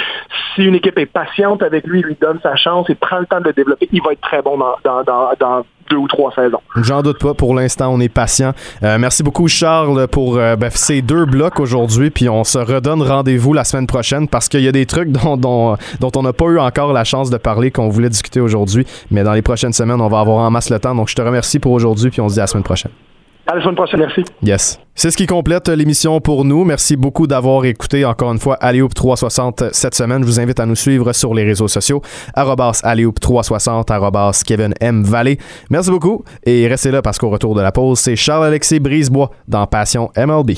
si 0.56 0.64
une 0.64 0.76
équipe 0.76 0.98
est 0.98 1.06
patiente 1.06 1.62
avec 1.62 1.86
lui, 1.86 2.02
lui 2.02 2.18
donne 2.20 2.40
sa 2.42 2.56
chance 2.56 2.90
et 2.90 2.96
prend 2.96 3.20
le 3.20 3.26
temps 3.26 3.40
de 3.40 3.46
le 3.46 3.54
développer, 3.54 3.88
il 3.92 4.02
va 4.02 4.14
être 4.14 4.22
très 4.22 4.42
bon 4.42 4.58
dans, 4.58 5.66
deux 5.92 5.98
ou 5.98 6.08
trois 6.08 6.32
saisons. 6.34 6.62
J'en 6.78 7.02
doute 7.02 7.20
pas. 7.20 7.34
Pour 7.34 7.54
l'instant, 7.54 7.94
on 7.94 8.00
est 8.00 8.10
patient. 8.10 8.54
Euh, 8.82 8.98
merci 8.98 9.24
beaucoup, 9.24 9.48
Charles, 9.48 10.08
pour 10.08 10.38
euh, 10.38 10.56
ben, 10.56 10.70
ces 10.74 11.02
deux 11.02 11.26
blocs 11.26 11.60
aujourd'hui. 11.60 12.10
Puis 12.10 12.30
on 12.30 12.44
se 12.44 12.58
redonne 12.58 13.02
rendez-vous 13.02 13.54
la 13.54 13.64
semaine 13.64 13.88
prochaine 13.88 14.28
parce 14.28 14.48
qu'il 14.48 14.62
y 14.62 14.68
a 14.68 14.72
des 14.72 14.86
trucs 14.86 15.12
dont, 15.12 15.38
dont, 15.38 15.78
on 16.16 16.24
n'a 16.24 16.34
pas 16.34 16.46
eu 16.46 16.60
encore 16.60 16.94
la 16.94 17.04
chance 17.04 17.30
de 17.30 17.38
parler 17.38 17.72
qu'on 17.72 17.90
voulait 17.90 18.10
discuter 18.10 18.40
aujourd'hui. 18.40 18.86
Mais 19.12 19.24
dans 19.24 19.34
les 19.34 19.42
prochaines 19.42 19.74
semaines, 19.74 20.02
on 20.02 20.08
va 20.08 20.22
avoir 20.22 20.38
en 20.38 20.50
masse 20.50 20.70
le 20.70 20.80
temps. 20.80 20.96
Donc 20.96 21.10
je 21.10 21.16
te 21.16 21.22
remercie 21.22 21.60
pour 21.60 21.74
aujourd'hui. 21.74 22.10
Puis 22.10 22.22
on 22.22 22.30
se 22.30 22.36
dit 22.36 22.40
à 22.40 22.44
la 22.44 22.48
semaine 22.48 22.64
prochaine. 22.64 22.92
À 23.52 23.56
la 23.56 23.62
semaine 23.62 23.76
prochaine, 23.76 24.00
merci. 24.00 24.24
Yes. 24.42 24.80
C'est 24.96 25.12
ce 25.12 25.18
qui 25.18 25.26
complète 25.26 25.68
l'émission 25.68 26.22
pour 26.22 26.46
nous. 26.46 26.64
Merci 26.64 26.96
beaucoup 26.96 27.28
d'avoir 27.28 27.66
écouté 27.66 28.06
encore 28.06 28.32
une 28.32 28.40
fois 28.40 28.56
Alioub 28.62 28.88
360 28.94 29.74
cette 29.74 29.94
semaine. 29.94 30.22
Je 30.22 30.28
vous 30.28 30.40
invite 30.40 30.62
à 30.62 30.66
nous 30.66 30.76
suivre 30.76 31.12
sur 31.12 31.34
les 31.34 31.44
réseaux 31.44 31.68
sociaux. 31.68 32.02
Alioub 32.34 33.14
360, 33.20 33.92
Kevin 34.46 34.74
M. 34.80 35.04
Valley. 35.04 35.38
Merci 35.70 35.92
beaucoup 35.92 36.24
et 36.46 36.66
restez 36.68 36.92
là 36.92 37.02
parce 37.02 37.18
qu'au 37.18 37.30
retour 37.30 37.54
de 37.54 37.62
la 37.62 37.74
pause, 37.74 38.00
c'est 38.00 38.16
Charles-Alexis 38.16 38.80
Brisebois 38.80 39.32
dans 39.50 39.68
Passion 39.68 40.12
MLB. 40.16 40.52